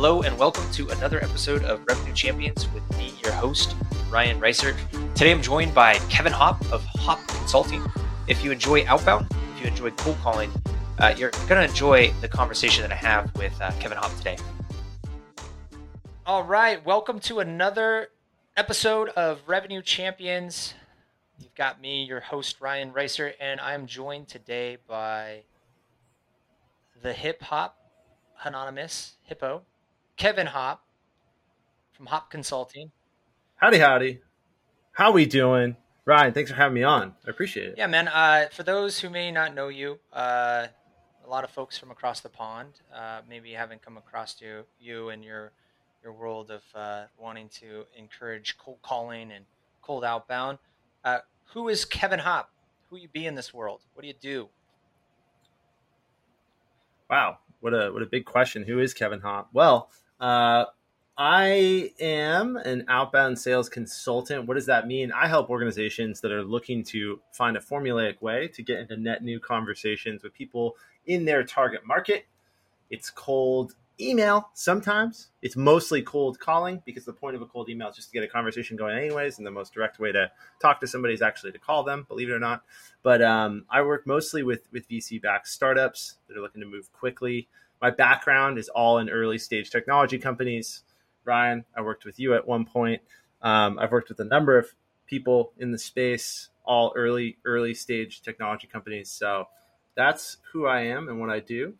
Hello, 0.00 0.22
and 0.22 0.38
welcome 0.38 0.62
to 0.74 0.88
another 0.90 1.20
episode 1.24 1.64
of 1.64 1.84
Revenue 1.88 2.14
Champions 2.14 2.68
with 2.72 2.88
me, 2.96 3.12
your 3.24 3.32
host, 3.32 3.74
Ryan 4.08 4.40
Reiser. 4.40 4.76
Today 5.16 5.32
I'm 5.32 5.42
joined 5.42 5.74
by 5.74 5.94
Kevin 6.08 6.32
Hop 6.32 6.64
of 6.70 6.84
Hop 7.00 7.18
Consulting. 7.26 7.84
If 8.28 8.44
you 8.44 8.52
enjoy 8.52 8.86
outbound, 8.86 9.26
if 9.56 9.60
you 9.60 9.66
enjoy 9.66 9.90
cold 9.90 10.16
calling, 10.18 10.52
uh, 11.00 11.16
you're 11.18 11.32
going 11.48 11.60
to 11.60 11.64
enjoy 11.64 12.12
the 12.20 12.28
conversation 12.28 12.82
that 12.82 12.92
I 12.92 12.94
have 12.94 13.34
with 13.34 13.60
uh, 13.60 13.72
Kevin 13.80 13.98
Hop 13.98 14.16
today. 14.18 14.36
All 16.24 16.44
right, 16.44 16.86
welcome 16.86 17.18
to 17.18 17.40
another 17.40 18.10
episode 18.56 19.08
of 19.08 19.40
Revenue 19.48 19.82
Champions. 19.82 20.74
You've 21.40 21.56
got 21.56 21.80
me, 21.80 22.04
your 22.04 22.20
host, 22.20 22.60
Ryan 22.60 22.92
Reiser, 22.92 23.32
and 23.40 23.60
I'm 23.60 23.88
joined 23.88 24.28
today 24.28 24.78
by 24.86 25.42
the 27.02 27.12
hip 27.12 27.42
hop 27.42 27.78
anonymous 28.44 29.14
hippo, 29.22 29.62
Kevin 30.18 30.48
Hop 30.48 30.84
from 31.92 32.06
Hop 32.06 32.28
Consulting. 32.28 32.90
Howdy, 33.54 33.78
howdy. 33.78 34.20
How 34.90 35.12
we 35.12 35.26
doing? 35.26 35.76
Ryan, 36.04 36.34
thanks 36.34 36.50
for 36.50 36.56
having 36.56 36.74
me 36.74 36.82
on. 36.82 37.14
I 37.24 37.30
appreciate 37.30 37.68
it. 37.68 37.74
Yeah, 37.78 37.86
man. 37.86 38.08
Uh, 38.08 38.46
for 38.50 38.64
those 38.64 38.98
who 38.98 39.10
may 39.10 39.30
not 39.30 39.54
know 39.54 39.68
you, 39.68 40.00
uh, 40.12 40.66
a 41.24 41.28
lot 41.28 41.44
of 41.44 41.50
folks 41.50 41.78
from 41.78 41.92
across 41.92 42.18
the 42.18 42.28
pond 42.28 42.80
uh, 42.92 43.20
maybe 43.28 43.52
haven't 43.52 43.80
come 43.80 43.96
across 43.96 44.40
you, 44.40 44.64
you 44.80 45.10
and 45.10 45.24
your 45.24 45.52
your 46.02 46.12
world 46.12 46.50
of 46.50 46.62
uh, 46.74 47.04
wanting 47.16 47.48
to 47.60 47.84
encourage 47.96 48.58
cold 48.58 48.78
calling 48.82 49.30
and 49.30 49.44
cold 49.82 50.04
outbound. 50.04 50.58
Uh, 51.04 51.18
who 51.52 51.68
is 51.68 51.84
Kevin 51.84 52.18
Hop? 52.18 52.50
Who 52.90 52.96
you 52.96 53.08
be 53.08 53.24
in 53.24 53.36
this 53.36 53.54
world? 53.54 53.82
What 53.94 54.02
do 54.02 54.08
you 54.08 54.14
do? 54.20 54.48
Wow, 57.08 57.38
what 57.60 57.72
a 57.72 57.92
what 57.92 58.02
a 58.02 58.06
big 58.06 58.24
question. 58.24 58.64
Who 58.64 58.80
is 58.80 58.94
Kevin 58.94 59.20
Hop? 59.20 59.50
Well, 59.52 59.90
uh, 60.20 60.64
I 61.16 61.92
am 61.98 62.56
an 62.56 62.84
outbound 62.86 63.40
sales 63.40 63.68
consultant. 63.68 64.46
What 64.46 64.54
does 64.54 64.66
that 64.66 64.86
mean? 64.86 65.10
I 65.10 65.26
help 65.26 65.50
organizations 65.50 66.20
that 66.20 66.30
are 66.30 66.44
looking 66.44 66.84
to 66.84 67.20
find 67.32 67.56
a 67.56 67.60
formulaic 67.60 68.22
way 68.22 68.46
to 68.54 68.62
get 68.62 68.78
into 68.78 68.96
net 68.96 69.24
new 69.24 69.40
conversations 69.40 70.22
with 70.22 70.32
people 70.32 70.76
in 71.06 71.24
their 71.24 71.42
target 71.42 71.84
market. 71.84 72.26
It's 72.88 73.10
cold 73.10 73.74
email 74.00 74.50
sometimes. 74.54 75.28
It's 75.42 75.56
mostly 75.56 76.02
cold 76.02 76.38
calling 76.38 76.82
because 76.86 77.04
the 77.04 77.12
point 77.12 77.34
of 77.34 77.42
a 77.42 77.46
cold 77.46 77.68
email 77.68 77.88
is 77.88 77.96
just 77.96 78.10
to 78.10 78.14
get 78.14 78.22
a 78.22 78.28
conversation 78.28 78.76
going, 78.76 78.96
anyways. 78.96 79.38
And 79.38 79.46
the 79.46 79.50
most 79.50 79.74
direct 79.74 79.98
way 79.98 80.12
to 80.12 80.30
talk 80.60 80.80
to 80.80 80.86
somebody 80.86 81.14
is 81.14 81.22
actually 81.22 81.52
to 81.52 81.58
call 81.58 81.82
them, 81.82 82.06
believe 82.08 82.28
it 82.28 82.32
or 82.32 82.38
not. 82.38 82.62
But 83.02 83.22
um, 83.22 83.64
I 83.68 83.82
work 83.82 84.06
mostly 84.06 84.42
with, 84.42 84.68
with 84.72 84.88
VC 84.88 85.20
backed 85.20 85.48
startups 85.48 86.14
that 86.28 86.36
are 86.36 86.40
looking 86.40 86.60
to 86.60 86.66
move 86.66 86.92
quickly. 86.92 87.48
My 87.80 87.90
background 87.90 88.58
is 88.58 88.68
all 88.68 88.98
in 88.98 89.08
early 89.08 89.38
stage 89.38 89.70
technology 89.70 90.18
companies. 90.18 90.82
Ryan, 91.24 91.64
I 91.76 91.82
worked 91.82 92.04
with 92.04 92.18
you 92.18 92.34
at 92.34 92.46
one 92.46 92.64
point. 92.64 93.02
Um, 93.42 93.78
I've 93.78 93.92
worked 93.92 94.08
with 94.08 94.20
a 94.20 94.24
number 94.24 94.58
of 94.58 94.74
people 95.06 95.52
in 95.58 95.70
the 95.70 95.78
space, 95.78 96.48
all 96.64 96.92
early, 96.96 97.38
early 97.44 97.74
stage 97.74 98.22
technology 98.22 98.66
companies. 98.66 99.10
So 99.10 99.48
that's 99.94 100.38
who 100.52 100.66
I 100.66 100.82
am 100.82 101.08
and 101.08 101.20
what 101.20 101.30
I 101.30 101.40
do. 101.40 101.74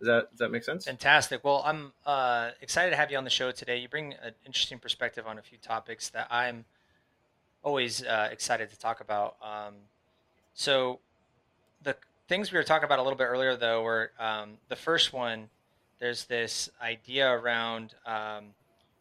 Does 0.00 0.06
that 0.06 0.30
does 0.30 0.38
that 0.38 0.50
make 0.50 0.64
sense? 0.64 0.86
Fantastic. 0.86 1.44
Well, 1.44 1.62
I'm 1.64 1.92
uh, 2.06 2.50
excited 2.62 2.90
to 2.90 2.96
have 2.96 3.10
you 3.10 3.18
on 3.18 3.24
the 3.24 3.30
show 3.30 3.50
today. 3.50 3.78
You 3.78 3.88
bring 3.88 4.14
an 4.22 4.32
interesting 4.46 4.78
perspective 4.78 5.26
on 5.26 5.38
a 5.38 5.42
few 5.42 5.58
topics 5.58 6.08
that 6.10 6.26
I'm 6.30 6.64
always 7.62 8.02
uh, 8.02 8.28
excited 8.32 8.70
to 8.70 8.78
talk 8.78 9.00
about. 9.00 9.36
Um, 9.42 9.74
so, 10.54 11.00
things 12.30 12.52
we 12.52 12.56
were 12.56 12.62
talking 12.62 12.84
about 12.84 13.00
a 13.00 13.02
little 13.02 13.18
bit 13.18 13.24
earlier, 13.24 13.56
though, 13.56 13.82
were 13.82 14.12
um, 14.20 14.50
the 14.68 14.76
first 14.76 15.12
one. 15.12 15.48
There's 15.98 16.26
this 16.26 16.70
idea 16.80 17.28
around 17.28 17.94
um, 18.06 18.54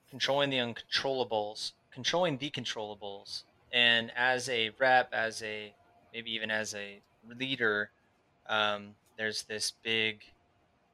controlling 0.10 0.50
the 0.50 0.58
uncontrollables, 0.58 1.74
controlling 1.94 2.40
the 2.40 2.50
controllables, 2.50 3.44
and 3.72 4.12
as 4.16 4.50
a 4.50 4.72
rep, 4.80 5.14
as 5.14 5.44
a 5.44 5.72
maybe 6.12 6.34
even 6.34 6.50
as 6.50 6.74
a 6.74 7.02
leader, 7.38 7.92
um, 8.48 8.96
there's 9.16 9.44
this 9.44 9.74
big 9.84 10.24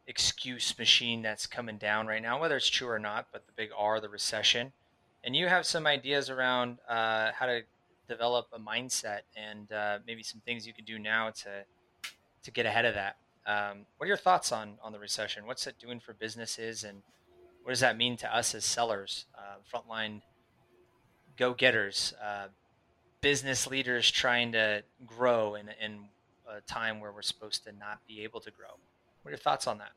excuse 0.05 0.77
machine 0.77 1.21
that's 1.21 1.47
coming 1.47 1.77
down 1.77 2.05
right 2.05 2.21
now, 2.21 2.37
whether 2.37 2.57
it's 2.57 2.69
true 2.69 2.89
or 2.89 2.99
not, 2.99 3.27
but 3.31 3.45
the 3.47 3.53
big 3.55 3.69
R, 3.77 4.01
the 4.01 4.09
recession. 4.09 4.73
And 5.23 5.37
you 5.37 5.47
have 5.47 5.65
some 5.65 5.87
ideas 5.87 6.29
around 6.29 6.79
uh, 6.89 7.31
how 7.31 7.45
to 7.45 7.61
develop 8.09 8.47
a 8.51 8.59
mindset 8.59 9.21
and 9.37 9.71
uh, 9.71 9.99
maybe 10.05 10.21
some 10.21 10.41
things 10.41 10.67
you 10.67 10.73
can 10.73 10.83
do 10.83 10.99
now 10.99 11.29
to 11.29 11.63
to 12.45 12.51
get 12.51 12.65
ahead 12.65 12.85
of 12.85 12.93
that. 12.93 13.17
Um, 13.45 13.85
what 13.97 14.05
are 14.05 14.07
your 14.07 14.17
thoughts 14.17 14.51
on 14.51 14.77
on 14.81 14.91
the 14.91 14.99
recession? 14.99 15.45
What's 15.45 15.67
it 15.67 15.75
doing 15.79 15.99
for 15.99 16.13
businesses, 16.13 16.83
and 16.83 17.01
what 17.63 17.71
does 17.71 17.81
that 17.81 17.97
mean 17.97 18.17
to 18.17 18.35
us 18.35 18.55
as 18.55 18.63
sellers, 18.63 19.25
uh, 19.37 19.57
frontline 19.71 20.21
go 21.37 21.53
getters, 21.53 22.13
uh, 22.23 22.47
business 23.21 23.67
leaders 23.67 24.09
trying 24.09 24.51
to 24.53 24.83
grow 25.05 25.55
in 25.55 25.69
in 25.81 26.05
a 26.49 26.61
time 26.61 26.99
where 26.99 27.11
we're 27.11 27.21
supposed 27.21 27.63
to 27.65 27.71
not 27.71 27.99
be 28.07 28.23
able 28.23 28.39
to 28.39 28.51
grow? 28.51 28.69
What 29.21 29.29
are 29.29 29.31
your 29.31 29.37
thoughts 29.37 29.67
on 29.67 29.79
that? 29.79 29.91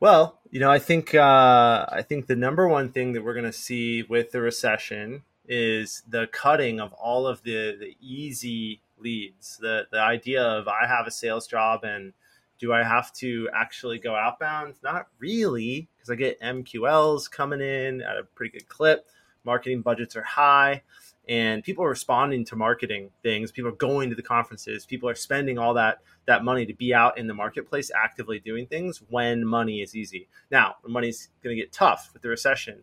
Well, 0.00 0.38
you 0.50 0.60
know, 0.60 0.70
I 0.70 0.78
think 0.78 1.14
uh, 1.14 1.86
I 1.88 2.02
think 2.02 2.26
the 2.26 2.36
number 2.36 2.68
one 2.68 2.90
thing 2.90 3.12
that 3.12 3.24
we're 3.24 3.34
going 3.34 3.44
to 3.44 3.52
see 3.52 4.02
with 4.02 4.30
the 4.30 4.40
recession 4.40 5.22
is 5.48 6.02
the 6.08 6.28
cutting 6.28 6.80
of 6.80 6.92
all 6.92 7.26
of 7.26 7.42
the 7.42 7.76
the 7.78 7.96
easy 8.00 8.80
leads. 9.00 9.58
The 9.58 9.86
the 9.90 10.00
idea 10.00 10.42
of 10.42 10.68
I 10.68 10.86
have 10.86 11.06
a 11.06 11.10
sales 11.10 11.46
job 11.46 11.84
and 11.84 12.12
do 12.58 12.72
I 12.72 12.82
have 12.82 13.12
to 13.14 13.48
actually 13.54 13.98
go 13.98 14.16
outbound? 14.16 14.74
Not 14.82 15.06
really, 15.20 15.88
because 15.96 16.10
I 16.10 16.16
get 16.16 16.40
MQLs 16.40 17.30
coming 17.30 17.60
in 17.60 18.02
at 18.02 18.16
a 18.16 18.24
pretty 18.24 18.58
good 18.58 18.68
clip. 18.68 19.06
Marketing 19.44 19.80
budgets 19.80 20.16
are 20.16 20.22
high 20.22 20.82
and 21.28 21.62
people 21.62 21.84
are 21.84 21.90
responding 21.90 22.44
to 22.44 22.56
marketing 22.56 23.10
things 23.22 23.52
people 23.52 23.70
are 23.70 23.76
going 23.76 24.08
to 24.08 24.16
the 24.16 24.22
conferences 24.22 24.86
people 24.86 25.08
are 25.08 25.14
spending 25.14 25.58
all 25.58 25.74
that 25.74 25.98
that 26.26 26.42
money 26.42 26.64
to 26.64 26.74
be 26.74 26.94
out 26.94 27.18
in 27.18 27.26
the 27.26 27.34
marketplace 27.34 27.90
actively 27.94 28.38
doing 28.38 28.66
things 28.66 29.02
when 29.10 29.44
money 29.44 29.80
is 29.80 29.94
easy 29.94 30.28
now 30.50 30.76
when 30.80 30.92
money's 30.92 31.28
going 31.42 31.54
to 31.54 31.60
get 31.60 31.72
tough 31.72 32.10
with 32.12 32.22
the 32.22 32.28
recession 32.28 32.82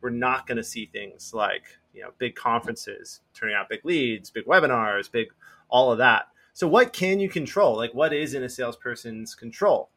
we're 0.00 0.10
not 0.10 0.46
going 0.46 0.56
to 0.56 0.64
see 0.64 0.86
things 0.86 1.32
like 1.32 1.64
you 1.94 2.02
know 2.02 2.10
big 2.18 2.34
conferences 2.34 3.20
turning 3.34 3.54
out 3.54 3.68
big 3.68 3.84
leads 3.84 4.30
big 4.30 4.44
webinars 4.44 5.10
big 5.10 5.28
all 5.68 5.92
of 5.92 5.98
that 5.98 6.26
so 6.52 6.66
what 6.66 6.92
can 6.92 7.20
you 7.20 7.28
control 7.28 7.76
like 7.76 7.92
what 7.92 8.12
is 8.12 8.34
in 8.34 8.42
a 8.42 8.48
salesperson's 8.48 9.34
control 9.34 9.90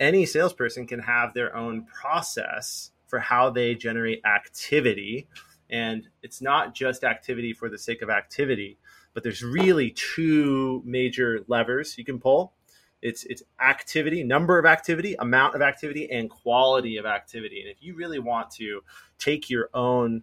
any 0.00 0.26
salesperson 0.26 0.86
can 0.86 1.00
have 1.00 1.34
their 1.34 1.54
own 1.54 1.84
process 1.84 2.90
for 3.06 3.18
how 3.20 3.50
they 3.50 3.74
generate 3.74 4.24
activity 4.24 5.28
and 5.72 6.06
it's 6.22 6.42
not 6.42 6.74
just 6.74 7.02
activity 7.02 7.54
for 7.54 7.70
the 7.70 7.78
sake 7.78 8.02
of 8.02 8.10
activity, 8.10 8.78
but 9.14 9.22
there's 9.22 9.42
really 9.42 9.90
two 9.90 10.82
major 10.84 11.40
levers 11.48 11.96
you 11.96 12.04
can 12.04 12.20
pull. 12.20 12.52
It's 13.00 13.24
it's 13.24 13.42
activity, 13.60 14.22
number 14.22 14.58
of 14.58 14.66
activity, 14.66 15.16
amount 15.18 15.54
of 15.54 15.62
activity, 15.62 16.08
and 16.10 16.30
quality 16.30 16.98
of 16.98 17.06
activity. 17.06 17.62
And 17.62 17.70
if 17.70 17.82
you 17.82 17.96
really 17.96 18.18
want 18.18 18.50
to 18.52 18.82
take 19.18 19.50
your 19.50 19.70
own 19.74 20.22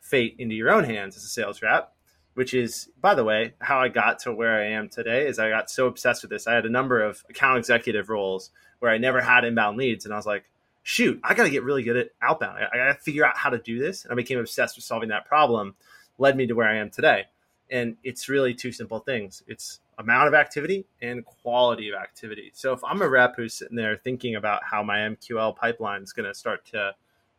fate 0.00 0.36
into 0.38 0.54
your 0.54 0.70
own 0.70 0.84
hands 0.84 1.16
as 1.16 1.24
a 1.24 1.28
sales 1.28 1.62
rep, 1.62 1.93
which 2.34 2.54
is, 2.54 2.88
by 3.00 3.14
the 3.14 3.24
way, 3.24 3.54
how 3.60 3.78
I 3.78 3.88
got 3.88 4.20
to 4.20 4.32
where 4.32 4.60
I 4.60 4.66
am 4.66 4.88
today. 4.88 5.26
Is 5.26 5.38
I 5.38 5.48
got 5.48 5.70
so 5.70 5.86
obsessed 5.86 6.22
with 6.22 6.30
this. 6.30 6.46
I 6.46 6.54
had 6.54 6.66
a 6.66 6.70
number 6.70 7.02
of 7.02 7.24
account 7.30 7.58
executive 7.58 8.08
roles 8.08 8.50
where 8.80 8.90
I 8.90 8.98
never 8.98 9.20
had 9.20 9.44
inbound 9.44 9.78
leads, 9.78 10.04
and 10.04 10.12
I 10.12 10.16
was 10.16 10.26
like, 10.26 10.44
shoot, 10.84 11.18
I 11.24 11.34
got 11.34 11.44
to 11.44 11.50
get 11.50 11.64
really 11.64 11.82
good 11.82 11.96
at 11.96 12.10
outbound. 12.22 12.58
I, 12.58 12.76
got 12.76 12.92
to 12.92 12.94
figure 13.00 13.26
out 13.26 13.36
how 13.36 13.50
to 13.50 13.58
do 13.58 13.80
this. 13.80 14.04
And 14.04 14.12
I 14.12 14.14
became 14.14 14.38
obsessed 14.38 14.76
with 14.76 14.84
solving 14.84 15.08
that 15.08 15.24
problem, 15.24 15.74
led 16.18 16.36
me 16.36 16.46
to 16.46 16.54
where 16.54 16.68
I 16.68 16.76
am 16.76 16.90
today. 16.90 17.24
And 17.70 17.96
it's 18.04 18.28
really 18.28 18.54
two 18.54 18.70
simple 18.70 19.00
things 19.00 19.42
it's 19.48 19.80
amount 19.98 20.28
of 20.28 20.34
activity 20.34 20.86
and 21.00 21.24
quality 21.24 21.88
of 21.88 21.94
activity. 21.94 22.50
So 22.54 22.72
if 22.72 22.84
I'm 22.84 23.00
a 23.00 23.08
rep 23.08 23.36
who's 23.36 23.54
sitting 23.54 23.76
there 23.76 23.96
thinking 23.96 24.34
about 24.34 24.62
how 24.64 24.82
my 24.82 24.98
MQL 24.98 25.56
pipeline 25.56 26.02
is 26.02 26.12
going 26.12 26.28
to 26.28 26.34
start 26.34 26.66
to 26.66 26.94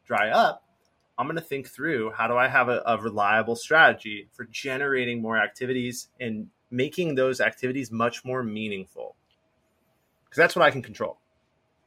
dry 0.05 0.29
up, 0.29 0.63
I'm 1.17 1.27
going 1.27 1.37
to 1.37 1.41
think 1.41 1.67
through 1.67 2.11
how 2.11 2.27
do 2.27 2.35
I 2.35 2.47
have 2.47 2.67
a, 2.69 2.81
a 2.85 2.97
reliable 2.97 3.55
strategy 3.55 4.27
for 4.33 4.45
generating 4.45 5.21
more 5.21 5.37
activities 5.37 6.09
and 6.19 6.47
making 6.69 7.15
those 7.15 7.39
activities 7.39 7.91
much 7.91 8.25
more 8.25 8.43
meaningful. 8.43 9.15
Because 10.25 10.37
that's 10.37 10.55
what 10.55 10.65
I 10.65 10.71
can 10.71 10.81
control. 10.81 11.17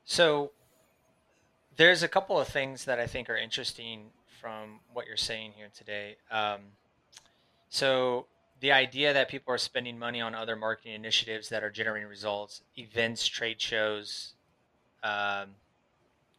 So 0.05 0.53
there's 1.77 2.03
a 2.03 2.09
couple 2.09 2.41
of 2.41 2.49
things 2.49 2.87
that 2.87 2.99
I 2.99 3.07
think 3.07 3.29
are 3.29 3.37
interesting 3.37 4.11
from 4.41 4.81
what 4.93 5.07
you're 5.07 5.17
saying 5.17 5.53
here 5.57 5.69
today. 5.77 6.17
Um, 6.31 6.61
so 7.69 8.27
the 8.61 8.73
idea 8.73 9.13
that 9.13 9.29
people 9.29 9.53
are 9.53 9.59
spending 9.59 9.99
money 9.99 10.21
on 10.21 10.35
other 10.35 10.57
marketing 10.57 10.95
initiatives 10.95 11.51
that 11.51 11.63
are 11.63 11.71
generating 11.71 12.09
results, 12.09 12.63
events, 12.77 13.27
trade 13.27 13.61
shows, 13.61 14.33
um, 15.03 15.51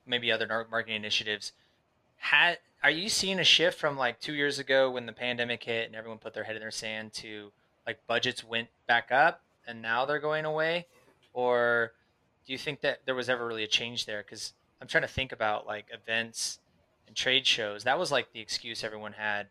maybe 0.06 0.32
other 0.32 0.48
marketing 0.48 0.96
initiatives. 0.96 1.54
Had 2.18 2.58
are 2.84 2.90
you 2.90 3.10
seeing 3.10 3.40
a 3.40 3.44
shift 3.44 3.78
from 3.78 3.98
like 3.98 4.20
two 4.20 4.34
years 4.34 4.60
ago 4.60 4.90
when 4.90 5.06
the 5.06 5.14
pandemic 5.14 5.64
hit 5.64 5.88
and 5.88 5.96
everyone 5.96 6.18
put 6.18 6.34
their 6.34 6.44
head 6.44 6.56
in 6.56 6.62
their 6.62 6.72
sand 6.72 7.14
to 7.14 7.52
like 7.86 8.00
budgets 8.08 8.44
went 8.44 8.70
back 8.88 9.12
up 9.12 9.42
and 9.68 9.82
now 9.82 10.06
they're 10.06 10.20
going 10.20 10.46
away, 10.46 10.88
or 11.34 11.94
do 12.46 12.54
you 12.54 12.58
think 12.58 12.82
that 12.82 13.02
there 13.06 13.16
was 13.16 13.30
ever 13.30 13.46
really 13.46 13.64
a 13.64 13.68
change 13.68 14.06
there? 14.06 14.24
Because 14.24 14.54
I'm 14.82 14.88
trying 14.88 15.04
to 15.04 15.08
think 15.08 15.32
about 15.32 15.68
like 15.68 15.86
events 15.92 16.60
and 17.08 17.16
trade 17.16 17.46
shows. 17.46 17.84
That 17.84 18.00
was 18.00 18.12
like 18.12 18.32
the 18.34 18.40
excuse 18.40 18.84
everyone 18.84 19.14
had 19.14 19.48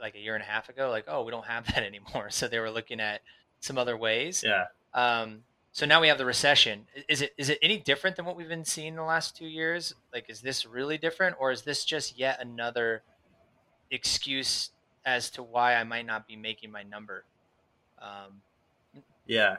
like 0.00 0.14
a 0.14 0.18
year 0.18 0.34
and 0.34 0.42
a 0.42 0.46
half 0.46 0.68
ago. 0.68 0.90
Like, 0.90 1.04
oh, 1.06 1.22
we 1.22 1.30
don't 1.30 1.46
have 1.46 1.66
that 1.74 1.82
anymore. 1.82 2.30
So 2.30 2.48
they 2.48 2.58
were 2.58 2.70
looking 2.70 3.00
at 3.00 3.20
some 3.60 3.78
other 3.78 3.96
ways. 3.96 4.44
Yeah. 4.44 4.66
Um, 4.94 5.44
so 5.72 5.86
now 5.86 6.00
we 6.00 6.08
have 6.08 6.18
the 6.18 6.24
recession. 6.24 6.86
Is 7.08 7.22
it 7.22 7.32
is 7.36 7.48
it 7.48 7.58
any 7.62 7.78
different 7.78 8.16
than 8.16 8.24
what 8.24 8.36
we've 8.36 8.48
been 8.48 8.64
seeing 8.64 8.96
the 8.96 9.02
last 9.02 9.36
two 9.36 9.46
years? 9.46 9.94
Like, 10.12 10.28
is 10.28 10.40
this 10.40 10.66
really 10.66 10.98
different, 10.98 11.36
or 11.38 11.52
is 11.52 11.62
this 11.62 11.84
just 11.84 12.18
yet 12.18 12.40
another 12.40 13.02
excuse 13.90 14.70
as 15.04 15.30
to 15.30 15.42
why 15.42 15.74
I 15.76 15.84
might 15.84 16.06
not 16.06 16.26
be 16.26 16.36
making 16.36 16.72
my 16.72 16.82
number? 16.82 17.24
Um, 18.00 18.42
yeah, 19.26 19.58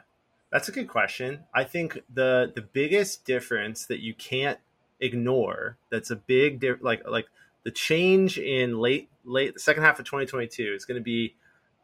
that's 0.52 0.68
a 0.68 0.72
good 0.74 0.90
question. 0.90 1.46
I 1.56 1.64
think 1.64 2.02
the 2.14 2.52
the 2.54 2.62
biggest 2.62 3.24
difference 3.24 3.86
that 3.86 4.02
you 4.02 4.14
can't 4.14 4.60
ignore 5.00 5.78
that's 5.90 6.12
a 6.12 6.16
big 6.16 6.64
like 6.82 7.08
like 7.08 7.28
the 7.64 7.72
change 7.72 8.38
in 8.38 8.78
late 8.78 9.10
late 9.24 9.54
the 9.54 9.60
second 9.60 9.84
half 9.84 9.98
of 9.98 10.06
2022 10.06 10.74
is 10.76 10.84
going 10.84 11.00
to 11.00 11.04
be 11.04 11.36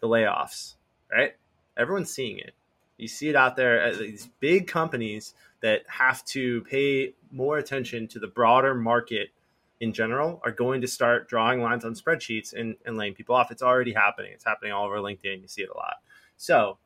the 0.01 0.07
layoffs, 0.07 0.75
right? 1.09 1.35
Everyone's 1.77 2.11
seeing 2.11 2.39
it. 2.39 2.53
You 2.97 3.07
see 3.07 3.29
it 3.29 3.35
out 3.35 3.55
there 3.55 3.79
at 3.81 3.99
these 3.99 4.29
big 4.39 4.67
companies 4.67 5.33
that 5.61 5.81
have 5.87 6.25
to 6.25 6.61
pay 6.63 7.13
more 7.31 7.57
attention 7.57 8.07
to 8.09 8.19
the 8.19 8.27
broader 8.27 8.73
market 8.73 9.29
in 9.79 9.93
general 9.93 10.41
are 10.43 10.51
going 10.51 10.81
to 10.81 10.87
start 10.87 11.29
drawing 11.29 11.61
lines 11.61 11.85
on 11.85 11.93
spreadsheets 11.93 12.53
and, 12.53 12.75
and 12.85 12.97
laying 12.97 13.13
people 13.13 13.35
off. 13.35 13.51
It's 13.51 13.61
already 13.61 13.93
happening. 13.93 14.31
It's 14.33 14.45
happening 14.45 14.71
all 14.71 14.85
over 14.85 14.97
LinkedIn. 14.97 15.41
You 15.41 15.47
see 15.47 15.61
it 15.61 15.69
a 15.69 15.77
lot. 15.77 15.95
So 16.37 16.79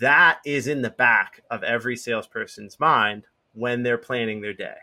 that 0.00 0.40
is 0.46 0.66
in 0.66 0.82
the 0.82 0.90
back 0.90 1.42
of 1.50 1.62
every 1.62 1.96
salesperson's 1.96 2.80
mind 2.80 3.26
when 3.52 3.82
they're 3.82 3.98
planning 3.98 4.40
their 4.40 4.54
day. 4.54 4.76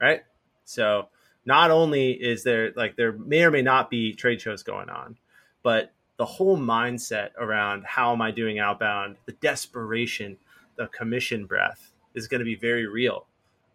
Right. 0.00 0.22
So 0.64 1.08
not 1.46 1.70
only 1.70 2.10
is 2.12 2.42
there 2.42 2.72
like 2.76 2.96
there 2.96 3.12
may 3.12 3.44
or 3.44 3.50
may 3.50 3.62
not 3.62 3.88
be 3.88 4.12
trade 4.12 4.40
shows 4.40 4.62
going 4.62 4.90
on, 4.90 5.16
but 5.62 5.92
the 6.18 6.24
whole 6.24 6.56
mindset 6.56 7.30
around 7.38 7.84
how 7.84 8.12
am 8.12 8.22
I 8.22 8.30
doing 8.30 8.58
outbound, 8.58 9.16
the 9.26 9.32
desperation, 9.32 10.36
the 10.76 10.86
commission 10.88 11.46
breath 11.46 11.92
is 12.14 12.26
going 12.26 12.38
to 12.40 12.44
be 12.44 12.56
very 12.56 12.86
real 12.86 13.26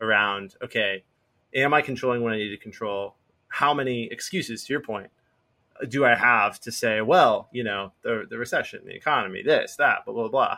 around, 0.02 0.56
okay, 0.64 1.04
am 1.54 1.74
I 1.74 1.82
controlling 1.82 2.24
what 2.24 2.34
I 2.34 2.38
need 2.38 2.50
to 2.50 2.58
control? 2.58 3.16
How 3.50 3.74
many 3.74 4.06
excuses, 4.06 4.64
to 4.66 4.74
your 4.74 4.82
point, 4.82 5.12
do 5.88 6.06
I 6.06 6.16
have 6.16 6.60
to 6.62 6.72
say, 6.72 7.02
well, 7.02 7.50
you 7.52 7.64
know, 7.64 7.94
the, 8.02 8.26
the 8.30 8.38
recession, 8.38 8.82
the 8.86 8.96
economy, 8.96 9.44
this, 9.44 9.76
that, 9.78 10.06
blah, 10.06 10.14
blah, 10.14 10.28
blah. 10.28 10.58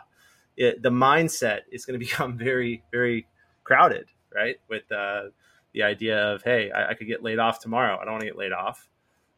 It, 0.56 0.82
the 0.82 0.90
mindset 0.90 1.60
is 1.70 1.84
going 1.84 1.98
to 1.98 2.04
become 2.04 2.36
very, 2.36 2.82
very 2.90 3.26
crowded, 3.62 4.06
right? 4.34 4.56
With 4.68 4.90
uh, 4.90 5.24
the 5.72 5.82
idea 5.82 6.18
of, 6.34 6.42
hey, 6.42 6.70
I, 6.70 6.90
I 6.90 6.94
could 6.94 7.06
get 7.06 7.22
laid 7.22 7.38
off 7.38 7.60
tomorrow. 7.60 7.98
I 8.00 8.04
don't 8.04 8.14
want 8.14 8.22
to 8.22 8.28
get 8.28 8.38
laid 8.38 8.52
off. 8.52 8.88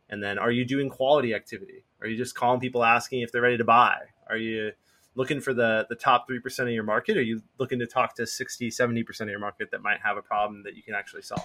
And 0.09 0.23
then, 0.23 0.39
are 0.39 0.51
you 0.51 0.65
doing 0.65 0.89
quality 0.89 1.35
activity? 1.35 1.85
Are 2.01 2.07
you 2.07 2.17
just 2.17 2.35
calling 2.35 2.61
people 2.61 2.85
asking 2.85 3.23
if 3.23 3.33
they're 3.33 3.43
ready 3.43 3.59
to 3.59 3.65
buy? 3.65 3.99
Are 4.29 4.37
you 4.37 4.73
looking 5.17 5.41
for 5.41 5.53
the 5.53 5.87
the 5.89 5.97
top 5.97 6.29
3% 6.29 6.59
of 6.61 6.69
your 6.69 6.85
market? 6.85 7.17
Are 7.17 7.23
you 7.23 7.43
looking 7.59 7.79
to 7.81 7.87
talk 7.87 8.15
to 8.17 8.27
60, 8.27 8.71
70% 8.71 9.21
of 9.21 9.29
your 9.29 9.39
market 9.41 9.71
that 9.73 9.83
might 9.83 10.01
have 10.01 10.17
a 10.17 10.23
problem 10.23 10.63
that 10.63 10.77
you 10.77 10.83
can 10.83 10.95
actually 10.95 11.23
solve? 11.23 11.43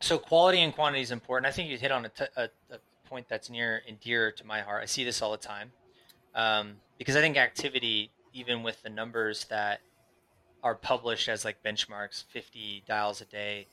So 0.00 0.18
quality 0.18 0.58
and 0.58 0.74
quantity 0.74 1.02
is 1.02 1.12
important. 1.12 1.46
I 1.46 1.52
think 1.52 1.70
you 1.70 1.78
hit 1.78 1.92
on 1.92 2.06
a, 2.06 2.08
t- 2.08 2.24
a, 2.36 2.48
a 2.70 2.78
point 3.08 3.28
that's 3.28 3.48
near 3.48 3.82
and 3.86 4.00
dear 4.00 4.32
to 4.32 4.44
my 4.44 4.62
heart. 4.62 4.82
I 4.82 4.86
see 4.86 5.04
this 5.04 5.22
all 5.22 5.30
the 5.30 5.36
time 5.36 5.70
um, 6.34 6.76
because 6.98 7.14
I 7.14 7.20
think 7.20 7.36
activity, 7.36 8.10
even 8.32 8.64
with 8.64 8.82
the 8.82 8.90
numbers 8.90 9.44
that 9.44 9.80
are 10.64 10.74
published 10.74 11.28
as 11.28 11.44
like 11.44 11.62
benchmarks, 11.62 12.24
50 12.24 12.82
dials 12.86 13.20
a 13.20 13.26
day, 13.26 13.68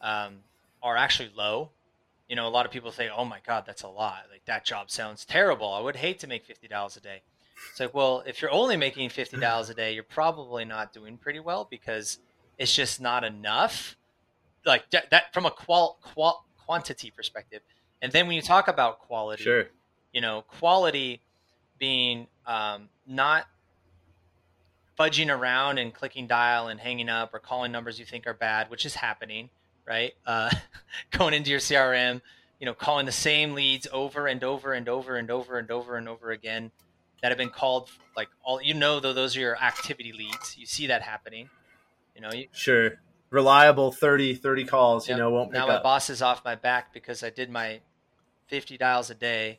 um, 0.00 0.36
are 0.82 0.96
actually 0.96 1.30
low 1.36 1.70
you 2.28 2.36
know, 2.36 2.46
a 2.46 2.50
lot 2.50 2.66
of 2.66 2.72
people 2.72 2.90
say, 2.90 3.08
"Oh 3.08 3.24
my 3.24 3.38
God, 3.46 3.64
that's 3.66 3.82
a 3.82 3.88
lot. 3.88 4.24
Like 4.30 4.44
that 4.46 4.64
job 4.64 4.90
sounds 4.90 5.24
terrible. 5.24 5.72
I 5.72 5.80
would 5.80 5.96
hate 5.96 6.18
to 6.20 6.26
make 6.26 6.44
fifty 6.44 6.68
dollars 6.68 6.96
a 6.96 7.00
day." 7.00 7.22
It's 7.70 7.80
like, 7.80 7.94
well, 7.94 8.22
if 8.26 8.42
you're 8.42 8.50
only 8.50 8.76
making 8.76 9.08
fifty 9.10 9.38
dollars 9.38 9.70
a 9.70 9.74
day, 9.74 9.94
you're 9.94 10.02
probably 10.02 10.64
not 10.64 10.92
doing 10.92 11.16
pretty 11.16 11.40
well 11.40 11.66
because 11.70 12.18
it's 12.58 12.74
just 12.74 13.00
not 13.00 13.24
enough. 13.24 13.96
Like 14.64 14.90
that, 14.90 15.10
that 15.10 15.32
from 15.32 15.46
a 15.46 15.50
qual, 15.50 15.98
qual 16.02 16.44
quantity 16.66 17.10
perspective, 17.10 17.60
and 18.02 18.10
then 18.10 18.26
when 18.26 18.34
you 18.34 18.42
talk 18.42 18.66
about 18.66 18.98
quality, 18.98 19.44
sure. 19.44 19.66
you 20.12 20.20
know, 20.20 20.42
quality 20.42 21.20
being 21.78 22.26
um, 22.46 22.88
not 23.06 23.46
fudging 24.98 25.32
around 25.32 25.78
and 25.78 25.94
clicking 25.94 26.26
dial 26.26 26.68
and 26.68 26.80
hanging 26.80 27.08
up 27.08 27.32
or 27.32 27.38
calling 27.38 27.70
numbers 27.70 28.00
you 28.00 28.04
think 28.04 28.26
are 28.26 28.34
bad, 28.34 28.70
which 28.70 28.84
is 28.84 28.96
happening 28.96 29.50
right? 29.86 30.14
Uh, 30.26 30.50
going 31.10 31.34
into 31.34 31.50
your 31.50 31.60
CRM, 31.60 32.20
you 32.58 32.66
know, 32.66 32.74
calling 32.74 33.06
the 33.06 33.12
same 33.12 33.54
leads 33.54 33.86
over 33.92 34.26
and 34.26 34.42
over 34.42 34.72
and 34.72 34.88
over 34.88 35.16
and 35.16 35.30
over 35.30 35.58
and 35.58 35.70
over 35.70 35.96
and 35.96 36.08
over 36.08 36.30
again 36.30 36.70
that 37.22 37.30
have 37.30 37.38
been 37.38 37.50
called 37.50 37.90
like 38.16 38.28
all 38.44 38.60
you 38.62 38.74
know 38.74 39.00
though 39.00 39.12
those 39.12 39.36
are 39.36 39.40
your 39.40 39.56
activity 39.56 40.12
leads. 40.12 40.56
You 40.56 40.66
see 40.66 40.86
that 40.88 41.02
happening. 41.02 41.48
You 42.14 42.22
know, 42.22 42.30
you, 42.32 42.46
sure. 42.52 43.00
Reliable 43.30 43.90
30 43.90 44.36
30 44.36 44.64
calls, 44.64 45.08
yep. 45.08 45.16
you 45.16 45.22
know, 45.22 45.30
won't 45.30 45.52
Now 45.52 45.66
my 45.66 45.82
boss 45.82 46.08
is 46.10 46.22
off 46.22 46.44
my 46.44 46.54
back 46.54 46.94
because 46.94 47.24
I 47.24 47.30
did 47.30 47.50
my 47.50 47.80
50 48.46 48.78
dials 48.78 49.10
a 49.10 49.14
day. 49.14 49.58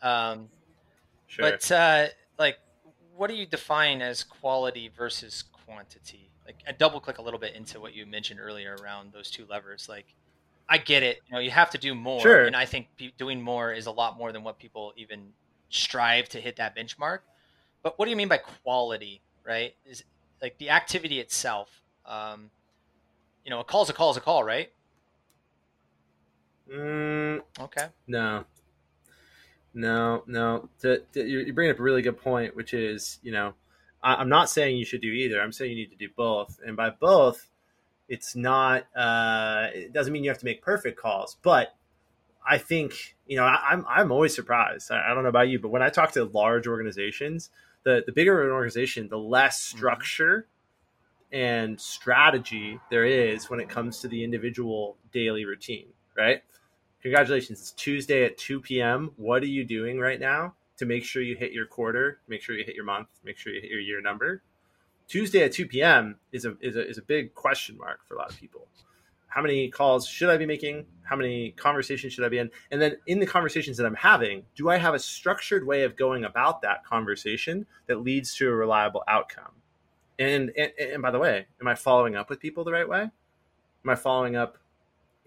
Um, 0.00 0.48
sure. 1.26 1.50
But 1.50 1.70
uh, 1.72 2.06
like 2.38 2.58
what 3.16 3.28
do 3.28 3.34
you 3.34 3.46
define 3.46 4.00
as 4.02 4.22
quality 4.22 4.88
versus 4.96 5.44
quantity? 5.66 6.30
Like 6.46 6.56
I 6.66 6.72
double 6.72 7.00
click 7.00 7.18
a 7.18 7.22
little 7.22 7.40
bit 7.40 7.54
into 7.54 7.80
what 7.80 7.94
you 7.94 8.06
mentioned 8.06 8.40
earlier 8.40 8.76
around 8.82 9.12
those 9.12 9.30
two 9.30 9.46
levers. 9.48 9.88
Like, 9.88 10.06
I 10.68 10.78
get 10.78 11.02
it. 11.02 11.20
You 11.26 11.34
know, 11.34 11.40
you 11.40 11.50
have 11.50 11.70
to 11.70 11.78
do 11.78 11.94
more, 11.94 12.20
sure. 12.20 12.44
and 12.44 12.56
I 12.56 12.64
think 12.64 12.88
doing 13.18 13.40
more 13.40 13.72
is 13.72 13.86
a 13.86 13.90
lot 13.90 14.16
more 14.16 14.32
than 14.32 14.42
what 14.42 14.58
people 14.58 14.92
even 14.96 15.32
strive 15.68 16.28
to 16.30 16.40
hit 16.40 16.56
that 16.56 16.76
benchmark. 16.76 17.20
But 17.82 17.98
what 17.98 18.04
do 18.06 18.10
you 18.10 18.16
mean 18.16 18.28
by 18.28 18.38
quality? 18.38 19.20
Right? 19.44 19.74
Is 19.86 20.04
like 20.42 20.58
the 20.58 20.70
activity 20.70 21.20
itself. 21.20 21.68
Um, 22.06 22.50
you 23.44 23.50
know, 23.50 23.60
a 23.60 23.64
call 23.64 23.82
is 23.82 23.90
a 23.90 23.92
call 23.92 24.10
is 24.10 24.16
a 24.16 24.20
call, 24.20 24.44
right? 24.44 24.70
Mm, 26.72 27.40
okay. 27.58 27.86
No. 28.06 28.44
No, 29.74 30.22
no. 30.26 30.68
To, 30.80 31.02
to, 31.12 31.26
you're 31.26 31.52
bringing 31.52 31.72
up 31.72 31.78
a 31.78 31.82
really 31.82 32.02
good 32.02 32.20
point, 32.20 32.56
which 32.56 32.74
is, 32.74 33.18
you 33.22 33.32
know, 33.32 33.54
I'm 34.02 34.28
not 34.28 34.48
saying 34.48 34.76
you 34.76 34.84
should 34.84 35.02
do 35.02 35.08
either. 35.08 35.40
I'm 35.40 35.52
saying 35.52 35.72
you 35.72 35.76
need 35.76 35.90
to 35.90 35.96
do 35.96 36.08
both. 36.16 36.58
And 36.64 36.76
by 36.76 36.90
both, 36.90 37.48
it's 38.08 38.34
not. 38.34 38.84
Uh, 38.96 39.68
it 39.72 39.92
doesn't 39.92 40.12
mean 40.12 40.24
you 40.24 40.30
have 40.30 40.38
to 40.38 40.44
make 40.44 40.62
perfect 40.62 40.98
calls, 40.98 41.36
but 41.42 41.74
I 42.46 42.58
think 42.58 43.16
you 43.26 43.36
know 43.36 43.44
I, 43.44 43.72
am 43.72 43.86
I'm, 43.86 43.86
I'm 43.88 44.12
always 44.12 44.34
surprised. 44.34 44.90
I, 44.90 45.10
I, 45.10 45.14
don't 45.14 45.22
know 45.22 45.28
about 45.28 45.48
you, 45.48 45.58
but 45.58 45.70
when 45.70 45.82
I 45.82 45.90
talk 45.90 46.12
to 46.12 46.24
large 46.24 46.66
organizations, 46.66 47.50
the 47.84 48.02
the 48.04 48.12
bigger 48.12 48.42
an 48.42 48.50
organization, 48.50 49.08
the 49.08 49.18
less 49.18 49.68
mm-hmm. 49.68 49.78
structure 49.78 50.46
and 51.32 51.80
strategy 51.80 52.80
there 52.90 53.04
is 53.04 53.48
when 53.48 53.60
it 53.60 53.68
comes 53.68 54.00
to 54.00 54.08
the 54.08 54.24
individual 54.24 54.96
daily 55.12 55.44
routine. 55.44 55.86
Right? 56.16 56.42
Congratulations! 57.02 57.60
It's 57.60 57.72
Tuesday 57.72 58.24
at 58.24 58.38
2 58.38 58.60
p.m. 58.60 59.12
What 59.16 59.42
are 59.42 59.46
you 59.46 59.64
doing 59.64 59.98
right 59.98 60.20
now? 60.20 60.54
To 60.80 60.86
make 60.86 61.04
sure 61.04 61.20
you 61.20 61.36
hit 61.36 61.52
your 61.52 61.66
quarter, 61.66 62.20
make 62.26 62.40
sure 62.40 62.56
you 62.56 62.64
hit 62.64 62.74
your 62.74 62.86
month, 62.86 63.08
make 63.22 63.36
sure 63.36 63.52
you 63.52 63.60
hit 63.60 63.70
your 63.70 63.80
year 63.80 64.00
number. 64.00 64.42
Tuesday 65.08 65.42
at 65.42 65.52
2 65.52 65.66
p.m. 65.66 66.16
is 66.32 66.46
a, 66.46 66.56
is 66.62 66.74
a, 66.74 66.88
is 66.88 66.96
a 66.96 67.02
big 67.02 67.34
question 67.34 67.76
mark 67.76 68.00
for 68.08 68.14
a 68.14 68.18
lot 68.18 68.30
of 68.30 68.40
people. 68.40 68.66
How 69.26 69.42
many 69.42 69.68
calls 69.68 70.08
should 70.08 70.30
I 70.30 70.38
be 70.38 70.46
making? 70.46 70.86
How 71.02 71.16
many 71.16 71.50
conversations 71.50 72.14
should 72.14 72.24
I 72.24 72.30
be 72.30 72.38
in? 72.38 72.50
And 72.70 72.80
then 72.80 72.96
in 73.06 73.20
the 73.20 73.26
conversations 73.26 73.76
that 73.76 73.84
I'm 73.84 73.94
having, 73.94 74.44
do 74.54 74.70
I 74.70 74.78
have 74.78 74.94
a 74.94 74.98
structured 74.98 75.66
way 75.66 75.84
of 75.84 75.96
going 75.96 76.24
about 76.24 76.62
that 76.62 76.82
conversation 76.82 77.66
that 77.86 78.00
leads 78.00 78.34
to 78.36 78.48
a 78.48 78.54
reliable 78.54 79.04
outcome? 79.06 79.52
And, 80.18 80.50
and, 80.56 80.72
and 80.78 81.02
by 81.02 81.10
the 81.10 81.18
way, 81.18 81.46
am 81.60 81.68
I 81.68 81.74
following 81.74 82.16
up 82.16 82.30
with 82.30 82.40
people 82.40 82.64
the 82.64 82.72
right 82.72 82.88
way? 82.88 83.02
Am 83.02 83.90
I 83.90 83.96
following 83.96 84.34
up 84.34 84.56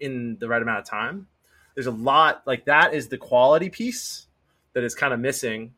in 0.00 0.36
the 0.40 0.48
right 0.48 0.60
amount 0.60 0.80
of 0.80 0.84
time? 0.84 1.28
There's 1.76 1.86
a 1.86 1.92
lot 1.92 2.42
like 2.44 2.64
that 2.64 2.92
is 2.92 3.06
the 3.06 3.18
quality 3.18 3.70
piece 3.70 4.26
that 4.74 4.84
is 4.84 4.94
kind 4.94 5.14
of 5.14 5.20
missing. 5.20 5.74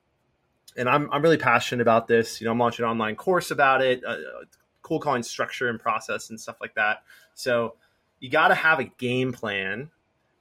And 0.77 0.89
I'm, 0.89 1.11
I'm 1.11 1.23
really 1.23 1.39
passionate 1.39 1.81
about 1.81 2.07
this. 2.09 2.41
You 2.41 2.47
know, 2.47 2.51
I'm 2.51 2.59
launching 2.59 2.85
an 2.85 2.91
online 2.91 3.17
course 3.17 3.51
about 3.51 3.81
it, 3.81 4.03
uh, 4.05 4.17
cold 4.83 5.03
calling 5.03 5.23
structure 5.23 5.69
and 5.69 5.81
process 5.81 6.31
and 6.31 6.41
stuff 6.41 6.57
like 6.61 6.75
that. 6.75 7.03
So 7.35 7.75
you 8.21 8.31
got 8.31 8.49
to 8.49 8.55
have 8.55 8.79
a 8.79 8.85
game 8.85 9.33
plan. 9.33 9.91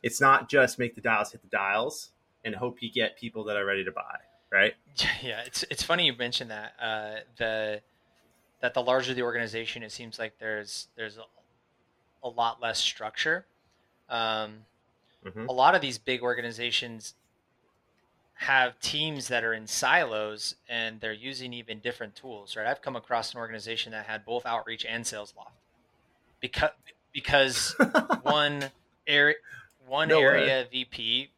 It's 0.03 0.19
not 0.19 0.49
just 0.49 0.79
make 0.79 0.95
the 0.95 1.01
dials 1.01 1.31
hit 1.31 1.41
the 1.41 1.47
dials 1.47 2.11
and 2.43 2.55
hope 2.55 2.81
you 2.81 2.91
get 2.91 3.17
people 3.17 3.43
that 3.45 3.57
are 3.57 3.65
ready 3.65 3.83
to 3.83 3.91
buy, 3.91 4.19
right? 4.51 4.73
Yeah, 5.21 5.41
it's 5.45 5.65
it's 5.69 5.83
funny 5.83 6.05
you 6.05 6.15
mentioned 6.15 6.51
that. 6.51 6.73
Uh, 6.81 7.19
the 7.37 7.81
that 8.61 8.73
the 8.73 8.81
larger 8.81 9.13
the 9.13 9.23
organization, 9.23 9.83
it 9.83 9.91
seems 9.91 10.17
like 10.19 10.37
there's 10.39 10.87
there's 10.95 11.17
a, 11.17 11.23
a 12.23 12.29
lot 12.29 12.61
less 12.61 12.79
structure. 12.79 13.45
Um, 14.09 14.65
mm-hmm. 15.25 15.47
A 15.49 15.51
lot 15.51 15.75
of 15.75 15.81
these 15.81 15.97
big 15.97 16.21
organizations 16.21 17.15
have 18.35 18.77
teams 18.79 19.29
that 19.29 19.43
are 19.43 19.53
in 19.53 19.65
silos 19.65 20.55
and 20.67 20.99
they're 20.99 21.13
using 21.13 21.53
even 21.53 21.79
different 21.79 22.15
tools, 22.15 22.55
right? 22.55 22.67
I've 22.67 22.81
come 22.81 22.95
across 22.95 23.33
an 23.33 23.39
organization 23.39 23.91
that 23.93 24.05
had 24.05 24.25
both 24.25 24.45
outreach 24.45 24.85
and 24.85 25.03
Salesloft 25.05 25.51
because 26.41 26.69
because 27.13 27.75
one 28.23 28.65
area 29.07 29.35
one 29.87 30.09
No 30.09 30.17
way. 30.19 30.23
area 30.25 30.67
VP 30.69 31.29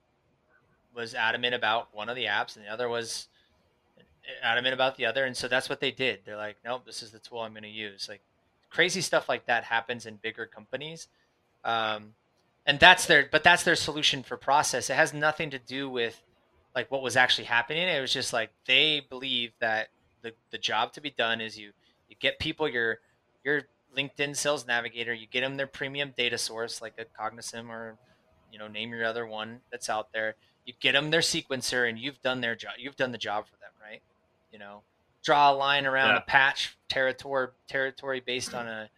was 0.96 1.14
adamant 1.14 1.54
about 1.54 1.90
one 1.94 2.10
of 2.10 2.16
the 2.16 2.26
apps, 2.26 2.56
and 2.56 2.66
the 2.66 2.70
other 2.70 2.90
was 2.90 3.28
adamant 4.42 4.74
about 4.74 4.98
the 4.98 5.06
other, 5.06 5.24
and 5.26 5.38
so 5.38 5.48
that's 5.48 5.70
what 5.70 5.80
they 5.80 5.92
did. 5.92 6.22
They're 6.26 6.36
like, 6.38 6.58
nope, 6.66 6.84
this 6.86 7.04
is 7.04 7.12
the 7.12 7.20
tool 7.20 7.40
I'm 7.42 7.52
going 7.52 7.64
to 7.64 7.70
use. 7.70 8.08
Like 8.10 8.22
crazy 8.72 9.02
stuff 9.02 9.30
like 9.30 9.46
that 9.46 9.66
happens 9.66 10.06
in 10.08 10.16
bigger 10.16 10.48
companies, 10.48 11.08
um, 11.64 12.14
and 12.66 12.80
that's 12.80 13.06
their 13.06 13.28
but 13.32 13.44
that's 13.44 13.64
their 13.64 13.76
solution 13.76 14.24
for 14.24 14.36
process. 14.36 14.90
It 14.90 14.96
has 14.96 15.14
nothing 15.14 15.52
to 15.52 15.60
do 15.60 15.88
with 15.90 16.24
like 16.78 16.92
what 16.92 17.02
was 17.02 17.16
actually 17.18 17.46
happening. 17.46 17.88
It 17.88 18.00
was 18.00 18.14
just 18.14 18.34
like 18.34 18.52
they 18.68 19.02
believe 19.10 19.52
that 19.60 19.88
the 20.22 20.34
the 20.52 20.60
job 20.60 20.94
to 20.94 21.02
be 21.02 21.10
done 21.10 21.42
is 21.42 21.58
you 21.58 21.72
you 22.08 22.16
get 22.20 22.38
people 22.38 22.70
your 22.70 23.00
your 23.44 23.64
LinkedIn 23.98 24.36
Sales 24.38 24.68
Navigator, 24.68 25.12
you 25.12 25.26
get 25.26 25.42
them 25.42 25.58
their 25.58 25.66
premium 25.66 26.14
data 26.16 26.38
source 26.38 26.80
like 26.80 26.94
a 27.00 27.06
Cognism 27.20 27.72
or 27.72 27.98
you 28.52 28.60
know 28.60 28.68
name 28.68 28.92
your 28.92 29.06
other 29.06 29.26
one 29.26 29.62
that's 29.72 29.90
out 29.90 30.14
there. 30.14 30.36
You 30.66 30.74
get 30.80 30.92
them 30.92 31.10
their 31.10 31.22
sequencer, 31.22 31.90
and 31.90 31.98
you've 31.98 32.22
done 32.22 32.42
their 32.42 32.56
job. 32.56 32.74
You've 32.78 32.96
done 32.96 33.12
the 33.12 33.18
job 33.18 33.48
for 33.48 33.56
them, 33.56 33.72
right? 33.82 34.02
You 34.52 34.60
know, 34.60 34.84
draw 35.24 35.52
a 35.52 35.56
line 35.56 35.88
around 35.88 36.10
Yeah. 36.12 36.18
a 36.18 36.22
patch 36.22 36.78
territory 36.90 37.48
territory 37.68 38.20
based 38.20 38.54
on 38.54 38.68
a 38.68 38.90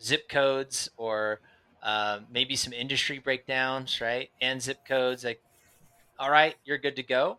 zip 0.00 0.26
codes 0.26 0.88
or 0.96 1.40
uh, 1.82 2.20
maybe 2.30 2.56
some 2.56 2.72
industry 2.72 3.18
breakdowns, 3.18 4.00
right? 4.00 4.30
And 4.40 4.62
zip 4.62 4.86
codes. 4.88 5.22
Like, 5.22 5.42
all 6.20 6.30
right, 6.30 6.54
you're 6.64 6.78
good 6.78 6.96
to 6.96 7.02
go. 7.02 7.38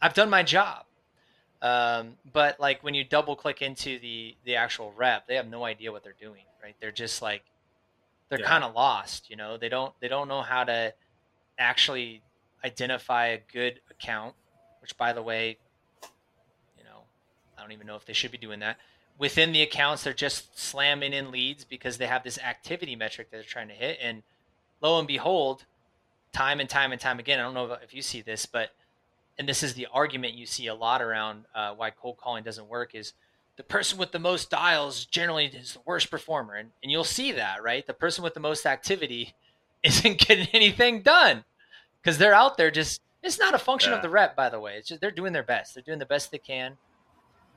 I've 0.00 0.14
done 0.14 0.30
my 0.30 0.42
job. 0.44 0.84
Um, 1.60 2.16
but 2.32 2.58
like 2.60 2.82
when 2.82 2.94
you 2.94 3.04
double 3.04 3.36
click 3.36 3.62
into 3.62 3.98
the 3.98 4.36
the 4.44 4.56
actual 4.56 4.92
rep, 4.96 5.26
they 5.26 5.36
have 5.36 5.48
no 5.48 5.64
idea 5.64 5.92
what 5.92 6.02
they're 6.04 6.14
doing, 6.20 6.44
right? 6.62 6.74
They're 6.80 6.92
just 6.92 7.22
like 7.22 7.42
they're 8.28 8.38
Yeah. 8.38 8.46
kind 8.48 8.64
of 8.64 8.74
lost, 8.74 9.30
you 9.30 9.36
know. 9.36 9.56
They 9.58 9.68
don't 9.68 9.92
they 10.00 10.08
don't 10.08 10.28
know 10.28 10.42
how 10.42 10.64
to 10.64 10.94
actually 11.58 12.22
identify 12.64 13.28
a 13.28 13.38
good 13.52 13.80
account, 13.90 14.34
which 14.80 14.96
by 14.96 15.12
the 15.12 15.22
way, 15.22 15.58
you 16.78 16.84
know, 16.84 17.04
I 17.58 17.62
don't 17.62 17.72
even 17.72 17.86
know 17.86 17.96
if 17.96 18.06
they 18.06 18.12
should 18.12 18.32
be 18.32 18.38
doing 18.38 18.60
that. 18.60 18.78
Within 19.18 19.52
the 19.52 19.62
accounts, 19.62 20.02
they're 20.04 20.12
just 20.14 20.58
slamming 20.58 21.12
in 21.12 21.30
leads 21.30 21.64
because 21.64 21.98
they 21.98 22.06
have 22.06 22.24
this 22.24 22.38
activity 22.38 22.96
metric 22.96 23.30
that 23.30 23.36
they're 23.36 23.44
trying 23.44 23.68
to 23.68 23.74
hit. 23.74 23.98
And 24.00 24.22
lo 24.80 24.98
and 24.98 25.06
behold, 25.06 25.66
time 26.32 26.60
and 26.60 26.68
time 26.68 26.92
and 26.92 27.00
time 27.00 27.18
again, 27.18 27.38
I 27.38 27.42
don't 27.42 27.54
know 27.54 27.76
if 27.82 27.94
you 27.94 28.02
see 28.02 28.22
this, 28.22 28.46
but 28.46 28.70
and 29.38 29.48
this 29.48 29.62
is 29.62 29.74
the 29.74 29.86
argument 29.92 30.34
you 30.34 30.46
see 30.46 30.66
a 30.66 30.74
lot 30.74 31.02
around 31.02 31.44
uh, 31.54 31.74
why 31.74 31.90
cold 31.90 32.16
calling 32.18 32.44
doesn't 32.44 32.68
work 32.68 32.94
is 32.94 33.12
the 33.56 33.62
person 33.62 33.98
with 33.98 34.12
the 34.12 34.18
most 34.18 34.50
dials 34.50 35.04
generally 35.04 35.46
is 35.46 35.74
the 35.74 35.80
worst 35.84 36.10
performer 36.10 36.54
and, 36.54 36.70
and 36.82 36.90
you'll 36.92 37.04
see 37.04 37.32
that 37.32 37.62
right? 37.62 37.86
The 37.86 37.94
person 37.94 38.24
with 38.24 38.34
the 38.34 38.40
most 38.40 38.66
activity 38.66 39.34
isn't 39.82 40.18
getting 40.18 40.48
anything 40.52 41.02
done 41.02 41.44
because 42.00 42.18
they're 42.18 42.34
out 42.34 42.56
there 42.56 42.70
just 42.70 43.00
it's 43.22 43.38
not 43.38 43.54
a 43.54 43.58
function 43.58 43.92
of 43.92 44.02
the 44.02 44.08
rep 44.08 44.34
by 44.34 44.48
the 44.48 44.58
way 44.58 44.76
it's 44.76 44.88
just 44.88 45.00
they're 45.00 45.10
doing 45.10 45.32
their 45.32 45.42
best 45.42 45.74
they're 45.74 45.82
doing 45.82 45.98
the 45.98 46.06
best 46.06 46.30
they 46.30 46.38
can. 46.38 46.76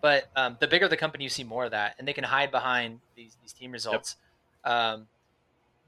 But 0.01 0.29
um, 0.35 0.57
the 0.59 0.67
bigger 0.67 0.87
the 0.87 0.97
company 0.97 1.23
you 1.23 1.29
see 1.29 1.43
more 1.43 1.65
of 1.65 1.71
that 1.71 1.95
and 1.97 2.07
they 2.07 2.13
can 2.13 2.23
hide 2.23 2.51
behind 2.51 2.99
these, 3.15 3.37
these 3.41 3.53
team 3.53 3.71
results. 3.71 4.17
Um, 4.63 5.07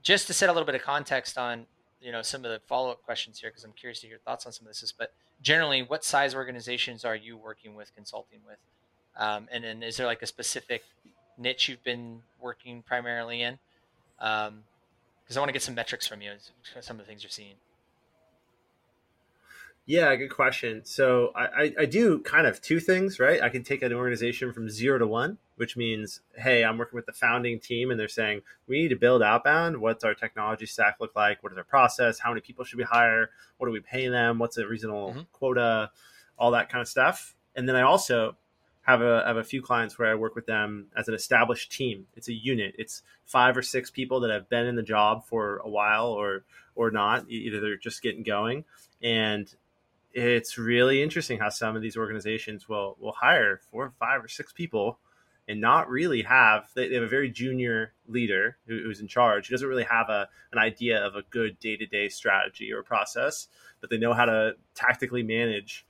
just 0.02 0.28
to 0.28 0.34
set 0.34 0.50
a 0.50 0.54
little 0.54 0.66
bit 0.66 0.76
of 0.76 0.82
context 0.82 1.38
on 1.38 1.66
you 2.02 2.12
know 2.12 2.22
some 2.22 2.46
of 2.46 2.52
the 2.52 2.60
follow-up 2.68 3.04
questions 3.04 3.40
here 3.40 3.50
because 3.50 3.64
i'm 3.64 3.74
curious 3.74 4.00
to 4.00 4.08
hear 4.08 4.16
your 4.16 4.20
thoughts 4.20 4.46
on 4.46 4.52
some 4.52 4.66
of 4.66 4.70
this 4.70 4.84
Is 4.84 4.92
but 4.92 5.14
generally 5.42 5.82
what 5.82 6.04
size 6.04 6.34
organizations 6.36 7.06
are 7.06 7.16
you 7.16 7.38
working 7.38 7.76
with 7.76 7.94
consulting 7.96 8.40
with? 8.48 8.58
Um, 9.18 9.48
and 9.52 9.64
then 9.64 9.84
is 9.84 9.98
there 9.98 10.06
like 10.06 10.22
a 10.22 10.28
specific 10.28 10.84
niche 11.38 11.70
you've 11.70 11.84
been 11.84 12.22
working 12.40 12.84
primarily 12.84 13.42
in? 13.42 13.60
Because 14.18 15.36
i 15.36 15.40
want 15.40 15.50
to 15.50 15.54
get 15.54 15.62
some 15.62 15.76
metrics 15.76 16.08
from 16.08 16.22
you 16.22 16.32
some 16.82 17.00
of 17.00 17.06
the 17.06 17.10
things 17.10 17.24
you're 17.24 17.30
seeing 17.30 17.56
Yeah, 19.90 20.14
good 20.18 20.32
question. 20.32 20.82
So 20.84 21.32
I, 21.34 21.46
I, 21.46 21.74
I 21.80 21.86
do 21.86 22.20
kind 22.20 22.46
of 22.46 22.62
two 22.62 22.82
things, 22.82 23.22
right? 23.22 23.42
I 23.42 23.48
can 23.48 23.64
take 23.64 23.82
an 23.82 23.94
organization 23.94 24.52
from 24.52 24.70
zero 24.70 25.00
to 25.00 25.08
one, 25.08 25.38
which 25.56 25.78
means, 25.78 26.20
hey, 26.36 26.66
I'm 26.66 26.78
working 26.78 26.98
with 26.98 27.06
the 27.06 27.14
founding 27.14 27.58
team 27.58 27.90
and 27.90 27.98
they're 27.98 28.10
saying, 28.10 28.42
we 28.68 28.82
need 28.82 28.90
to 28.90 28.98
build 28.98 29.24
outbound. 29.24 29.78
What's 29.78 30.04
our 30.04 30.14
technology 30.14 30.66
stack 30.66 30.98
look 31.00 31.16
like? 31.16 31.42
What 31.42 31.54
is 31.54 31.58
our 31.58 31.64
process? 31.64 32.20
How 32.20 32.32
many 32.32 32.42
people 32.42 32.66
should 32.66 32.78
we 32.78 32.84
hire? 32.84 33.30
What 33.60 33.68
do 33.68 33.72
we 33.72 33.80
pay 33.80 34.10
them? 34.10 34.40
What's 34.40 34.58
a 34.58 34.68
reasonable 34.68 35.14
Mhm. 35.14 35.26
quota? 35.32 35.92
All 36.38 36.52
that 36.52 36.68
kind 36.68 36.82
of 36.82 36.90
stuff. 36.90 37.34
And 37.56 37.68
then 37.68 37.78
I 37.78 37.84
also 37.84 38.36
have 38.82 39.02
a, 39.02 39.24
have 39.26 39.38
a 39.38 39.44
few 39.44 39.62
clients 39.62 39.98
where 39.98 40.12
I 40.12 40.16
work 40.16 40.36
with 40.36 40.48
them 40.48 40.88
as 40.98 41.08
an 41.08 41.14
established 41.14 41.72
team. 41.72 42.08
It's 42.18 42.28
a 42.28 42.34
unit. 42.34 42.76
It's 42.78 43.04
five 43.26 43.56
or 43.56 43.62
six 43.62 43.90
people 43.90 44.20
that 44.20 44.32
have 44.32 44.50
been 44.50 44.66
in 44.66 44.76
the 44.76 44.84
job 44.84 45.26
for 45.26 45.58
a 45.64 45.70
while 45.70 46.08
or 46.08 46.44
or 46.76 46.92
not. 46.92 47.26
Either 47.30 47.62
they're 47.62 47.78
just 47.78 48.02
getting 48.02 48.24
going, 48.24 48.66
and 49.02 49.54
it's 50.18 50.58
really 50.58 51.04
interesting 51.04 51.40
how 51.40 51.50
some 51.50 51.76
of 51.76 51.82
these 51.82 51.96
organizations 51.96 52.68
will 52.68 52.98
will 53.00 53.12
hire 53.12 53.60
four, 53.72 53.86
or 53.86 53.94
five, 54.00 54.24
or 54.24 54.28
six 54.28 54.52
people 54.52 55.00
and 55.48 55.62
not 55.62 55.90
really 55.90 56.24
have 56.24 56.70
they, 56.76 56.88
they 56.88 56.96
have 56.96 57.04
a 57.04 57.08
very 57.08 57.30
junior 57.30 57.94
leader 58.08 58.58
who, 58.66 58.82
who's 58.84 59.00
in 59.00 59.08
charge 59.08 59.48
who 59.48 59.54
doesn't 59.54 59.70
really 59.70 59.84
have 59.84 60.10
a 60.10 60.28
an 60.52 60.58
idea 60.58 61.06
of 61.06 61.16
a 61.16 61.22
good 61.30 61.58
day-to-day 61.60 62.10
strategy 62.10 62.72
or 62.74 62.84
process 62.84 63.48
but 63.80 63.90
they 63.90 63.98
know 63.98 64.14
how 64.14 64.26
to 64.26 64.54
tactically 64.76 65.24
manage 65.24 65.86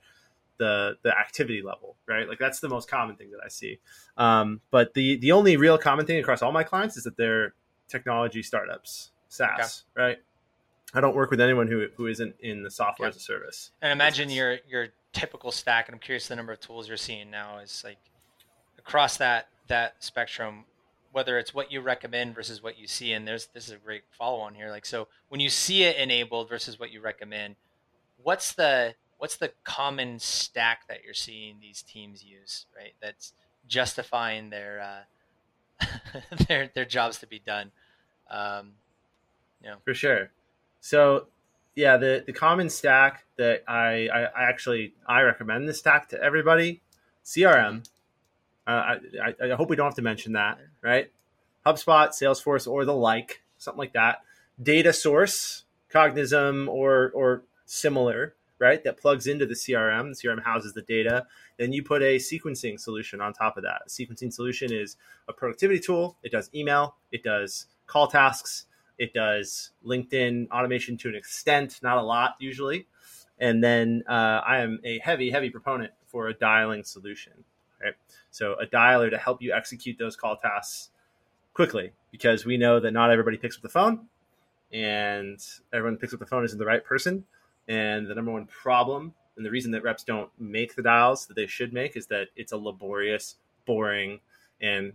the 0.58 0.96
the 1.02 1.16
activity 1.16 1.62
level 1.62 1.96
right? 2.06 2.28
Like 2.28 2.38
that's 2.38 2.60
the 2.60 2.68
most 2.68 2.88
common 2.90 3.16
thing 3.16 3.30
that 3.30 3.40
i 3.44 3.48
see. 3.48 3.78
Um, 4.16 4.60
but 4.70 4.94
the 4.94 5.16
the 5.16 5.32
only 5.32 5.56
real 5.56 5.78
common 5.78 6.06
thing 6.06 6.18
across 6.18 6.42
all 6.42 6.52
my 6.52 6.64
clients 6.64 6.96
is 6.96 7.04
that 7.04 7.16
they're 7.16 7.54
technology 7.88 8.42
startups 8.42 9.10
saas 9.28 9.84
right 9.94 10.18
i 10.94 11.00
don't 11.00 11.14
work 11.14 11.30
with 11.30 11.40
anyone 11.40 11.66
who 11.68 11.86
who 11.96 12.06
isn't 12.06 12.34
in 12.40 12.62
the 12.62 12.70
software 12.70 13.06
Yeah. 13.08 13.10
as 13.10 13.16
a 13.16 13.20
service 13.20 13.70
and 13.82 13.92
imagine 13.92 14.30
your 14.30 14.58
your 14.68 14.88
typical 15.12 15.50
stack 15.52 15.88
and 15.88 15.94
i'm 15.94 16.00
curious 16.00 16.28
the 16.28 16.36
number 16.36 16.52
of 16.52 16.60
tools 16.60 16.88
you're 16.88 16.96
seeing 16.96 17.30
now 17.30 17.58
is 17.58 17.82
like 17.84 17.98
across 18.78 19.16
that 19.18 19.48
that 19.66 20.02
spectrum 20.02 20.64
whether 21.12 21.38
it's 21.38 21.54
what 21.54 21.72
you 21.72 21.80
recommend 21.80 22.34
versus 22.34 22.62
what 22.62 22.78
you 22.78 22.86
see 22.86 23.12
and 23.12 23.26
there's 23.26 23.46
this 23.48 23.66
is 23.66 23.72
a 23.72 23.76
great 23.78 24.02
follow 24.10 24.38
on 24.38 24.54
here 24.54 24.70
like 24.70 24.86
so 24.86 25.08
when 25.28 25.40
you 25.40 25.48
see 25.48 25.82
it 25.84 25.96
enabled 25.96 26.48
versus 26.48 26.78
what 26.78 26.90
you 26.90 27.00
recommend 27.00 27.56
what's 28.22 28.52
the 28.52 28.94
what's 29.18 29.36
the 29.36 29.50
common 29.64 30.18
stack 30.18 30.86
that 30.88 31.02
you're 31.04 31.14
seeing 31.14 31.56
these 31.60 31.82
teams 31.82 32.22
use 32.22 32.66
right 32.76 32.92
that's 33.00 33.32
justifying 33.66 34.50
their 34.50 34.80
uh 34.80 35.86
their 36.48 36.70
their 36.74 36.84
jobs 36.84 37.18
to 37.18 37.26
be 37.26 37.38
done 37.38 37.70
um 38.30 38.72
for 39.84 39.92
sure. 39.94 40.30
So 40.80 41.28
yeah, 41.74 41.96
the 41.96 42.24
the 42.26 42.32
common 42.32 42.70
stack 42.70 43.24
that 43.36 43.62
I 43.68 44.08
I, 44.08 44.24
I 44.24 44.48
actually 44.48 44.94
I 45.06 45.22
recommend 45.22 45.68
this 45.68 45.78
stack 45.78 46.08
to 46.10 46.22
everybody. 46.22 46.82
CRM. 47.24 47.86
Uh, 48.66 48.70
I, 48.70 48.98
I 49.24 49.52
I 49.52 49.54
hope 49.54 49.70
we 49.70 49.76
don't 49.76 49.86
have 49.86 49.94
to 49.94 50.02
mention 50.02 50.32
that, 50.32 50.58
right? 50.82 51.10
HubSpot, 51.64 52.08
Salesforce, 52.08 52.66
or 52.66 52.84
the 52.84 52.94
like, 52.94 53.42
something 53.58 53.78
like 53.78 53.92
that. 53.92 54.22
Data 54.62 54.92
source, 54.92 55.64
Cognism, 55.92 56.68
or 56.68 57.10
or 57.14 57.44
similar, 57.66 58.34
right? 58.58 58.82
That 58.84 58.98
plugs 58.98 59.26
into 59.26 59.46
the 59.46 59.54
CRM. 59.54 60.14
The 60.14 60.28
CRM 60.28 60.42
houses 60.42 60.74
the 60.74 60.82
data. 60.82 61.26
Then 61.58 61.72
you 61.72 61.82
put 61.82 62.02
a 62.02 62.16
sequencing 62.16 62.80
solution 62.80 63.20
on 63.20 63.32
top 63.32 63.56
of 63.56 63.62
that. 63.64 63.82
A 63.86 63.88
sequencing 63.88 64.32
solution 64.32 64.72
is 64.72 64.96
a 65.28 65.32
productivity 65.32 65.80
tool. 65.80 66.16
It 66.22 66.32
does 66.32 66.50
email. 66.54 66.96
It 67.12 67.22
does 67.22 67.66
call 67.86 68.08
tasks. 68.08 68.66
It 68.98 69.14
does 69.14 69.70
LinkedIn 69.86 70.50
automation 70.50 70.96
to 70.98 71.08
an 71.08 71.14
extent, 71.14 71.78
not 71.82 71.98
a 71.98 72.02
lot 72.02 72.34
usually. 72.38 72.86
And 73.38 73.62
then 73.62 74.02
uh, 74.08 74.40
I 74.44 74.58
am 74.58 74.80
a 74.84 74.98
heavy, 74.98 75.30
heavy 75.30 75.50
proponent 75.50 75.92
for 76.06 76.28
a 76.28 76.34
dialing 76.34 76.84
solution. 76.84 77.44
Right, 77.80 77.94
so 78.32 78.54
a 78.54 78.66
dialer 78.66 79.08
to 79.08 79.16
help 79.16 79.40
you 79.40 79.52
execute 79.52 79.98
those 79.98 80.16
call 80.16 80.36
tasks 80.36 80.90
quickly, 81.54 81.92
because 82.10 82.44
we 82.44 82.56
know 82.56 82.80
that 82.80 82.90
not 82.90 83.12
everybody 83.12 83.36
picks 83.36 83.54
up 83.54 83.62
the 83.62 83.68
phone, 83.68 84.06
and 84.72 85.38
everyone 85.72 85.96
picks 85.96 86.12
up 86.12 86.18
the 86.18 86.26
phone 86.26 86.44
isn't 86.44 86.58
the 86.58 86.66
right 86.66 86.84
person. 86.84 87.24
And 87.68 88.08
the 88.08 88.16
number 88.16 88.32
one 88.32 88.46
problem, 88.46 89.14
and 89.36 89.46
the 89.46 89.50
reason 89.52 89.70
that 89.70 89.84
reps 89.84 90.02
don't 90.02 90.28
make 90.40 90.74
the 90.74 90.82
dials 90.82 91.26
that 91.26 91.34
they 91.34 91.46
should 91.46 91.72
make, 91.72 91.96
is 91.96 92.08
that 92.08 92.30
it's 92.34 92.50
a 92.50 92.56
laborious, 92.56 93.36
boring, 93.64 94.18
and 94.60 94.94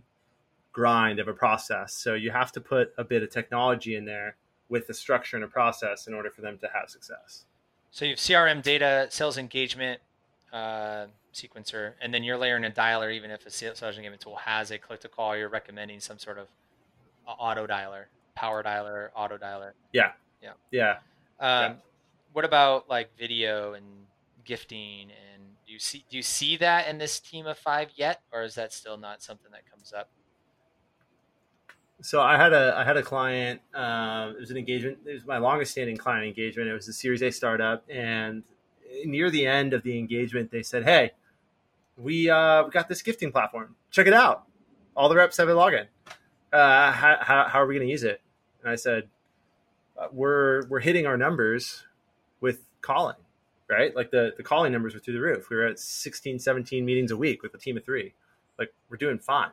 grind 0.74 1.20
of 1.20 1.28
a 1.28 1.32
process. 1.32 1.94
So 1.94 2.12
you 2.12 2.30
have 2.32 2.52
to 2.52 2.60
put 2.60 2.92
a 2.98 3.04
bit 3.04 3.22
of 3.22 3.30
technology 3.30 3.96
in 3.96 4.04
there 4.04 4.36
with 4.68 4.86
the 4.86 4.92
structure 4.92 5.36
and 5.36 5.44
a 5.44 5.48
process 5.48 6.06
in 6.06 6.12
order 6.12 6.30
for 6.30 6.42
them 6.42 6.58
to 6.58 6.68
have 6.74 6.90
success. 6.90 7.46
So 7.90 8.04
you 8.04 8.10
have 8.10 8.18
CRM 8.18 8.60
data, 8.62 9.06
sales 9.08 9.38
engagement 9.38 10.00
uh, 10.52 11.06
sequencer, 11.32 11.92
and 12.02 12.12
then 12.12 12.24
you're 12.24 12.36
layering 12.36 12.64
a 12.64 12.70
dialer. 12.70 13.14
Even 13.14 13.30
if 13.30 13.46
a 13.46 13.50
sales 13.50 13.80
engagement 13.82 14.20
tool 14.20 14.36
has 14.36 14.72
a 14.72 14.78
click 14.78 15.00
to 15.00 15.08
call, 15.08 15.36
you're 15.36 15.48
recommending 15.48 16.00
some 16.00 16.18
sort 16.18 16.38
of 16.38 16.48
auto 17.26 17.66
dialer, 17.66 18.06
power 18.34 18.62
dialer, 18.62 19.10
auto 19.14 19.38
dialer. 19.38 19.72
Yeah. 19.92 20.12
Yeah. 20.42 20.52
Yeah. 20.72 20.96
Um, 21.40 21.76
What 22.32 22.44
about 22.44 22.90
like 22.90 23.16
video 23.16 23.74
and 23.74 23.86
gifting? 24.44 25.10
And 25.32 25.42
do 25.64 25.72
you 25.72 25.78
see 25.78 26.04
do 26.10 26.16
you 26.16 26.22
see 26.22 26.56
that 26.56 26.88
in 26.88 26.98
this 26.98 27.20
team 27.20 27.46
of 27.46 27.58
five 27.58 27.90
yet, 27.94 28.22
or 28.32 28.42
is 28.42 28.56
that 28.56 28.72
still 28.72 28.96
not 28.96 29.22
something 29.22 29.52
that 29.52 29.70
comes 29.70 29.92
up? 29.92 30.10
So 32.04 32.20
I 32.20 32.36
had 32.36 32.52
a 32.52 32.74
I 32.76 32.84
had 32.84 32.98
a 32.98 33.02
client. 33.02 33.62
Uh, 33.72 34.32
it 34.36 34.40
was 34.40 34.50
an 34.50 34.58
engagement. 34.58 34.98
It 35.06 35.14
was 35.14 35.24
my 35.24 35.38
longest 35.38 35.72
standing 35.72 35.96
client 35.96 36.26
engagement. 36.26 36.68
It 36.68 36.74
was 36.74 36.86
a 36.86 36.92
Series 36.92 37.22
A 37.22 37.30
startup, 37.30 37.82
and 37.88 38.42
near 39.06 39.30
the 39.30 39.46
end 39.46 39.72
of 39.72 39.82
the 39.82 39.98
engagement, 39.98 40.50
they 40.50 40.62
said, 40.62 40.84
"Hey, 40.84 41.12
we 41.96 42.28
uh, 42.28 42.64
we 42.64 42.70
got 42.70 42.88
this 42.88 43.00
gifting 43.00 43.32
platform. 43.32 43.74
Check 43.90 44.06
it 44.06 44.12
out. 44.12 44.44
All 44.94 45.08
the 45.08 45.16
reps 45.16 45.38
have 45.38 45.48
a 45.48 45.52
login. 45.52 45.86
Uh, 46.52 46.92
how, 46.92 47.16
how, 47.20 47.48
how 47.48 47.62
are 47.62 47.66
we 47.66 47.74
going 47.74 47.86
to 47.86 47.90
use 47.90 48.04
it?" 48.04 48.20
And 48.62 48.70
I 48.70 48.74
said, 48.74 49.08
uh, 49.98 50.08
"We're 50.12 50.66
we're 50.66 50.80
hitting 50.80 51.06
our 51.06 51.16
numbers 51.16 51.84
with 52.38 52.66
calling, 52.82 53.16
right? 53.66 53.96
Like 53.96 54.10
the 54.10 54.34
the 54.36 54.42
calling 54.42 54.72
numbers 54.72 54.92
were 54.92 55.00
through 55.00 55.14
the 55.14 55.22
roof. 55.22 55.48
We 55.48 55.56
were 55.56 55.66
at 55.66 55.78
16, 55.78 56.38
17 56.38 56.84
meetings 56.84 57.10
a 57.10 57.16
week 57.16 57.42
with 57.42 57.54
a 57.54 57.58
team 57.58 57.78
of 57.78 57.84
three. 57.86 58.12
Like 58.58 58.74
we're 58.90 58.98
doing 58.98 59.18
fine. 59.18 59.52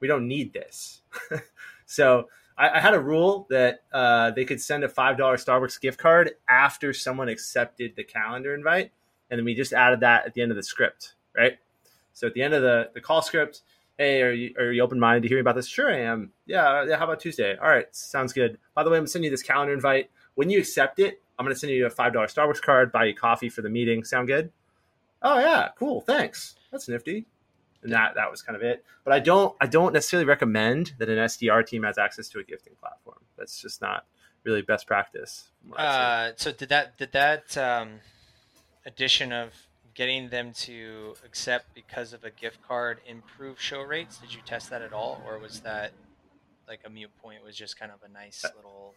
We 0.00 0.08
don't 0.08 0.28
need 0.28 0.52
this. 0.52 1.02
so 1.86 2.28
I, 2.56 2.70
I, 2.70 2.80
had 2.80 2.94
a 2.94 3.00
rule 3.00 3.46
that 3.50 3.80
uh, 3.92 4.30
they 4.30 4.44
could 4.44 4.60
send 4.60 4.84
a 4.84 4.88
five 4.88 5.16
dollar 5.16 5.36
Starbucks 5.36 5.80
gift 5.80 5.98
card 5.98 6.32
after 6.48 6.92
someone 6.92 7.28
accepted 7.28 7.94
the 7.96 8.04
calendar 8.04 8.54
invite, 8.54 8.92
and 9.30 9.38
then 9.38 9.44
we 9.44 9.54
just 9.54 9.72
added 9.72 10.00
that 10.00 10.26
at 10.26 10.34
the 10.34 10.42
end 10.42 10.50
of 10.50 10.56
the 10.56 10.62
script, 10.62 11.14
right? 11.36 11.58
So 12.12 12.26
at 12.26 12.34
the 12.34 12.42
end 12.42 12.54
of 12.54 12.62
the 12.62 12.90
the 12.94 13.00
call 13.00 13.22
script, 13.22 13.62
hey, 13.98 14.22
are 14.22 14.32
you 14.32 14.54
are 14.58 14.72
you 14.72 14.82
open 14.82 14.98
minded 14.98 15.22
to 15.22 15.28
hearing 15.28 15.42
about 15.42 15.54
this? 15.54 15.66
Sure, 15.66 15.92
I 15.92 16.00
am. 16.00 16.32
Yeah, 16.46 16.84
yeah. 16.84 16.96
How 16.96 17.04
about 17.04 17.20
Tuesday? 17.20 17.56
All 17.56 17.68
right, 17.68 17.94
sounds 17.94 18.32
good. 18.32 18.58
By 18.74 18.84
the 18.84 18.90
way, 18.90 18.98
I'm 18.98 19.06
gonna 19.06 19.24
you 19.24 19.30
this 19.30 19.42
calendar 19.42 19.72
invite. 19.72 20.10
When 20.34 20.50
you 20.50 20.58
accept 20.58 20.98
it, 20.98 21.22
I'm 21.38 21.44
gonna 21.44 21.56
send 21.56 21.72
you 21.72 21.86
a 21.86 21.90
five 21.90 22.12
dollar 22.12 22.26
Starbucks 22.26 22.62
card, 22.62 22.92
buy 22.92 23.06
you 23.06 23.14
coffee 23.14 23.48
for 23.48 23.62
the 23.62 23.70
meeting. 23.70 24.04
Sound 24.04 24.28
good? 24.28 24.50
Oh 25.22 25.38
yeah, 25.38 25.68
cool. 25.78 26.00
Thanks. 26.02 26.56
That's 26.70 26.88
nifty 26.88 27.26
and 27.86 27.94
that 27.94 28.16
that 28.16 28.30
was 28.30 28.42
kind 28.42 28.56
of 28.56 28.62
it. 28.62 28.84
But 29.04 29.14
I 29.14 29.20
don't 29.20 29.54
I 29.60 29.66
don't 29.66 29.92
necessarily 29.92 30.26
recommend 30.26 30.94
that 30.98 31.08
an 31.08 31.18
SDR 31.18 31.64
team 31.64 31.84
has 31.84 31.98
access 31.98 32.28
to 32.30 32.40
a 32.40 32.44
gifting 32.44 32.74
platform. 32.80 33.18
That's 33.38 33.62
just 33.62 33.80
not 33.80 34.04
really 34.42 34.62
best 34.62 34.86
practice. 34.86 35.50
Uh, 35.76 36.32
so 36.36 36.52
did 36.52 36.68
that 36.70 36.98
did 36.98 37.12
that 37.12 37.56
um, 37.56 38.00
addition 38.84 39.32
of 39.32 39.52
getting 39.94 40.28
them 40.28 40.52
to 40.52 41.14
accept 41.24 41.74
because 41.74 42.12
of 42.12 42.24
a 42.24 42.30
gift 42.30 42.58
card 42.66 42.98
improve 43.06 43.60
show 43.60 43.82
rates? 43.82 44.18
Did 44.18 44.34
you 44.34 44.40
test 44.44 44.68
that 44.70 44.82
at 44.82 44.92
all, 44.92 45.22
or 45.24 45.38
was 45.38 45.60
that 45.60 45.92
like 46.68 46.80
a 46.84 46.90
mute 46.90 47.10
point? 47.22 47.38
It 47.40 47.46
was 47.46 47.56
just 47.56 47.78
kind 47.78 47.92
of 47.92 47.98
a 48.08 48.12
nice 48.12 48.44
uh, 48.44 48.48
little 48.56 48.94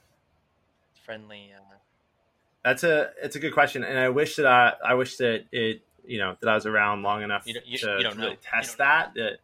friendly. 1.06 1.52
Uh... 1.56 1.76
That's 2.66 2.84
a 2.84 3.12
it's 3.22 3.36
a 3.36 3.40
good 3.40 3.54
question, 3.54 3.84
and 3.84 4.00
I 4.00 4.10
wish 4.10 4.38
that 4.38 4.48
I 4.48 4.74
I 4.84 4.94
wish 4.96 5.18
that 5.18 5.46
it 5.52 5.84
you 6.10 6.18
know 6.18 6.36
that 6.42 6.50
I 6.50 6.56
was 6.56 6.66
around 6.66 7.04
long 7.04 7.22
enough 7.22 7.44
you, 7.46 7.56
you, 7.66 7.78
to, 7.78 7.98
you 8.00 8.10
to 8.10 8.16
really 8.18 8.38
test 8.42 8.80
that. 8.80 9.14
That 9.14 9.38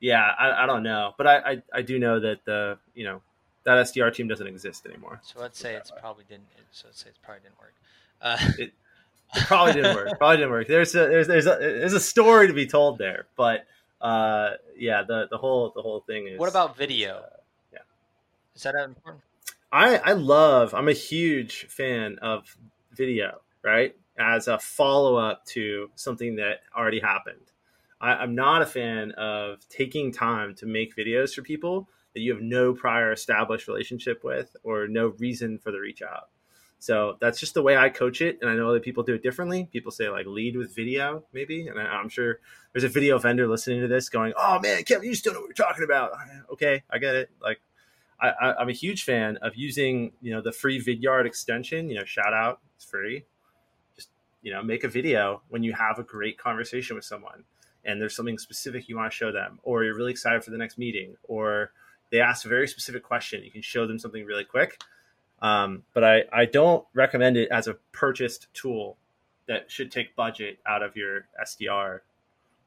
yeah, 0.00 0.32
I, 0.38 0.64
I 0.64 0.66
don't 0.66 0.82
know, 0.82 1.14
but 1.16 1.26
I, 1.26 1.36
I, 1.36 1.62
I 1.74 1.82
do 1.82 1.98
know 1.98 2.18
that 2.20 2.44
the 2.44 2.78
you 2.94 3.04
know 3.04 3.20
that 3.64 3.86
SDR 3.86 4.12
team 4.12 4.26
doesn't 4.26 4.46
exist 4.46 4.86
anymore. 4.86 5.20
So 5.22 5.40
let's 5.40 5.58
say 5.58 5.74
it's 5.74 5.90
probably 5.90 6.24
didn't. 6.28 6.46
So 6.70 6.88
let's 6.88 7.02
say 7.02 7.10
it 7.10 7.16
probably 7.22 7.42
didn't 7.42 7.58
work. 7.58 7.74
Uh, 8.20 8.38
it, 8.58 8.72
it, 9.34 9.46
probably 9.46 9.74
didn't 9.74 9.94
work. 9.94 10.08
Probably 10.18 10.36
didn't 10.38 10.52
work. 10.52 10.68
There's 10.68 10.94
a 10.94 10.98
there's 10.98 11.26
there's 11.26 11.46
a 11.46 11.56
there's 11.58 11.92
a 11.92 12.00
story 12.00 12.46
to 12.46 12.54
be 12.54 12.66
told 12.66 12.98
there, 12.98 13.26
but 13.36 13.66
uh, 14.00 14.52
yeah, 14.78 15.02
the 15.02 15.28
the 15.30 15.36
whole 15.36 15.72
the 15.74 15.82
whole 15.82 16.00
thing 16.00 16.28
is. 16.28 16.38
What 16.38 16.48
about 16.48 16.76
video? 16.76 17.16
Uh, 17.16 17.36
yeah, 17.72 17.78
is 18.54 18.62
that 18.62 18.74
important? 18.74 19.22
I 19.70 19.96
I 19.96 20.12
love. 20.12 20.72
I'm 20.72 20.88
a 20.88 20.92
huge 20.92 21.66
fan 21.66 22.18
of 22.22 22.56
video. 22.92 23.40
Right, 23.62 23.96
as 24.18 24.48
a 24.48 24.58
follow 24.58 25.16
up 25.16 25.44
to 25.46 25.90
something 25.94 26.36
that 26.36 26.60
already 26.76 27.00
happened. 27.00 27.52
I, 28.00 28.22
am 28.22 28.34
not 28.34 28.62
a 28.62 28.66
fan 28.66 29.12
of 29.12 29.66
taking 29.68 30.12
time 30.12 30.54
to 30.56 30.66
make 30.66 30.96
videos 30.96 31.34
for 31.34 31.42
people 31.42 31.88
that 32.14 32.20
you 32.20 32.32
have 32.32 32.42
no 32.42 32.74
prior 32.74 33.12
established 33.12 33.66
relationship 33.66 34.22
with 34.22 34.54
or 34.62 34.86
no 34.86 35.08
reason 35.18 35.58
for 35.58 35.72
the 35.72 35.80
reach 35.80 36.02
out. 36.02 36.28
So 36.78 37.16
that's 37.20 37.40
just 37.40 37.54
the 37.54 37.62
way 37.62 37.76
I 37.76 37.88
coach 37.88 38.20
it. 38.20 38.38
And 38.42 38.50
I 38.50 38.54
know 38.54 38.68
other 38.68 38.78
people 38.78 39.02
do 39.02 39.14
it 39.14 39.22
differently. 39.22 39.68
People 39.72 39.90
say 39.90 40.10
like 40.10 40.26
lead 40.26 40.54
with 40.56 40.74
video, 40.74 41.24
maybe. 41.32 41.66
And 41.66 41.80
I, 41.80 42.00
am 42.00 42.10
sure 42.10 42.40
there's 42.72 42.84
a 42.84 42.88
video 42.88 43.18
vendor 43.18 43.48
listening 43.48 43.80
to 43.80 43.88
this 43.88 44.10
going, 44.10 44.34
oh 44.36 44.60
man, 44.60 44.84
Kevin, 44.84 45.08
you 45.08 45.16
don't 45.16 45.34
know 45.34 45.40
what 45.40 45.48
you're 45.56 45.66
talking 45.66 45.84
about. 45.84 46.12
Okay, 46.52 46.82
I 46.90 46.98
get 46.98 47.14
it. 47.14 47.30
Like, 47.42 47.60
I, 48.20 48.54
am 48.60 48.68
a 48.68 48.72
huge 48.72 49.02
fan 49.02 49.38
of 49.38 49.56
using, 49.56 50.12
you 50.20 50.32
know, 50.32 50.40
the 50.40 50.52
free 50.52 50.80
Vidyard 50.80 51.26
extension, 51.26 51.88
you 51.88 51.96
know, 51.96 52.04
shout 52.04 52.32
out, 52.32 52.60
it's 52.76 52.84
free 52.84 53.24
you 54.44 54.52
know 54.52 54.62
make 54.62 54.84
a 54.84 54.88
video 54.88 55.42
when 55.48 55.64
you 55.64 55.72
have 55.72 55.98
a 55.98 56.04
great 56.04 56.38
conversation 56.38 56.94
with 56.94 57.04
someone 57.04 57.42
and 57.84 58.00
there's 58.00 58.14
something 58.14 58.38
specific 58.38 58.88
you 58.88 58.96
want 58.96 59.10
to 59.10 59.16
show 59.16 59.32
them 59.32 59.58
or 59.64 59.82
you're 59.82 59.96
really 59.96 60.12
excited 60.12 60.44
for 60.44 60.50
the 60.50 60.58
next 60.58 60.78
meeting 60.78 61.16
or 61.24 61.72
they 62.12 62.20
ask 62.20 62.44
a 62.44 62.48
very 62.48 62.68
specific 62.68 63.02
question 63.02 63.42
you 63.42 63.50
can 63.50 63.62
show 63.62 63.86
them 63.88 63.98
something 63.98 64.24
really 64.24 64.44
quick. 64.44 64.80
Um, 65.42 65.82
but 65.92 66.04
I, 66.04 66.22
I 66.32 66.44
don't 66.44 66.86
recommend 66.94 67.36
it 67.36 67.50
as 67.50 67.66
a 67.66 67.74
purchased 67.92 68.46
tool 68.54 68.96
that 69.46 69.70
should 69.70 69.90
take 69.90 70.14
budget 70.14 70.58
out 70.64 70.82
of 70.82 70.96
your 70.96 71.26
sdr 71.44 72.00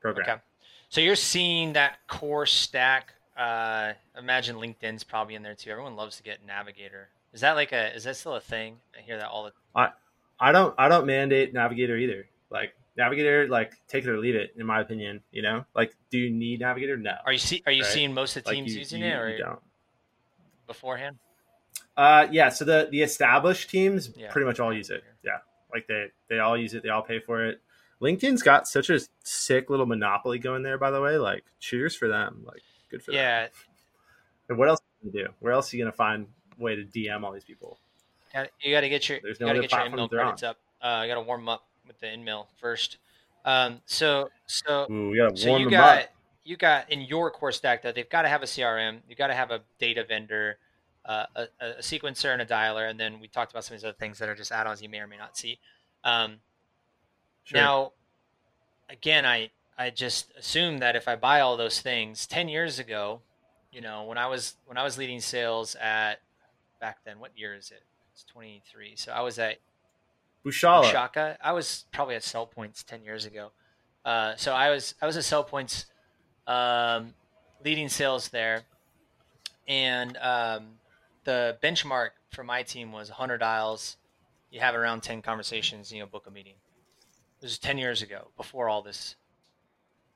program. 0.01 0.27
Okay. 0.29 0.41
so 0.89 0.99
you're 0.99 1.15
seeing 1.15 1.73
that 1.73 1.99
core 2.07 2.45
stack 2.45 3.13
uh, 3.37 3.93
imagine 4.17 4.55
linkedin's 4.55 5.03
probably 5.03 5.35
in 5.35 5.43
there 5.43 5.53
too. 5.53 5.69
Everyone 5.69 5.95
loves 5.95 6.17
to 6.17 6.23
get 6.23 6.43
navigator. 6.45 7.09
Is 7.33 7.41
that 7.41 7.53
like 7.53 7.71
a 7.71 7.95
is 7.95 8.03
that 8.05 8.15
still 8.17 8.33
a 8.33 8.41
thing? 8.41 8.77
I 8.97 9.01
hear 9.01 9.17
that 9.17 9.27
all 9.27 9.43
the 9.43 9.51
I, 9.75 9.89
I 10.39 10.51
don't 10.51 10.73
I 10.77 10.87
don't 10.87 11.05
mandate 11.05 11.53
Navigator 11.53 11.97
either. 11.97 12.27
Like 12.49 12.73
Navigator, 12.95 13.47
like 13.47 13.73
take 13.87 14.03
it 14.05 14.09
or 14.09 14.17
leave 14.17 14.35
it. 14.35 14.53
In 14.57 14.65
my 14.65 14.81
opinion, 14.81 15.21
you 15.31 15.41
know, 15.41 15.65
like 15.75 15.95
do 16.09 16.17
you 16.17 16.29
need 16.29 16.59
Navigator? 16.59 16.97
No. 16.97 17.15
Are 17.25 17.31
you 17.31 17.37
see 17.37 17.63
Are 17.65 17.71
you 17.71 17.83
right? 17.83 17.91
seeing 17.91 18.13
most 18.13 18.35
of 18.37 18.43
the 18.43 18.51
teams 18.51 18.67
like 18.67 18.73
you, 18.73 18.79
using 18.79 19.01
you, 19.01 19.07
it 19.07 19.15
or 19.15 19.37
don't 19.37 19.59
beforehand? 20.65 21.17
Uh, 21.95 22.27
yeah. 22.31 22.49
So 22.49 22.65
the 22.65 22.87
the 22.91 23.01
established 23.01 23.69
teams 23.69 24.11
yeah. 24.15 24.31
pretty 24.31 24.45
much 24.45 24.59
all 24.59 24.73
use 24.73 24.89
it. 24.89 25.03
Yeah, 25.23 25.37
like 25.73 25.87
they 25.87 26.07
they 26.29 26.39
all 26.39 26.57
use 26.57 26.73
it. 26.73 26.83
They 26.83 26.89
all 26.89 27.01
pay 27.01 27.19
for 27.19 27.45
it. 27.45 27.61
LinkedIn's 28.01 28.43
got 28.43 28.67
such 28.67 28.91
a 28.91 28.99
sick 29.23 29.71
little 29.71 29.87
monopoly 29.87 30.37
going 30.37 30.61
there. 30.61 30.77
By 30.77 30.91
the 30.91 31.01
way, 31.01 31.17
like 31.17 31.43
cheers 31.59 31.95
for 31.95 32.07
them. 32.07 32.43
Like 32.45 32.61
good 32.91 33.01
for 33.01 33.11
yeah. 33.11 33.43
them. 33.43 33.51
Yeah. 33.53 33.63
And 34.49 34.57
what 34.57 34.69
else 34.69 34.81
you 35.03 35.11
do? 35.11 35.27
Where 35.39 35.53
else 35.53 35.73
are 35.73 35.77
you 35.77 35.83
gonna 35.83 35.91
find 35.91 36.27
way 36.57 36.75
to 36.75 36.83
DM 36.83 37.23
all 37.23 37.31
these 37.31 37.43
people? 37.43 37.79
You 38.61 38.71
got 38.71 38.81
to 38.81 38.89
get 38.89 39.09
your 39.09 39.19
There's 39.21 39.39
you 39.39 39.45
got 39.45 39.53
to 39.53 39.61
get 39.61 39.71
your 39.71 39.81
InMail 39.81 40.09
credits 40.09 40.43
up. 40.43 40.57
Uh, 40.81 41.01
you 41.03 41.07
got 41.09 41.15
to 41.15 41.21
warm 41.21 41.49
up 41.49 41.65
with 41.85 41.99
the 41.99 42.07
InMail 42.07 42.47
first. 42.59 42.97
Um, 43.45 43.81
so 43.85 44.29
so 44.45 44.91
Ooh, 44.91 45.31
so 45.35 45.57
you 45.57 45.69
got 45.69 45.99
up. 45.99 46.09
you 46.43 46.57
got 46.57 46.91
in 46.91 47.01
your 47.01 47.31
core 47.31 47.51
stack 47.51 47.81
that 47.83 47.95
they've 47.95 48.09
got 48.09 48.23
to 48.23 48.27
have 48.27 48.43
a 48.43 48.45
CRM. 48.45 48.99
You 49.07 49.15
got 49.15 49.27
to 49.27 49.33
have 49.33 49.51
a 49.51 49.61
data 49.79 50.03
vendor, 50.03 50.57
uh, 51.05 51.25
a, 51.35 51.47
a, 51.61 51.73
sequencer, 51.79 52.33
and 52.33 52.41
a 52.41 52.45
dialer. 52.45 52.89
And 52.89 52.99
then 52.99 53.19
we 53.19 53.27
talked 53.27 53.51
about 53.51 53.63
some 53.63 53.75
of 53.75 53.81
these 53.81 53.85
other 53.85 53.97
things 53.97 54.19
that 54.19 54.27
are 54.27 54.35
just 54.35 54.51
add-ons 54.51 54.81
you 54.81 54.89
may 54.89 54.99
or 54.99 55.07
may 55.07 55.17
not 55.17 55.37
see. 55.37 55.59
Um, 56.03 56.37
sure. 57.45 57.57
Now, 57.57 57.91
again, 58.89 59.25
I 59.25 59.49
I 59.77 59.91
just 59.91 60.33
assume 60.37 60.79
that 60.79 60.95
if 60.95 61.07
I 61.07 61.15
buy 61.15 61.39
all 61.39 61.55
those 61.55 61.79
things 61.79 62.27
ten 62.27 62.49
years 62.49 62.79
ago, 62.79 63.21
you 63.71 63.81
know, 63.81 64.03
when 64.03 64.17
I 64.17 64.27
was 64.27 64.55
when 64.65 64.77
I 64.77 64.83
was 64.83 64.97
leading 64.97 65.21
sales 65.21 65.75
at 65.75 66.15
back 66.81 66.97
then, 67.05 67.19
what 67.19 67.31
year 67.37 67.55
is 67.55 67.71
it? 67.71 67.83
It's 68.17 68.23
23. 68.23 68.95
So 68.95 69.11
I 69.11 69.21
was 69.21 69.37
at 69.37 69.59
Bushala. 70.43 70.85
Bushaka. 70.85 71.37
I 71.39 71.51
was 71.51 71.85
probably 71.91 72.15
at 72.15 72.23
SellPoints 72.23 72.83
10 72.83 73.03
years 73.03 73.25
ago. 73.25 73.51
Uh, 74.03 74.35
so 74.37 74.53
I 74.53 74.71
was 74.71 74.95
I 74.99 75.05
was 75.05 75.17
at 75.17 75.23
SellPoints, 75.23 75.85
um, 76.47 77.13
leading 77.63 77.89
sales 77.89 78.29
there, 78.29 78.63
and 79.67 80.17
um, 80.17 80.79
the 81.25 81.57
benchmark 81.61 82.09
for 82.31 82.43
my 82.43 82.63
team 82.63 82.91
was 82.91 83.09
100 83.09 83.37
dials. 83.37 83.97
You 84.49 84.61
have 84.61 84.73
around 84.73 85.03
10 85.03 85.21
conversations, 85.21 85.91
you 85.91 85.99
know, 85.99 86.07
book 86.07 86.25
a 86.25 86.31
meeting. 86.31 86.55
This 87.39 87.51
is 87.51 87.59
10 87.59 87.77
years 87.77 88.01
ago, 88.01 88.29
before 88.35 88.67
all 88.67 88.81
this. 88.81 89.15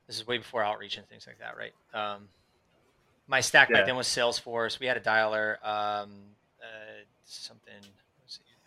This 0.07 0.17
is 0.17 0.25
way 0.25 0.39
before 0.39 0.63
outreach 0.63 0.97
and 0.97 1.07
things 1.07 1.27
like 1.27 1.37
that, 1.37 1.55
right? 1.55 1.73
Um, 1.93 2.29
my 3.27 3.41
stack 3.41 3.69
yeah. 3.69 3.77
back 3.77 3.85
then 3.85 3.95
was 3.95 4.07
Salesforce. 4.07 4.79
We 4.79 4.87
had 4.87 4.97
a 4.97 5.01
dialer. 5.01 5.63
Um, 5.63 6.13
uh, 6.61 7.00
something. 7.25 7.73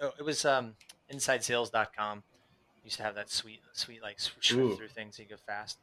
Oh, 0.01 0.13
it 0.19 0.23
was 0.23 0.45
um, 0.45 0.75
InsideSales.com. 1.13 2.23
Used 2.85 2.97
to 2.99 3.03
have 3.03 3.15
that 3.15 3.31
sweet, 3.31 3.61
sweet 3.73 4.03
like 4.03 4.19
through 4.19 4.89
things 4.89 5.17
so 5.17 5.23
you 5.23 5.29
go 5.29 5.37
fast. 5.47 5.79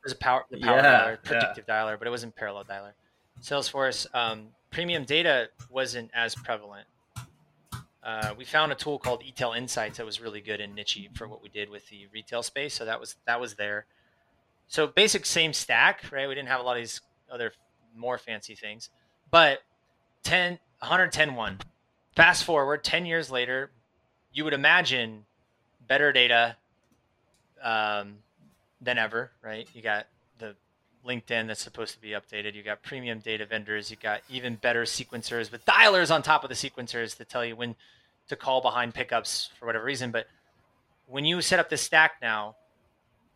It 0.00 0.06
was 0.06 0.12
a 0.12 0.16
power, 0.16 0.44
the 0.50 0.58
power 0.58 0.78
yeah, 0.78 1.04
dialer, 1.04 1.22
predictive 1.22 1.64
yeah. 1.68 1.74
dialer, 1.74 1.98
but 1.98 2.08
it 2.08 2.10
wasn't 2.10 2.34
parallel 2.34 2.64
dialer. 2.64 2.92
Salesforce 3.40 4.12
um, 4.12 4.48
premium 4.70 5.04
data 5.04 5.48
wasn't 5.70 6.10
as 6.12 6.34
prevalent. 6.34 6.86
Uh, 8.02 8.34
we 8.36 8.44
found 8.44 8.72
a 8.72 8.74
tool 8.74 8.98
called 8.98 9.22
eTail 9.22 9.56
Insights 9.56 9.98
that 9.98 10.06
was 10.06 10.20
really 10.20 10.40
good 10.40 10.60
and 10.60 10.74
niche 10.74 11.08
for 11.14 11.28
what 11.28 11.40
we 11.40 11.48
did 11.48 11.70
with 11.70 11.88
the 11.88 12.08
retail 12.12 12.42
space. 12.42 12.74
So 12.74 12.84
that 12.84 12.98
was 12.98 13.14
that 13.26 13.40
was 13.40 13.54
there. 13.54 13.86
So 14.66 14.88
basic 14.88 15.24
same 15.24 15.52
stack, 15.52 16.10
right? 16.10 16.28
We 16.28 16.34
didn't 16.34 16.48
have 16.48 16.58
a 16.58 16.64
lot 16.64 16.76
of 16.76 16.82
these 16.82 17.00
other 17.30 17.52
more 17.94 18.18
fancy 18.18 18.56
things, 18.56 18.90
but 19.30 19.60
10, 20.24 20.58
110 20.80 21.34
one 21.34 21.58
fast 22.14 22.44
forward 22.44 22.84
10 22.84 23.06
years 23.06 23.30
later, 23.30 23.70
you 24.32 24.44
would 24.44 24.54
imagine 24.54 25.24
better 25.86 26.12
data 26.12 26.56
um, 27.62 28.18
than 28.80 28.98
ever, 28.98 29.30
right? 29.42 29.68
You 29.74 29.82
got 29.82 30.06
the 30.38 30.54
LinkedIn 31.06 31.46
that's 31.46 31.62
supposed 31.62 31.94
to 31.94 32.00
be 32.00 32.10
updated. 32.10 32.54
You 32.54 32.62
got 32.62 32.82
premium 32.82 33.18
data 33.18 33.46
vendors. 33.46 33.90
You 33.90 33.96
got 33.96 34.22
even 34.30 34.56
better 34.56 34.82
sequencers 34.82 35.50
with 35.50 35.64
dialers 35.64 36.14
on 36.14 36.22
top 36.22 36.44
of 36.44 36.48
the 36.48 36.54
sequencers 36.54 37.16
to 37.16 37.24
tell 37.24 37.44
you 37.44 37.56
when 37.56 37.74
to 38.28 38.36
call 38.36 38.60
behind 38.60 38.94
pickups 38.94 39.50
for 39.58 39.66
whatever 39.66 39.84
reason. 39.84 40.10
But 40.10 40.26
when 41.06 41.24
you 41.24 41.40
set 41.40 41.58
up 41.58 41.68
this 41.68 41.82
stack 41.82 42.12
now, 42.22 42.56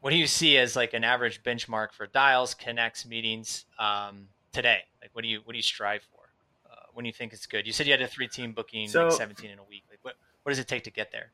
what 0.01 0.11
do 0.11 0.17
you 0.17 0.27
see 0.27 0.57
as 0.57 0.77
like 0.77 0.95
an 0.95 1.05
average 1.05 1.43
benchmark 1.43 1.93
for 1.93 2.07
dials, 2.07 2.55
connects, 2.55 3.05
meetings 3.07 3.65
um, 3.79 4.29
today? 4.53 4.81
Like, 5.03 5.11
what 5.13 5.23
do 5.23 5.29
you 5.29 5.41
what 5.45 5.53
do 5.53 5.59
you 5.59 5.63
strive 5.63 6.03
for? 6.13 6.16
When 6.97 7.05
you 7.05 7.13
think 7.13 7.35
it's 7.35 7.47
good? 7.47 7.67
You 7.67 7.75
said 7.75 7.87
you 7.87 7.93
had 7.93 8.01
a 8.01 8.07
three 8.07 8.27
team 8.27 8.53
booking, 8.53 8.89
so, 8.89 9.05
like 9.05 9.13
17 9.13 9.51
in 9.51 9.59
a 9.59 9.65
week. 9.65 9.85
Like, 9.91 9.99
what 10.01 10.15
what 10.43 10.51
does 10.51 10.59
it 10.59 10.67
take 10.67 10.85
to 10.85 10.91
get 10.91 11.13
there? 11.13 11.33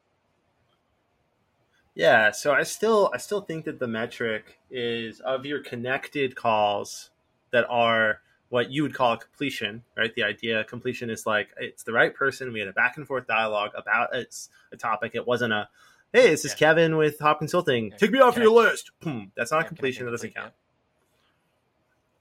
Yeah, 1.95 2.33
so 2.33 2.53
I 2.53 2.65
still 2.65 3.11
I 3.15 3.19
still 3.19 3.43
think 3.43 3.67
that 3.67 3.79
the 3.79 3.87
metric 3.87 4.59
is 4.71 5.21
of 5.21 5.47
your 5.47 5.63
connected 5.63 6.35
calls 6.35 7.11
that 7.53 7.65
are 7.69 8.21
what 8.49 8.71
you 8.71 8.83
would 8.83 8.93
call 8.93 9.13
a 9.13 9.19
completion, 9.19 9.85
right? 9.97 10.13
The 10.15 10.25
idea 10.25 10.65
completion 10.65 11.11
is 11.11 11.27
like 11.27 11.51
it's 11.57 11.85
the 11.85 11.93
right 11.93 12.13
person. 12.13 12.53
We 12.53 12.59
had 12.59 12.69
a 12.69 12.73
back 12.73 12.97
and 12.97 13.07
forth 13.07 13.27
dialogue 13.29 13.71
about 13.77 14.11
it's 14.15 14.49
a 14.73 14.77
topic. 14.77 15.13
It 15.15 15.27
wasn't 15.27 15.53
a 15.53 15.69
hey, 16.13 16.31
this 16.31 16.45
is 16.45 16.53
yeah. 16.53 16.59
Kevin 16.59 16.97
with 16.97 17.19
Hop 17.21 17.39
Consulting. 17.39 17.91
Yeah. 17.91 17.97
Take 17.99 18.11
me 18.11 18.19
off 18.19 18.37
your 18.37 18.51
list. 18.51 18.91
Boom. 19.01 19.31
That's 19.37 19.53
not 19.53 19.59
yeah, 19.59 19.65
a 19.65 19.69
completion. 19.69 20.05
That 20.07 20.11
doesn't 20.11 20.35
count. 20.35 20.53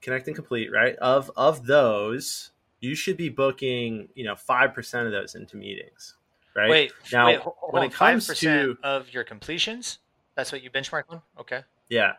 Connect 0.00 0.26
and 0.26 0.36
complete, 0.36 0.70
right? 0.72 0.96
Of 0.96 1.30
of 1.36 1.66
those, 1.66 2.51
you 2.82 2.94
should 2.94 3.16
be 3.16 3.30
booking, 3.30 4.08
you 4.14 4.24
know, 4.24 4.36
five 4.36 4.74
percent 4.74 5.06
of 5.06 5.12
those 5.12 5.34
into 5.34 5.56
meetings 5.56 6.16
right? 6.54 6.70
Wait, 6.70 6.92
now 7.12 7.26
wait, 7.26 7.40
when 7.70 7.82
it 7.82 7.92
comes 7.92 8.26
to 8.26 8.76
of 8.82 9.12
your 9.12 9.24
completions, 9.24 9.98
that's 10.34 10.52
what 10.52 10.62
you 10.62 10.70
benchmark 10.70 11.04
on. 11.08 11.22
Okay. 11.38 11.62
Yeah, 11.88 12.12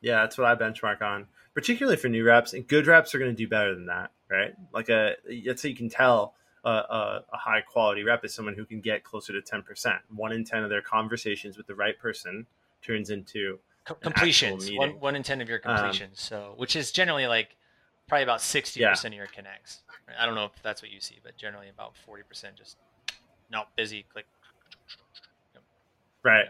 yeah, 0.00 0.22
that's 0.22 0.38
what 0.38 0.46
I 0.46 0.54
benchmark 0.54 1.02
on, 1.02 1.26
particularly 1.54 1.96
for 1.96 2.08
new 2.08 2.24
reps. 2.24 2.52
And 2.52 2.66
good 2.66 2.86
reps 2.86 3.14
are 3.14 3.18
going 3.18 3.30
to 3.30 3.36
do 3.36 3.48
better 3.48 3.74
than 3.74 3.86
that, 3.86 4.10
right? 4.30 4.54
Like 4.72 4.88
a 4.88 5.14
that's 5.46 5.62
how 5.62 5.68
you 5.68 5.76
can 5.76 5.88
tell 5.88 6.34
a, 6.64 6.70
a, 6.70 7.24
a 7.32 7.36
high 7.36 7.60
quality 7.60 8.02
rep 8.02 8.24
is 8.24 8.34
someone 8.34 8.54
who 8.54 8.64
can 8.64 8.80
get 8.80 9.04
closer 9.04 9.32
to 9.32 9.42
ten 9.42 9.62
percent. 9.62 9.98
One 10.14 10.32
in 10.32 10.44
ten 10.44 10.62
of 10.62 10.70
their 10.70 10.82
conversations 10.82 11.56
with 11.56 11.66
the 11.66 11.74
right 11.74 11.98
person 11.98 12.46
turns 12.82 13.10
into 13.10 13.58
completions. 14.00 14.70
One, 14.72 15.00
one 15.00 15.16
in 15.16 15.22
ten 15.22 15.40
of 15.40 15.48
your 15.48 15.60
um, 15.64 15.76
completions. 15.76 16.30
Um, 16.32 16.38
so, 16.38 16.54
which 16.56 16.76
is 16.76 16.92
generally 16.92 17.26
like 17.26 17.56
probably 18.10 18.24
about 18.24 18.42
sixty 18.42 18.80
yeah. 18.80 18.90
percent 18.90 19.14
of 19.14 19.18
your 19.18 19.28
connects. 19.28 19.80
I 20.18 20.26
don't 20.26 20.34
know 20.34 20.44
if 20.44 20.62
that's 20.62 20.82
what 20.82 20.90
you 20.90 21.00
see, 21.00 21.18
but 21.22 21.36
generally 21.38 21.68
about 21.68 21.96
forty 22.04 22.24
percent 22.24 22.56
just 22.56 22.76
not 23.50 23.74
busy, 23.76 24.04
click. 24.12 24.26
Yep. 25.54 25.62
Right. 26.24 26.46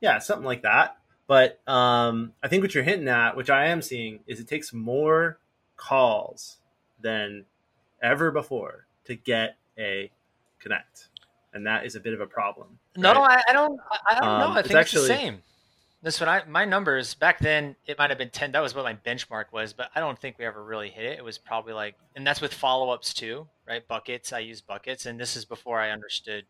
Yeah, 0.00 0.18
something 0.18 0.44
like 0.44 0.62
that. 0.62 0.96
But 1.26 1.60
um, 1.68 2.32
I 2.42 2.48
think 2.48 2.62
what 2.62 2.74
you're 2.74 2.84
hinting 2.84 3.08
at, 3.08 3.36
which 3.36 3.50
I 3.50 3.66
am 3.66 3.82
seeing, 3.82 4.20
is 4.26 4.40
it 4.40 4.48
takes 4.48 4.72
more 4.72 5.38
calls 5.76 6.56
than 7.00 7.44
ever 8.02 8.30
before 8.30 8.86
to 9.04 9.14
get 9.14 9.56
a 9.78 10.10
connect, 10.58 11.08
and 11.52 11.66
that 11.66 11.84
is 11.84 11.94
a 11.94 12.00
bit 12.00 12.14
of 12.14 12.20
a 12.20 12.26
problem. 12.26 12.78
No, 12.96 13.12
I, 13.12 13.42
I, 13.48 13.52
don't. 13.52 13.78
I 14.08 14.14
don't 14.14 14.24
um, 14.24 14.40
know. 14.40 14.50
I 14.50 14.54
think 14.62 14.66
it's, 14.66 14.74
actually, 14.74 15.00
it's 15.00 15.08
the 15.08 15.14
same. 15.14 15.42
This 16.04 16.20
one, 16.20 16.28
I 16.28 16.42
my 16.46 16.66
numbers 16.66 17.14
back 17.14 17.38
then 17.38 17.76
it 17.86 17.96
might 17.96 18.10
have 18.10 18.18
been 18.18 18.28
ten. 18.28 18.52
That 18.52 18.60
was 18.60 18.74
what 18.74 18.84
my 18.84 18.92
benchmark 18.92 19.46
was, 19.52 19.72
but 19.72 19.90
I 19.94 20.00
don't 20.00 20.18
think 20.18 20.38
we 20.38 20.44
ever 20.44 20.62
really 20.62 20.90
hit 20.90 21.06
it. 21.06 21.18
It 21.18 21.24
was 21.24 21.38
probably 21.38 21.72
like, 21.72 21.94
and 22.14 22.26
that's 22.26 22.42
with 22.42 22.52
follow 22.52 22.90
ups 22.90 23.14
too, 23.14 23.48
right? 23.66 23.88
Buckets. 23.88 24.30
I 24.30 24.40
use 24.40 24.60
buckets, 24.60 25.06
and 25.06 25.18
this 25.18 25.34
is 25.34 25.46
before 25.46 25.80
I 25.80 25.92
understood 25.92 26.44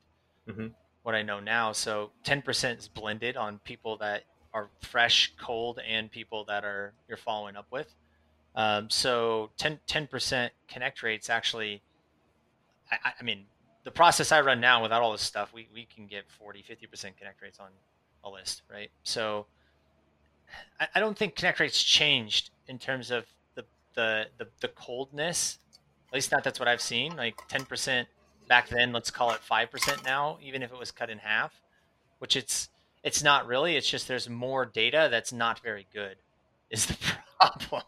mm-hmm. 0.48 0.66
what 1.04 1.14
I 1.14 1.22
know 1.22 1.38
now. 1.38 1.70
So 1.70 2.10
ten 2.24 2.42
percent 2.42 2.80
is 2.80 2.88
blended 2.88 3.36
on 3.36 3.60
people 3.60 3.96
that 3.98 4.24
are 4.52 4.70
fresh, 4.80 5.32
cold, 5.40 5.78
and 5.88 6.10
people 6.10 6.44
that 6.46 6.64
are 6.64 6.92
you're 7.06 7.16
following 7.16 7.54
up 7.54 7.66
with. 7.70 7.94
Um, 8.56 8.90
so 8.90 9.50
10 9.56 10.06
percent 10.08 10.52
connect 10.66 11.02
rates 11.04 11.30
actually. 11.30 11.80
I, 12.90 13.12
I 13.20 13.22
mean, 13.22 13.44
the 13.84 13.92
process 13.92 14.32
I 14.32 14.40
run 14.40 14.60
now 14.60 14.82
without 14.82 15.00
all 15.00 15.12
this 15.12 15.22
stuff, 15.22 15.52
we, 15.54 15.68
we 15.72 15.86
can 15.86 16.06
get 16.06 16.24
40, 16.38 16.62
50% 16.68 17.16
connect 17.16 17.40
rates 17.40 17.58
on 17.60 17.68
a 18.24 18.30
list, 18.30 18.62
right? 18.70 18.90
So 19.02 19.46
I, 20.80 20.88
I 20.96 21.00
don't 21.00 21.16
think 21.16 21.36
connect 21.36 21.60
rates 21.60 21.82
changed 21.82 22.50
in 22.68 22.78
terms 22.78 23.10
of 23.10 23.26
the, 23.54 23.64
the, 23.94 24.26
the, 24.38 24.48
the 24.60 24.68
coldness. 24.68 25.58
At 26.08 26.14
least 26.14 26.32
not 26.32 26.44
that's 26.44 26.58
what 26.58 26.68
I've 26.68 26.82
seen. 26.82 27.16
Like 27.16 27.36
10% 27.48 28.06
back 28.48 28.68
then, 28.68 28.92
let's 28.92 29.10
call 29.10 29.30
it 29.32 29.40
5% 29.48 30.04
now, 30.04 30.38
even 30.42 30.62
if 30.62 30.72
it 30.72 30.78
was 30.78 30.90
cut 30.90 31.10
in 31.10 31.18
half, 31.18 31.52
which 32.18 32.36
it's, 32.36 32.68
it's 33.02 33.22
not 33.22 33.46
really. 33.46 33.76
It's 33.76 33.88
just 33.88 34.08
there's 34.08 34.28
more 34.28 34.64
data 34.64 35.08
that's 35.10 35.32
not 35.32 35.60
very 35.60 35.86
good 35.92 36.16
is 36.70 36.86
the 36.86 36.96
problem. 37.40 37.82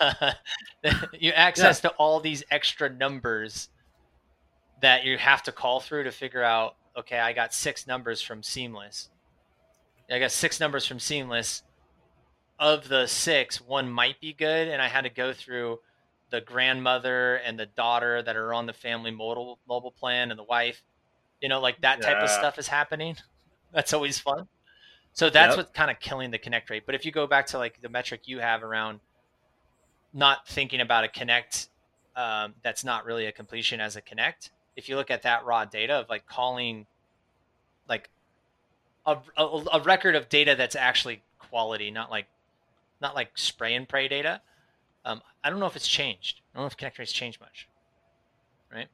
uh, 0.00 0.32
you 1.18 1.32
access 1.32 1.82
yeah. 1.82 1.90
to 1.90 1.96
all 1.96 2.20
these 2.20 2.44
extra 2.50 2.90
numbers 2.90 3.68
that 4.80 5.04
you 5.04 5.18
have 5.18 5.42
to 5.42 5.52
call 5.52 5.80
through 5.80 6.04
to 6.04 6.12
figure 6.12 6.42
out 6.42 6.76
okay 6.96 7.18
i 7.18 7.32
got 7.32 7.54
six 7.54 7.86
numbers 7.86 8.20
from 8.20 8.42
seamless 8.42 9.08
I 10.10 10.18
got 10.18 10.32
six 10.32 10.58
numbers 10.60 10.86
from 10.86 10.98
Seamless. 10.98 11.62
Of 12.60 12.88
the 12.88 13.06
six, 13.06 13.60
one 13.60 13.88
might 13.88 14.20
be 14.20 14.32
good, 14.32 14.66
and 14.66 14.82
I 14.82 14.88
had 14.88 15.02
to 15.02 15.10
go 15.10 15.32
through 15.32 15.78
the 16.30 16.40
grandmother 16.40 17.36
and 17.36 17.58
the 17.58 17.66
daughter 17.66 18.20
that 18.22 18.36
are 18.36 18.52
on 18.52 18.66
the 18.66 18.72
family 18.72 19.10
mobile 19.10 19.58
mobile 19.68 19.92
plan 19.92 20.30
and 20.30 20.38
the 20.38 20.44
wife. 20.44 20.82
You 21.40 21.48
know, 21.48 21.60
like 21.60 21.80
that 21.82 22.02
type 22.02 22.16
of 22.16 22.28
stuff 22.28 22.58
is 22.58 22.66
happening. 22.66 23.16
That's 23.72 23.92
always 23.92 24.18
fun. 24.18 24.48
So 25.12 25.30
that's 25.30 25.50
yep. 25.50 25.56
what's 25.56 25.72
kind 25.72 25.90
of 25.90 25.98
killing 26.00 26.30
the 26.30 26.38
connect 26.38 26.70
rate. 26.70 26.84
But 26.86 26.94
if 26.94 27.04
you 27.04 27.12
go 27.12 27.26
back 27.26 27.46
to 27.48 27.58
like 27.58 27.82
the 27.82 27.88
metric 27.88 28.22
you 28.26 28.38
have 28.38 28.62
around 28.62 29.00
not 30.14 30.46
thinking 30.46 30.80
about 30.80 31.04
a 31.04 31.08
connect 31.08 31.68
um, 32.16 32.54
that's 32.62 32.84
not 32.84 33.04
really 33.04 33.26
a 33.26 33.32
completion 33.32 33.80
as 33.80 33.96
a 33.96 34.00
connect, 34.00 34.50
if 34.76 34.88
you 34.88 34.96
look 34.96 35.10
at 35.10 35.22
that 35.22 35.44
raw 35.44 35.64
data 35.64 35.94
of 35.94 36.08
like 36.08 36.26
calling 36.26 36.86
like 37.88 38.08
a, 39.08 39.42
a, 39.42 39.64
a 39.74 39.80
record 39.82 40.14
of 40.14 40.28
data 40.28 40.54
that's 40.56 40.76
actually 40.76 41.22
quality, 41.38 41.90
not 41.90 42.10
like 42.10 42.26
not 43.00 43.14
like 43.14 43.30
spray 43.36 43.74
and 43.74 43.88
pray 43.88 44.08
data. 44.08 44.40
Um, 45.04 45.22
I 45.42 45.50
don't 45.50 45.60
know 45.60 45.66
if 45.66 45.76
it's 45.76 45.88
changed. 45.88 46.40
I 46.52 46.58
don't 46.58 46.64
know 46.64 46.66
if 46.66 46.76
connect 46.76 46.98
rates 46.98 47.12
changed 47.12 47.40
much. 47.40 47.68
Right. 48.72 48.88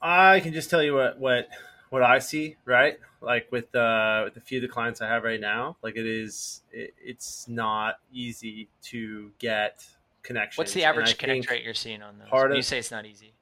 I 0.00 0.40
can 0.40 0.52
just 0.52 0.70
tell 0.70 0.82
you 0.82 0.94
what 0.94 1.18
what 1.18 1.48
what 1.90 2.02
I 2.02 2.18
see. 2.20 2.56
Right, 2.64 2.98
like 3.20 3.50
with 3.50 3.74
uh, 3.74 4.22
with 4.24 4.36
a 4.36 4.40
few 4.40 4.58
of 4.58 4.62
the 4.62 4.68
clients 4.68 5.00
I 5.00 5.08
have 5.08 5.24
right 5.24 5.40
now, 5.40 5.76
like 5.82 5.96
it 5.96 6.06
is 6.06 6.62
it, 6.72 6.94
it's 7.02 7.48
not 7.48 7.98
easy 8.12 8.68
to 8.84 9.30
get 9.38 9.84
connections. 10.22 10.58
What's 10.58 10.74
the 10.74 10.84
average 10.84 11.18
connect 11.18 11.50
rate 11.50 11.64
you're 11.64 11.74
seeing 11.74 12.02
on 12.02 12.18
those? 12.18 12.28
Part 12.28 12.50
of, 12.50 12.56
you 12.56 12.62
say 12.62 12.78
it's 12.78 12.90
not 12.90 13.06
easy. 13.06 13.32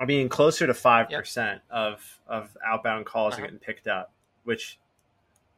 I 0.00 0.04
mean, 0.04 0.28
closer 0.28 0.66
to 0.66 0.74
five 0.74 1.08
yep. 1.10 1.20
percent 1.20 1.60
of 1.70 2.20
of 2.26 2.56
outbound 2.64 3.06
calls 3.06 3.34
uh-huh. 3.34 3.42
are 3.42 3.46
getting 3.46 3.58
picked 3.58 3.88
up, 3.88 4.12
which, 4.44 4.78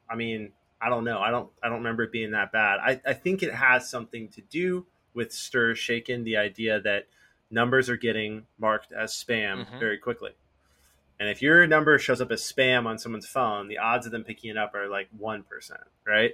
I 0.08 0.16
mean, 0.16 0.52
I 0.80 0.88
don't 0.88 1.04
know. 1.04 1.20
I 1.20 1.30
don't 1.30 1.50
I 1.62 1.68
don't 1.68 1.78
remember 1.78 2.04
it 2.04 2.12
being 2.12 2.30
that 2.32 2.52
bad. 2.52 2.78
I, 2.80 3.00
I 3.06 3.12
think 3.12 3.42
it 3.42 3.52
has 3.52 3.90
something 3.90 4.28
to 4.28 4.40
do 4.42 4.86
with 5.12 5.32
STIR/SHAKEN 5.32 6.24
the 6.24 6.36
idea 6.36 6.80
that 6.80 7.06
numbers 7.50 7.90
are 7.90 7.96
getting 7.96 8.46
marked 8.58 8.92
as 8.92 9.12
spam 9.12 9.64
mm-hmm. 9.64 9.78
very 9.78 9.98
quickly. 9.98 10.30
And 11.18 11.28
if 11.28 11.42
your 11.42 11.66
number 11.66 11.98
shows 11.98 12.22
up 12.22 12.30
as 12.30 12.40
spam 12.40 12.86
on 12.86 12.98
someone's 12.98 13.26
phone, 13.26 13.68
the 13.68 13.78
odds 13.78 14.06
of 14.06 14.12
them 14.12 14.24
picking 14.24 14.50
it 14.50 14.56
up 14.56 14.74
are 14.74 14.88
like 14.88 15.08
1%, 15.20 15.44
right? 16.06 16.32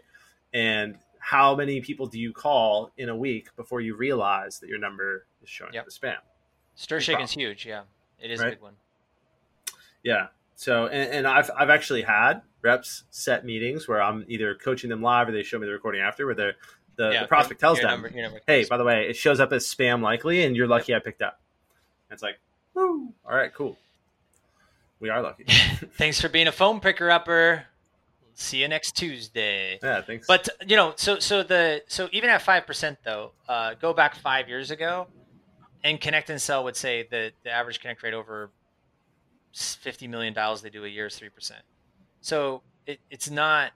And 0.55 0.97
how 1.19 1.57
many 1.57 1.81
people 1.81 2.07
do 2.07 2.21
you 2.21 2.33
call 2.33 2.93
in 2.97 3.09
a 3.09 3.17
week 3.17 3.49
before 3.57 3.81
you 3.81 3.97
realize 3.97 4.61
that 4.61 4.69
your 4.69 4.79
number 4.79 5.27
is 5.43 5.49
showing 5.49 5.73
yep. 5.73 5.83
up 5.83 5.87
as 5.89 5.99
spam? 5.99 6.19
STIR/SHAKEN's 6.77 7.33
huge, 7.33 7.67
yeah. 7.67 7.83
It 8.21 8.31
is 8.31 8.41
right? 8.41 8.49
a 8.49 8.51
big 8.51 8.63
one. 8.63 8.75
Yeah. 10.03 10.29
So, 10.55 10.87
and, 10.87 11.13
and, 11.13 11.27
I've 11.27 11.51
I've 11.57 11.69
actually 11.69 12.03
had 12.03 12.41
reps 12.63 13.05
set 13.11 13.45
meetings 13.45 13.87
where 13.87 14.01
I'm 14.01 14.25
either 14.27 14.55
coaching 14.55 14.89
them 14.89 15.03
live 15.03 15.29
or 15.29 15.33
they 15.33 15.43
show 15.43 15.59
me 15.59 15.67
the 15.67 15.73
recording 15.73 16.01
after, 16.01 16.25
where 16.25 16.35
the 16.35 16.53
the, 16.97 17.11
yeah, 17.11 17.23
the 17.23 17.29
prospect 17.29 17.61
tells 17.61 17.79
them, 17.79 18.03
number, 18.03 18.41
"Hey, 18.47 18.65
by 18.65 18.79
the 18.79 18.85
way, 18.85 19.07
it 19.09 19.17
shows 19.17 19.39
up 19.39 19.53
as 19.53 19.67
spam 19.67 20.01
likely, 20.01 20.45
and 20.45 20.57
you're 20.57 20.67
lucky 20.67 20.93
yep. 20.93 21.03
I 21.03 21.05
picked 21.05 21.21
up." 21.21 21.41
And 22.09 22.15
it's 22.15 22.23
like, 22.23 22.39
woo! 22.75 23.13
All 23.29 23.37
right, 23.37 23.53
cool. 23.53 23.77
We 24.99 25.11
are 25.11 25.21
lucky. 25.21 25.45
thanks 25.99 26.21
for 26.21 26.29
being 26.29 26.47
a 26.47 26.53
phone 26.53 26.81
picker 26.81 27.11
upper. 27.11 27.65
See 28.35 28.61
you 28.61 28.69
next 28.69 28.97
Tuesday. 28.97 29.79
Yeah, 29.83 30.03
thanks. 30.03 30.27
But 30.27 30.49
you 30.67 30.77
know, 30.77 30.95
so 30.97 31.19
so 31.19 31.43
the 31.43 31.83
so 31.87 32.09
even 32.13 32.31
at 32.31 32.43
five 32.43 32.67
percent 32.67 32.99
though, 33.05 33.33
uh, 33.49 33.75
go 33.75 33.93
back 33.93 34.15
five 34.17 34.49
years 34.49 34.71
ago, 34.71 35.07
and 35.87 36.01
ConnectAndSell 36.01 36.65
would 36.65 36.75
say 36.75 37.07
that 37.13 37.33
the 37.45 37.51
average 37.51 37.79
connect 37.81 38.03
rate 38.03 38.13
over 38.13 38.51
50 39.55 40.09
million 40.09 40.35
dials 40.35 40.61
they 40.61 40.69
do 40.69 40.85
a 40.85 40.89
year 40.89 41.07
is 41.07 41.19
3%. 41.19 41.53
So 42.21 42.63
it, 42.87 42.99
it's 43.09 43.31
not 43.31 43.71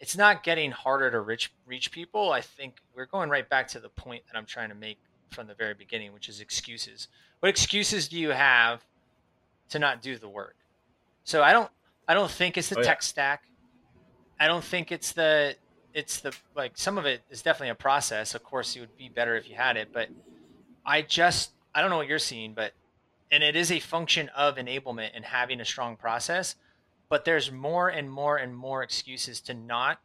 it's 0.00 0.18
not 0.18 0.42
getting 0.42 0.70
harder 0.70 1.10
to 1.10 1.20
reach 1.20 1.50
reach 1.66 1.90
people. 1.90 2.30
I 2.30 2.42
think 2.42 2.74
we're 2.94 3.06
going 3.06 3.30
right 3.30 3.48
back 3.48 3.68
to 3.68 3.80
the 3.80 3.88
point 3.88 4.22
that 4.26 4.36
I'm 4.36 4.44
trying 4.44 4.68
to 4.68 4.74
make 4.74 4.98
from 5.30 5.46
the 5.46 5.54
very 5.54 5.72
beginning, 5.72 6.12
which 6.12 6.28
is 6.28 6.40
excuses. 6.42 7.08
What 7.40 7.48
excuses 7.48 8.06
do 8.06 8.18
you 8.18 8.30
have 8.30 8.84
to 9.70 9.78
not 9.78 10.02
do 10.02 10.18
the 10.18 10.28
work? 10.28 10.56
So 11.24 11.42
I 11.42 11.54
don't 11.54 11.70
I 12.06 12.12
don't 12.12 12.30
think 12.30 12.58
it's 12.58 12.68
the 12.68 12.76
oh, 12.76 12.80
yeah. 12.80 12.86
tech 12.86 13.02
stack. 13.02 13.44
I 14.38 14.46
don't 14.46 14.64
think 14.64 14.92
it's 14.92 15.12
the 15.12 15.56
it's 15.94 16.20
the 16.20 16.34
like 16.54 16.72
some 16.74 16.98
of 16.98 17.06
it 17.06 17.22
is 17.30 17.40
definitely 17.40 17.70
a 17.70 17.74
process. 17.74 18.34
Of 18.34 18.42
course, 18.44 18.76
it 18.76 18.80
would 18.80 18.98
be 18.98 19.08
better 19.08 19.36
if 19.36 19.48
you 19.48 19.54
had 19.54 19.78
it, 19.78 19.88
but 19.90 20.10
I 20.84 21.02
just 21.02 21.52
I 21.74 21.80
don't 21.80 21.90
know 21.90 21.96
what 21.96 22.08
you're 22.08 22.18
seeing, 22.18 22.54
but 22.54 22.72
and 23.30 23.42
it 23.42 23.56
is 23.56 23.72
a 23.72 23.80
function 23.80 24.28
of 24.30 24.56
enablement 24.56 25.10
and 25.14 25.24
having 25.24 25.60
a 25.60 25.64
strong 25.64 25.96
process. 25.96 26.56
But 27.08 27.24
there's 27.24 27.52
more 27.52 27.88
and 27.88 28.10
more 28.10 28.36
and 28.36 28.56
more 28.56 28.82
excuses 28.82 29.40
to 29.42 29.54
not 29.54 29.98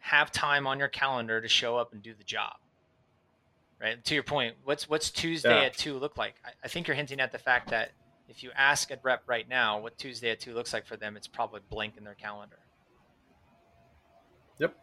have 0.00 0.30
time 0.30 0.66
on 0.66 0.78
your 0.78 0.88
calendar 0.88 1.40
to 1.40 1.48
show 1.48 1.76
up 1.76 1.92
and 1.92 2.02
do 2.02 2.14
the 2.14 2.24
job. 2.24 2.54
Right. 3.80 4.04
To 4.04 4.14
your 4.14 4.22
point, 4.22 4.54
what's 4.64 4.88
what's 4.88 5.10
Tuesday 5.10 5.60
yeah. 5.60 5.66
at 5.66 5.76
two 5.76 5.98
look 5.98 6.16
like? 6.16 6.34
I, 6.44 6.50
I 6.64 6.68
think 6.68 6.86
you're 6.86 6.94
hinting 6.96 7.20
at 7.20 7.32
the 7.32 7.38
fact 7.38 7.70
that 7.70 7.90
if 8.28 8.42
you 8.42 8.50
ask 8.56 8.90
a 8.90 8.98
rep 9.02 9.22
right 9.26 9.48
now 9.48 9.80
what 9.80 9.98
Tuesday 9.98 10.30
at 10.30 10.38
two 10.38 10.54
looks 10.54 10.72
like 10.72 10.86
for 10.86 10.96
them, 10.96 11.16
it's 11.16 11.26
probably 11.26 11.60
blank 11.68 11.96
in 11.96 12.04
their 12.04 12.14
calendar. 12.14 12.58
Yep, 14.58 14.76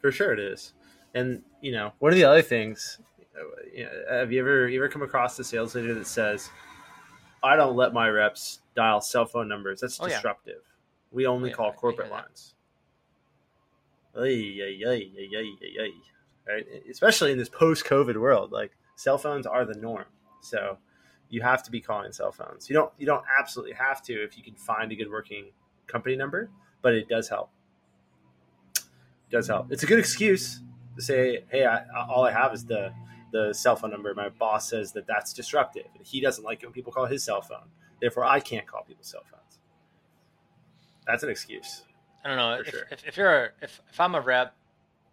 for 0.00 0.12
sure 0.12 0.32
it 0.32 0.38
is. 0.40 0.74
And 1.14 1.42
you 1.62 1.72
know, 1.72 1.92
one 2.00 2.12
of 2.12 2.16
the 2.16 2.24
other 2.24 2.42
things, 2.42 3.00
you 3.72 3.84
know, 3.84 3.90
have 4.10 4.32
you 4.32 4.40
ever 4.40 4.68
you 4.68 4.78
ever 4.80 4.88
come 4.88 5.02
across 5.02 5.38
a 5.38 5.44
sales 5.44 5.74
leader 5.74 5.94
that 5.94 6.06
says, 6.06 6.50
"I 7.42 7.56
don't 7.56 7.76
let 7.76 7.92
my 7.92 8.08
reps 8.08 8.60
dial 8.74 9.00
cell 9.00 9.26
phone 9.26 9.48
numbers. 9.48 9.80
That's 9.80 10.00
oh, 10.00 10.08
disruptive. 10.08 10.56
Yeah. 10.56 10.72
We 11.10 11.26
only 11.26 11.50
oh, 11.50 11.52
yeah, 11.52 11.56
call 11.56 11.72
corporate 11.72 12.10
lines." 12.10 12.54
Ay, 14.16 14.60
ay, 14.62 14.82
ay, 14.86 15.12
ay, 15.16 15.28
ay, 15.36 15.76
ay, 15.80 15.90
right? 16.48 16.66
Especially 16.90 17.30
in 17.30 17.38
this 17.38 17.48
post-COVID 17.48 18.16
world, 18.16 18.50
like 18.50 18.72
cell 18.96 19.18
phones 19.18 19.46
are 19.46 19.64
the 19.64 19.74
norm. 19.74 20.06
So 20.40 20.78
you 21.28 21.42
have 21.42 21.62
to 21.64 21.70
be 21.70 21.80
calling 21.80 22.12
cell 22.12 22.32
phones. 22.32 22.68
You 22.68 22.74
don't 22.74 22.92
you 22.98 23.06
don't 23.06 23.24
absolutely 23.38 23.74
have 23.74 24.02
to 24.04 24.12
if 24.12 24.36
you 24.36 24.42
can 24.42 24.54
find 24.54 24.90
a 24.92 24.96
good 24.96 25.10
working 25.10 25.46
company 25.86 26.16
number, 26.16 26.50
but 26.82 26.94
it 26.94 27.08
does 27.08 27.28
help. 27.28 27.50
It 28.76 29.30
does 29.30 29.48
help. 29.48 29.70
It's 29.70 29.82
a 29.82 29.86
good 29.86 29.98
excuse 29.98 30.60
to 30.96 31.02
say, 31.02 31.44
"Hey, 31.50 31.64
I, 31.64 31.84
all 32.08 32.24
I 32.24 32.32
have 32.32 32.54
is 32.54 32.64
the 32.64 32.92
the 33.32 33.52
cell 33.52 33.76
phone 33.76 33.90
number. 33.90 34.14
My 34.14 34.28
boss 34.28 34.68
says 34.68 34.92
that 34.92 35.06
that's 35.06 35.32
disruptive. 35.32 35.86
He 36.02 36.20
doesn't 36.20 36.44
like 36.44 36.62
it 36.62 36.66
when 36.66 36.72
people 36.72 36.92
call 36.92 37.06
his 37.06 37.24
cell 37.24 37.42
phone. 37.42 37.68
Therefore, 38.00 38.24
I 38.24 38.40
can't 38.40 38.66
call 38.66 38.82
people's 38.82 39.08
cell 39.08 39.24
phones." 39.30 39.58
That's 41.06 41.22
an 41.22 41.30
excuse. 41.30 41.84
I 42.24 42.28
don't 42.28 42.36
know 42.36 42.60
if, 42.60 42.68
sure. 42.68 42.86
if, 42.90 43.06
if, 43.06 43.16
you're 43.16 43.44
a, 43.44 43.50
if 43.62 43.80
if 43.90 44.00
I'm 44.00 44.14
a 44.14 44.20
rep, 44.20 44.54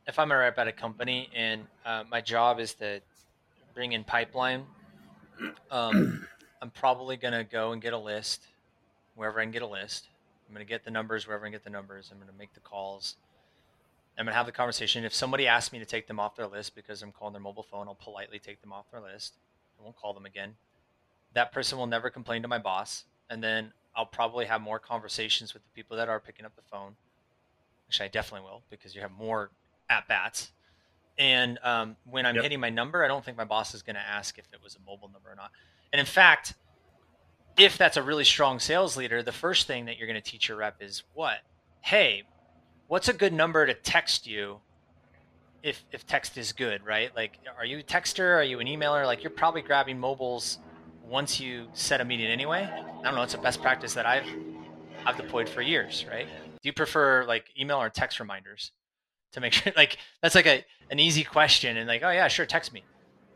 if 0.08 0.19
I'm 0.19 0.32
a 0.32 0.38
rep 0.38 0.58
at 0.58 0.67
a 0.67 0.71
company 0.71 1.30
and 1.36 1.65
uh, 1.86 2.04
my 2.10 2.21
job 2.21 2.60
is 2.60 2.73
to 2.75 3.01
bring 3.73 3.93
in 3.93 4.04
pipeline 4.04 4.65
um, 5.71 6.28
I'm 6.62 6.69
probably 6.71 7.17
gonna 7.17 7.43
go 7.43 7.71
and 7.71 7.82
get 7.82 7.93
a 7.93 7.97
list 7.97 8.43
wherever 9.15 9.39
I 9.39 9.43
can 9.43 9.51
get 9.51 9.62
a 9.62 9.67
list. 9.67 10.10
I'm 10.47 10.54
gonna 10.54 10.65
get 10.65 10.84
the 10.84 10.91
numbers 10.91 11.28
wherever 11.28 11.45
I 11.45 11.47
can 11.47 11.54
get 11.54 11.63
the 11.63 11.69
numbers. 11.69 12.10
I'm 12.12 12.19
gonna 12.19 12.38
make 12.38 12.54
the 12.54 12.60
calls. 12.60 13.15
I'm 14.17 14.25
gonna 14.25 14.36
have 14.36 14.45
the 14.45 14.51
conversation. 14.51 15.04
If 15.04 15.13
somebody 15.13 15.47
asks 15.47 15.73
me 15.73 15.80
to 15.80 15.86
take 15.86 16.08
them 16.08 16.19
off 16.19 16.36
their 16.36 16.47
list 16.47 16.75
because 16.75 17.01
I'm 17.01 17.12
calling 17.12 17.34
their 17.34 17.41
mobile 17.41 17.63
phone, 17.63 17.88
I'll 17.88 17.95
politely 17.95 18.39
take 18.39 18.62
them 18.62 18.71
off 18.71 18.89
their 18.91 19.01
list. 19.01 19.38
I 19.80 19.84
won't 19.84 19.95
call 19.95 20.13
them 20.13 20.25
again. 20.25 20.56
That 21.34 21.51
person 21.51 21.78
will 21.78 21.88
never 21.88 22.10
complain 22.10 22.41
to 22.43 22.47
my 22.47 22.60
boss, 22.60 23.06
and 23.30 23.43
then 23.43 23.73
I'll 23.95 24.06
probably 24.06 24.45
have 24.45 24.62
more 24.62 24.80
conversations 24.80 25.54
with 25.54 25.63
the 25.63 25.69
people 25.75 25.97
that 25.97 26.08
are 26.08 26.19
picking 26.19 26.45
up 26.45 26.56
the 26.56 26.62
phone. 26.62 26.95
Actually, 27.88 28.06
I 28.06 28.10
definitely 28.10 28.49
will 28.49 28.63
because 28.69 28.95
you 28.95 29.01
have 29.01 29.12
more 29.12 29.51
at 29.89 30.08
bats 30.08 30.51
and 31.17 31.60
um, 31.63 31.95
when 32.10 32.25
I'm 32.25 32.36
yep. 32.36 32.43
hitting 32.43 32.60
my 32.60 32.69
number, 32.69 33.04
I 33.04 33.08
don't 33.08 33.23
think 33.23 33.38
my 33.38 33.45
boss 33.45 33.73
is 33.73 33.82
going 33.82 33.95
to 33.95 34.01
ask 34.01 34.38
if 34.38 34.45
it 34.54 34.60
was 34.62 34.75
a 34.75 34.80
mobile 34.89 35.10
number 35.10 35.32
or 35.32 35.36
not. 35.36 35.51
And 35.93 35.99
in 35.99 36.06
fact, 36.06 36.56
if 37.58 37.78
that's 37.78 37.95
a 37.95 38.04
really 38.04 38.25
strong 38.25 38.60
sales 38.60 38.97
leader, 38.97 39.23
the 39.23 39.32
first 39.32 39.65
thing 39.65 39.86
that 39.86 39.97
you're 39.97 40.08
going 40.08 40.21
to 40.21 40.30
teach 40.30 40.49
your 40.49 40.58
rep 40.58 40.82
is 40.82 41.04
what? 41.13 41.38
Hey, 41.82 42.23
what's 42.88 43.08
a 43.08 43.13
good 43.13 43.34
number 43.34 43.65
to 43.65 43.74
text 43.74 44.28
you 44.28 44.58
if 45.63 45.84
if 45.91 46.06
text 46.06 46.38
is 46.38 46.54
good, 46.54 46.86
right? 46.86 47.15
Like, 47.15 47.39
are 47.58 47.65
you 47.65 47.80
a 47.80 47.84
texter? 47.84 48.38
Are 48.38 48.43
you 48.43 48.60
an 48.60 48.67
emailer? 48.67 49.06
Like, 49.06 49.24
you're 49.24 49.32
probably 49.32 49.62
grabbing 49.62 50.00
mobiles 50.00 50.60
once 51.04 51.39
you 51.39 51.67
set 51.74 52.02
a 52.02 52.06
meeting 52.06 52.28
anyway. 52.28 52.63
I 52.63 53.04
don't 53.04 53.15
know. 53.15 53.24
It's 53.24 53.34
a 53.34 53.39
best 53.39 53.62
practice 53.62 53.93
that 53.93 54.06
I've 54.06 54.28
I've 55.06 55.17
deployed 55.17 55.50
for 55.50 55.62
years, 55.62 56.06
right? 56.10 56.28
Do 56.28 56.69
you 56.69 56.74
prefer 56.74 57.26
like 57.26 57.45
email 57.60 57.82
or 57.82 57.89
text 57.89 58.19
reminders? 58.19 58.71
to 59.36 59.41
make 59.41 59.54
sure 59.58 59.71
like 59.78 59.98
that's 60.21 60.36
like 60.36 60.48
a 60.48 60.65
an 60.89 61.00
easy 61.00 61.24
question 61.24 61.78
and 61.78 61.88
like 61.88 62.02
oh 62.04 62.10
yeah 62.10 62.28
sure 62.28 62.45
text 62.45 62.74
me 62.74 62.84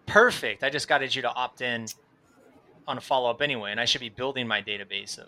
perfect 0.07 0.63
i 0.63 0.69
just 0.69 0.88
got 0.88 1.15
you 1.15 1.21
to 1.21 1.31
opt 1.33 1.62
in 1.62 1.85
on 2.88 2.97
a 2.97 3.01
follow-up 3.01 3.41
anyway 3.41 3.69
and 3.69 3.79
i 3.79 3.85
should 3.85 4.01
be 4.01 4.09
building 4.09 4.47
my 4.47 4.62
database 4.62 5.19
of 5.19 5.27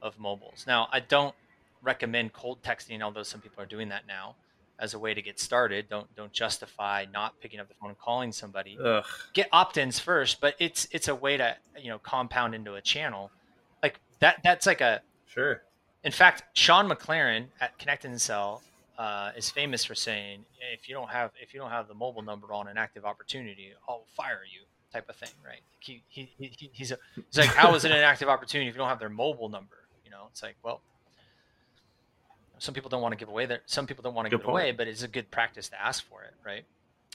of 0.00 0.18
mobiles 0.18 0.64
now 0.66 0.88
i 0.92 1.00
don't 1.00 1.34
recommend 1.82 2.32
cold 2.32 2.62
texting 2.62 3.02
although 3.02 3.22
some 3.22 3.40
people 3.40 3.62
are 3.62 3.66
doing 3.66 3.88
that 3.88 4.06
now 4.06 4.34
as 4.80 4.94
a 4.94 4.98
way 4.98 5.14
to 5.14 5.22
get 5.22 5.40
started 5.40 5.88
don't 5.88 6.14
don't 6.16 6.32
justify 6.32 7.04
not 7.12 7.38
picking 7.40 7.60
up 7.60 7.68
the 7.68 7.74
phone 7.74 7.90
and 7.90 7.98
calling 7.98 8.32
somebody 8.32 8.78
Ugh. 8.82 9.04
get 9.32 9.48
opt-ins 9.52 9.98
first 9.98 10.40
but 10.40 10.54
it's 10.58 10.86
it's 10.90 11.08
a 11.08 11.14
way 11.14 11.36
to 11.36 11.56
you 11.80 11.88
know 11.88 11.98
compound 11.98 12.54
into 12.54 12.74
a 12.74 12.80
channel 12.80 13.30
like 13.82 14.00
that 14.20 14.40
that's 14.42 14.66
like 14.66 14.80
a 14.80 15.02
sure 15.26 15.62
in 16.04 16.12
fact 16.12 16.44
sean 16.56 16.88
mclaren 16.88 17.46
at 17.60 17.78
ConnectAndSell 17.78 18.60
uh, 18.98 19.30
is 19.36 19.48
famous 19.48 19.84
for 19.84 19.94
saying, 19.94 20.44
if 20.72 20.88
you 20.88 20.94
don't 20.94 21.08
have 21.08 21.30
if 21.40 21.54
you 21.54 21.60
don't 21.60 21.70
have 21.70 21.86
the 21.86 21.94
mobile 21.94 22.22
number 22.22 22.52
on 22.52 22.66
an 22.68 22.76
active 22.76 23.04
opportunity, 23.04 23.72
I'll 23.88 24.04
fire 24.16 24.42
you, 24.52 24.62
type 24.92 25.08
of 25.08 25.16
thing, 25.16 25.30
right? 25.44 25.60
He, 25.78 26.02
he, 26.08 26.28
he 26.36 26.70
he's 26.72 26.90
a, 26.90 26.98
he's 27.14 27.38
like, 27.38 27.48
how 27.48 27.74
is 27.74 27.84
it 27.84 27.92
an 27.92 27.98
active 27.98 28.28
opportunity 28.28 28.68
if 28.68 28.74
you 28.74 28.78
don't 28.78 28.88
have 28.88 28.98
their 28.98 29.08
mobile 29.08 29.48
number? 29.48 29.86
You 30.04 30.10
know, 30.10 30.26
it's 30.30 30.42
like, 30.42 30.56
well, 30.64 30.80
some 32.58 32.74
people 32.74 32.88
don't 32.88 33.02
want 33.02 33.12
to 33.12 33.18
give 33.18 33.28
away 33.28 33.46
their 33.46 33.60
some 33.66 33.86
people 33.86 34.02
don't 34.02 34.14
want 34.14 34.26
to 34.26 34.30
good 34.30 34.38
give 34.38 34.46
point. 34.46 34.58
it 34.58 34.68
away, 34.68 34.72
but 34.72 34.88
it's 34.88 35.02
a 35.02 35.08
good 35.08 35.30
practice 35.30 35.68
to 35.70 35.80
ask 35.80 36.06
for 36.08 36.22
it, 36.22 36.34
right? 36.44 36.64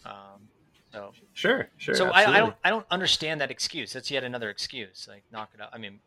Um, 0.05 0.47
so 0.91 1.11
sure, 1.33 1.69
sure. 1.77 1.95
So 1.95 2.09
I, 2.09 2.35
I, 2.35 2.39
don't 2.39 2.55
I 2.63 2.69
don't 2.69 2.85
understand 2.91 3.41
that 3.41 3.49
excuse. 3.51 3.93
That's 3.93 4.11
yet 4.11 4.23
another 4.23 4.49
excuse. 4.49 5.07
Like 5.09 5.23
knock 5.31 5.49
it 5.53 5.61
out. 5.61 5.69
I 5.73 5.77
mean, 5.77 5.99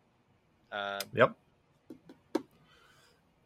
uh, 0.70 1.00
yep 1.12 1.34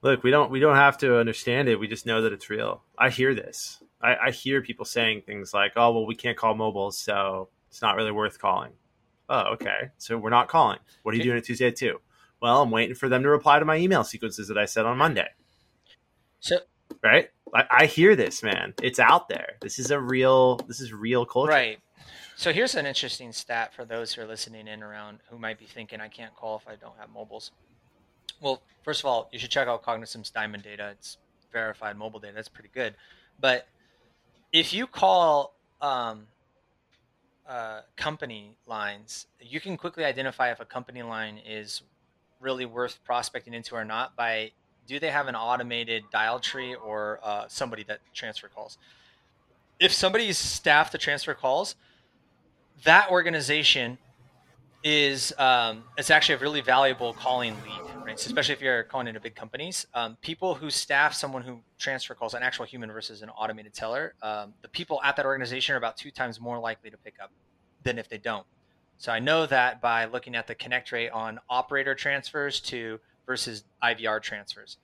look, 0.02 0.22
we 0.22 0.30
don't 0.30 0.50
we 0.50 0.60
don't 0.60 0.76
have 0.76 0.98
to 0.98 1.18
understand 1.18 1.68
it. 1.68 1.78
We 1.78 1.88
just 1.88 2.06
know 2.06 2.22
that 2.22 2.32
it's 2.32 2.50
real. 2.50 2.82
I 2.98 3.10
hear 3.10 3.34
this. 3.34 3.82
I, 4.02 4.16
I 4.16 4.30
hear 4.30 4.62
people 4.62 4.84
saying 4.84 5.22
things 5.22 5.52
like, 5.52 5.72
"Oh, 5.76 5.92
well, 5.92 6.06
we 6.06 6.14
can't 6.14 6.36
call 6.36 6.54
mobiles, 6.54 6.98
so 6.98 7.48
it's 7.68 7.82
not 7.82 7.96
really 7.96 8.12
worth 8.12 8.38
calling." 8.38 8.72
Oh, 9.28 9.52
okay. 9.54 9.90
So 9.98 10.18
we're 10.18 10.30
not 10.30 10.48
calling. 10.48 10.78
What 11.02 11.14
are 11.14 11.18
you 11.18 11.22
doing 11.22 11.36
at 11.36 11.44
Tuesday 11.44 11.68
at 11.68 11.76
two? 11.76 12.00
Well, 12.42 12.62
I'm 12.62 12.70
waiting 12.70 12.94
for 12.94 13.08
them 13.08 13.22
to 13.22 13.28
reply 13.28 13.58
to 13.58 13.64
my 13.64 13.76
email 13.76 14.02
sequences 14.02 14.48
that 14.48 14.58
I 14.58 14.64
said 14.64 14.86
on 14.86 14.96
Monday. 14.96 15.28
So 16.40 16.58
right, 17.02 17.30
I, 17.54 17.64
I 17.70 17.86
hear 17.86 18.16
this, 18.16 18.42
man. 18.42 18.74
It's 18.82 18.98
out 18.98 19.28
there. 19.28 19.54
This 19.60 19.78
is 19.78 19.90
a 19.90 20.00
real. 20.00 20.56
This 20.66 20.80
is 20.80 20.92
real 20.92 21.24
culture. 21.24 21.50
Right. 21.50 21.78
So 22.36 22.52
here's 22.52 22.74
an 22.74 22.86
interesting 22.86 23.32
stat 23.32 23.74
for 23.74 23.84
those 23.84 24.14
who 24.14 24.22
are 24.22 24.26
listening 24.26 24.66
in 24.66 24.82
around 24.82 25.18
who 25.28 25.38
might 25.38 25.58
be 25.58 25.66
thinking, 25.66 26.00
"I 26.00 26.08
can't 26.08 26.34
call 26.34 26.56
if 26.56 26.66
I 26.66 26.76
don't 26.76 26.96
have 26.98 27.10
mobiles." 27.10 27.50
Well, 28.40 28.62
first 28.82 29.00
of 29.00 29.06
all, 29.06 29.28
you 29.32 29.38
should 29.38 29.50
check 29.50 29.68
out 29.68 29.82
Cognism's 29.84 30.30
diamond 30.30 30.62
data. 30.62 30.90
It's 30.92 31.18
verified 31.52 31.96
mobile 31.96 32.20
data. 32.20 32.34
That's 32.34 32.48
pretty 32.48 32.70
good. 32.72 32.94
But 33.38 33.66
if 34.52 34.72
you 34.72 34.86
call 34.86 35.54
um, 35.82 36.26
uh, 37.46 37.82
company 37.96 38.56
lines, 38.66 39.26
you 39.40 39.60
can 39.60 39.76
quickly 39.76 40.04
identify 40.04 40.50
if 40.50 40.60
a 40.60 40.64
company 40.64 41.02
line 41.02 41.38
is 41.38 41.82
really 42.40 42.64
worth 42.64 42.98
prospecting 43.04 43.52
into 43.52 43.74
or 43.74 43.84
not 43.84 44.16
by 44.16 44.52
do 44.90 44.98
they 44.98 45.12
have 45.12 45.28
an 45.28 45.36
automated 45.36 46.02
dial 46.10 46.40
tree 46.40 46.74
or 46.74 47.20
uh, 47.22 47.44
somebody 47.46 47.84
that 47.84 48.00
transfer 48.12 48.48
calls. 48.48 48.76
If 49.78 49.92
somebody's 49.92 50.36
staffed 50.36 50.90
to 50.90 50.98
transfer 50.98 51.32
calls, 51.32 51.76
that 52.82 53.08
organization 53.08 53.98
is 54.82 55.32
um, 55.38 55.84
it's 55.96 56.10
actually 56.10 56.34
a 56.34 56.38
really 56.38 56.60
valuable 56.60 57.12
calling 57.12 57.54
lead, 57.62 58.04
right? 58.04 58.18
So 58.18 58.26
especially 58.26 58.54
if 58.54 58.60
you're 58.60 58.82
calling 58.82 59.06
into 59.06 59.20
big 59.20 59.36
companies. 59.36 59.86
Um, 59.94 60.16
people 60.22 60.56
who 60.56 60.70
staff 60.70 61.14
someone 61.14 61.42
who 61.42 61.60
transfer 61.78 62.14
calls, 62.14 62.34
an 62.34 62.42
actual 62.42 62.64
human 62.64 62.90
versus 62.90 63.22
an 63.22 63.30
automated 63.30 63.72
teller, 63.72 64.14
um, 64.22 64.54
the 64.60 64.68
people 64.68 65.00
at 65.04 65.14
that 65.14 65.24
organization 65.24 65.76
are 65.76 65.78
about 65.78 65.98
two 65.98 66.10
times 66.10 66.40
more 66.40 66.58
likely 66.58 66.90
to 66.90 66.96
pick 66.96 67.14
up 67.22 67.30
than 67.84 67.96
if 67.96 68.08
they 68.08 68.18
don't. 68.18 68.46
So 68.98 69.12
I 69.12 69.20
know 69.20 69.46
that 69.46 69.80
by 69.80 70.06
looking 70.06 70.34
at 70.34 70.48
the 70.48 70.56
connect 70.56 70.90
rate 70.90 71.10
on 71.10 71.38
operator 71.48 71.94
transfers 71.94 72.58
to 72.62 72.98
versus 73.30 73.62
IVR 73.80 74.20
transfers. 74.20 74.76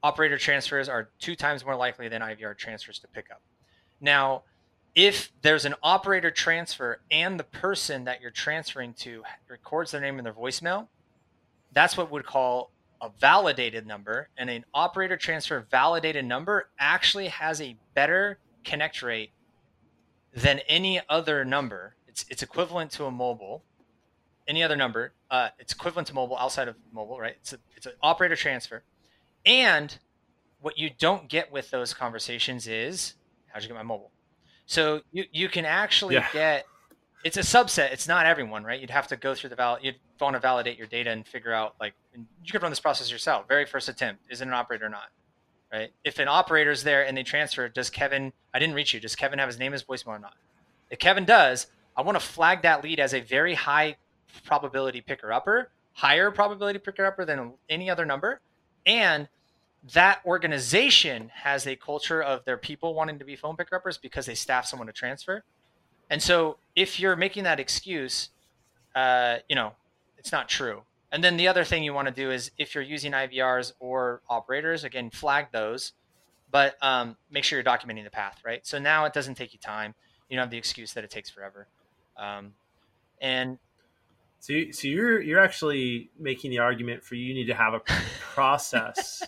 Operator 0.00 0.38
transfers 0.38 0.88
are 0.88 1.08
two 1.18 1.34
times 1.34 1.64
more 1.64 1.74
likely 1.74 2.06
than 2.06 2.22
IVR 2.22 2.56
transfers 2.56 3.00
to 3.00 3.08
pick 3.08 3.32
up. 3.32 3.42
Now, 4.00 4.44
if 4.94 5.32
there's 5.42 5.64
an 5.64 5.74
operator 5.82 6.30
transfer 6.30 7.00
and 7.10 7.36
the 7.36 7.42
person 7.42 8.04
that 8.04 8.20
you're 8.20 8.30
transferring 8.30 8.94
to 9.00 9.24
records 9.48 9.90
their 9.90 10.00
name 10.00 10.18
in 10.18 10.24
their 10.24 10.32
voicemail, 10.32 10.86
that's 11.72 11.96
what 11.96 12.12
we'd 12.12 12.24
call 12.24 12.70
a 13.00 13.10
validated 13.18 13.88
number. 13.88 14.28
And 14.38 14.48
an 14.48 14.64
operator 14.72 15.16
transfer 15.16 15.66
validated 15.68 16.24
number 16.24 16.68
actually 16.78 17.26
has 17.26 17.60
a 17.60 17.76
better 17.92 18.38
connect 18.62 19.02
rate 19.02 19.32
than 20.32 20.60
any 20.68 21.00
other 21.08 21.44
number. 21.44 21.96
It's, 22.06 22.24
it's 22.30 22.44
equivalent 22.44 22.92
to 22.92 23.06
a 23.06 23.10
mobile, 23.10 23.64
any 24.46 24.62
other 24.62 24.76
number. 24.76 25.12
Uh, 25.30 25.48
it's 25.58 25.72
equivalent 25.72 26.08
to 26.08 26.14
mobile 26.14 26.36
outside 26.36 26.68
of 26.68 26.76
mobile, 26.92 27.18
right? 27.18 27.36
It's, 27.40 27.52
a, 27.52 27.58
it's 27.76 27.86
an 27.86 27.92
operator 28.02 28.36
transfer. 28.36 28.82
And 29.46 29.96
what 30.60 30.78
you 30.78 30.90
don't 30.98 31.28
get 31.28 31.52
with 31.52 31.70
those 31.70 31.92
conversations 31.92 32.66
is 32.66 33.14
how'd 33.48 33.62
you 33.62 33.68
get 33.68 33.76
my 33.76 33.82
mobile? 33.82 34.10
So 34.66 35.02
you 35.12 35.24
you 35.30 35.48
can 35.48 35.66
actually 35.66 36.14
yeah. 36.14 36.26
get 36.32 36.64
it's 37.22 37.36
a 37.36 37.40
subset. 37.40 37.92
It's 37.92 38.08
not 38.08 38.26
everyone, 38.26 38.64
right? 38.64 38.80
You'd 38.80 38.90
have 38.90 39.06
to 39.08 39.16
go 39.16 39.34
through 39.34 39.50
the 39.50 39.56
val. 39.56 39.78
You'd 39.80 39.96
want 40.20 40.34
to 40.34 40.40
validate 40.40 40.78
your 40.78 40.86
data 40.86 41.10
and 41.10 41.26
figure 41.26 41.52
out 41.52 41.74
like 41.80 41.94
you 42.14 42.52
could 42.52 42.62
run 42.62 42.70
this 42.70 42.80
process 42.80 43.10
yourself. 43.10 43.46
Very 43.48 43.66
first 43.66 43.88
attempt, 43.88 44.24
is 44.30 44.40
it 44.40 44.48
an 44.48 44.54
operator 44.54 44.86
or 44.86 44.90
not? 44.90 45.08
Right? 45.72 45.92
If 46.04 46.18
an 46.18 46.28
operator's 46.28 46.82
there 46.82 47.04
and 47.04 47.16
they 47.16 47.24
transfer, 47.24 47.68
does 47.68 47.90
Kevin? 47.90 48.32
I 48.54 48.58
didn't 48.58 48.74
reach 48.74 48.94
you. 48.94 49.00
Does 49.00 49.16
Kevin 49.16 49.38
have 49.38 49.48
his 49.48 49.58
name 49.58 49.74
as 49.74 49.82
voicemail 49.82 50.08
or 50.08 50.18
not? 50.18 50.34
If 50.90 50.98
Kevin 50.98 51.24
does, 51.24 51.66
I 51.96 52.02
want 52.02 52.16
to 52.16 52.24
flag 52.24 52.62
that 52.62 52.84
lead 52.84 53.00
as 53.00 53.12
a 53.12 53.20
very 53.20 53.54
high 53.54 53.96
probability 54.44 55.00
picker 55.00 55.32
upper, 55.32 55.70
higher 55.92 56.30
probability 56.30 56.78
picker 56.78 57.04
upper 57.04 57.24
than 57.24 57.52
any 57.68 57.88
other 57.88 58.04
number, 58.04 58.40
and 58.86 59.28
that 59.92 60.20
organization 60.24 61.30
has 61.34 61.66
a 61.66 61.76
culture 61.76 62.22
of 62.22 62.44
their 62.44 62.56
people 62.56 62.94
wanting 62.94 63.18
to 63.18 63.24
be 63.24 63.36
phone 63.36 63.56
picker 63.56 63.76
uppers 63.76 63.98
because 63.98 64.26
they 64.26 64.34
staff 64.34 64.66
someone 64.66 64.86
to 64.86 64.92
transfer. 64.92 65.44
And 66.10 66.22
so 66.22 66.56
if 66.74 66.98
you're 66.98 67.16
making 67.16 67.44
that 67.44 67.60
excuse, 67.60 68.30
uh, 68.94 69.38
you 69.48 69.56
know, 69.56 69.72
it's 70.18 70.32
not 70.32 70.48
true. 70.48 70.82
And 71.12 71.22
then 71.22 71.36
the 71.36 71.48
other 71.48 71.64
thing 71.64 71.84
you 71.84 71.94
want 71.94 72.08
to 72.08 72.14
do 72.14 72.30
is 72.30 72.50
if 72.58 72.74
you're 72.74 72.82
using 72.82 73.12
IVRs 73.12 73.72
or 73.78 74.22
operators, 74.28 74.84
again, 74.84 75.10
flag 75.10 75.46
those, 75.52 75.92
but 76.50 76.76
um, 76.82 77.16
make 77.30 77.44
sure 77.44 77.58
you're 77.58 77.64
documenting 77.64 78.04
the 78.04 78.10
path, 78.10 78.40
right? 78.44 78.66
So 78.66 78.78
now 78.78 79.04
it 79.04 79.12
doesn't 79.12 79.34
take 79.34 79.52
you 79.52 79.58
time. 79.58 79.94
You 80.28 80.36
don't 80.36 80.44
have 80.44 80.50
the 80.50 80.58
excuse 80.58 80.92
that 80.94 81.04
it 81.04 81.10
takes 81.10 81.30
forever. 81.30 81.66
Um, 82.16 82.54
and 83.20 83.58
so, 84.44 84.52
you, 84.52 84.72
so 84.74 84.88
you're 84.88 85.22
you're 85.22 85.40
actually 85.40 86.10
making 86.18 86.50
the 86.50 86.58
argument 86.58 87.02
for 87.02 87.14
you 87.14 87.32
need 87.32 87.46
to 87.46 87.54
have 87.54 87.72
a 87.72 87.80
process 88.34 89.22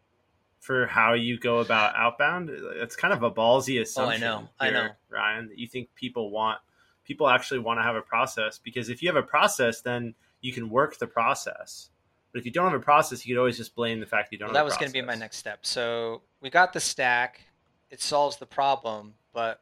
for 0.58 0.86
how 0.86 1.12
you 1.12 1.38
go 1.38 1.58
about 1.58 1.94
outbound. 1.94 2.48
It's 2.48 2.96
kind 2.96 3.12
of 3.12 3.22
a 3.22 3.30
ballsy 3.30 3.82
assumption. 3.82 4.24
Oh, 4.24 4.26
I 4.26 4.30
know. 4.30 4.38
Here, 4.38 4.48
I 4.58 4.70
know, 4.70 4.88
Ryan. 5.10 5.48
That 5.48 5.58
you 5.58 5.66
think 5.66 5.94
people 5.94 6.30
want 6.30 6.60
people 7.04 7.28
actually 7.28 7.60
want 7.60 7.78
to 7.78 7.82
have 7.82 7.94
a 7.94 8.00
process 8.00 8.56
because 8.56 8.88
if 8.88 9.02
you 9.02 9.08
have 9.10 9.22
a 9.22 9.22
process, 9.22 9.82
then 9.82 10.14
you 10.40 10.50
can 10.50 10.70
work 10.70 10.96
the 10.98 11.06
process. 11.06 11.90
But 12.32 12.38
if 12.38 12.46
you 12.46 12.50
don't 12.50 12.64
have 12.64 12.80
a 12.80 12.82
process, 12.82 13.26
you 13.26 13.34
could 13.34 13.40
always 13.40 13.58
just 13.58 13.74
blame 13.74 14.00
the 14.00 14.06
fact 14.06 14.32
you 14.32 14.38
don't. 14.38 14.48
Well, 14.48 14.54
that 14.54 14.64
was 14.64 14.78
going 14.78 14.88
to 14.88 14.94
be 14.94 15.02
my 15.02 15.14
next 15.14 15.36
step. 15.36 15.66
So 15.66 16.22
we 16.40 16.48
got 16.48 16.72
the 16.72 16.80
stack. 16.80 17.42
It 17.90 18.00
solves 18.00 18.38
the 18.38 18.46
problem, 18.46 19.12
but 19.34 19.60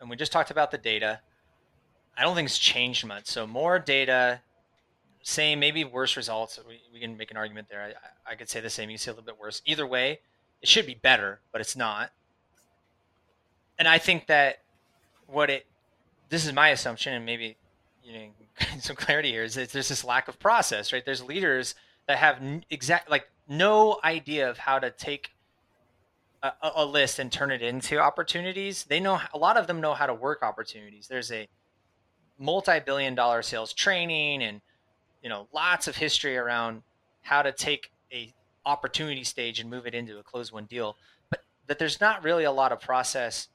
and 0.00 0.08
we 0.08 0.14
just 0.14 0.30
talked 0.30 0.52
about 0.52 0.70
the 0.70 0.78
data. 0.78 1.20
I 2.16 2.22
don't 2.22 2.34
think 2.34 2.46
it's 2.46 2.58
changed 2.58 3.06
much. 3.06 3.26
So 3.26 3.46
more 3.46 3.78
data, 3.78 4.40
same, 5.22 5.60
maybe 5.60 5.84
worse 5.84 6.16
results. 6.16 6.58
We, 6.66 6.80
we 6.92 7.00
can 7.00 7.16
make 7.16 7.30
an 7.30 7.36
argument 7.36 7.68
there. 7.68 7.94
I, 8.26 8.32
I 8.32 8.34
could 8.34 8.48
say 8.48 8.60
the 8.60 8.70
same. 8.70 8.90
You 8.90 8.98
say 8.98 9.10
a 9.10 9.14
little 9.14 9.26
bit 9.26 9.38
worse. 9.38 9.60
Either 9.66 9.86
way, 9.86 10.20
it 10.62 10.68
should 10.68 10.86
be 10.86 10.94
better, 10.94 11.40
but 11.52 11.60
it's 11.60 11.76
not. 11.76 12.10
And 13.78 13.86
I 13.86 13.98
think 13.98 14.26
that 14.28 14.60
what 15.26 15.50
it, 15.50 15.66
this 16.28 16.46
is 16.46 16.52
my 16.52 16.70
assumption, 16.70 17.12
and 17.12 17.26
maybe 17.26 17.56
you 18.02 18.12
know 18.12 18.26
some 18.80 18.96
clarity 18.96 19.30
here 19.30 19.44
is 19.44 19.54
that 19.54 19.70
there's 19.70 19.88
this 19.88 20.04
lack 20.04 20.28
of 20.28 20.38
process, 20.38 20.92
right? 20.92 21.04
There's 21.04 21.22
leaders 21.22 21.74
that 22.06 22.18
have 22.18 22.40
exact 22.70 23.10
like 23.10 23.28
no 23.48 23.98
idea 24.02 24.48
of 24.48 24.58
how 24.58 24.78
to 24.78 24.90
take 24.90 25.32
a, 26.42 26.52
a, 26.76 26.84
list 26.84 27.18
and 27.18 27.30
turn 27.30 27.50
it 27.50 27.62
into 27.62 27.98
opportunities. 27.98 28.84
They 28.84 29.00
know 29.00 29.20
a 29.32 29.38
lot 29.38 29.56
of 29.56 29.66
them 29.66 29.80
know 29.80 29.94
how 29.94 30.06
to 30.06 30.14
work 30.14 30.42
opportunities. 30.42 31.08
There's 31.08 31.32
a 31.32 31.48
multi-billion 32.38 33.14
dollar 33.14 33.42
sales 33.42 33.72
training 33.72 34.42
and 34.42 34.60
you 35.22 35.28
know 35.28 35.48
lots 35.52 35.88
of 35.88 35.96
history 35.96 36.36
around 36.36 36.82
how 37.22 37.42
to 37.42 37.52
take 37.52 37.90
a 38.12 38.32
opportunity 38.64 39.24
stage 39.24 39.60
and 39.60 39.70
move 39.70 39.86
it 39.86 39.94
into 39.94 40.18
a 40.18 40.22
closed 40.22 40.52
one 40.52 40.64
deal. 40.64 40.96
But 41.30 41.40
that 41.66 41.78
there's 41.78 42.00
not 42.00 42.22
really 42.22 42.44
a 42.44 42.52
lot 42.52 42.72
of 42.72 42.80
process 42.80 43.48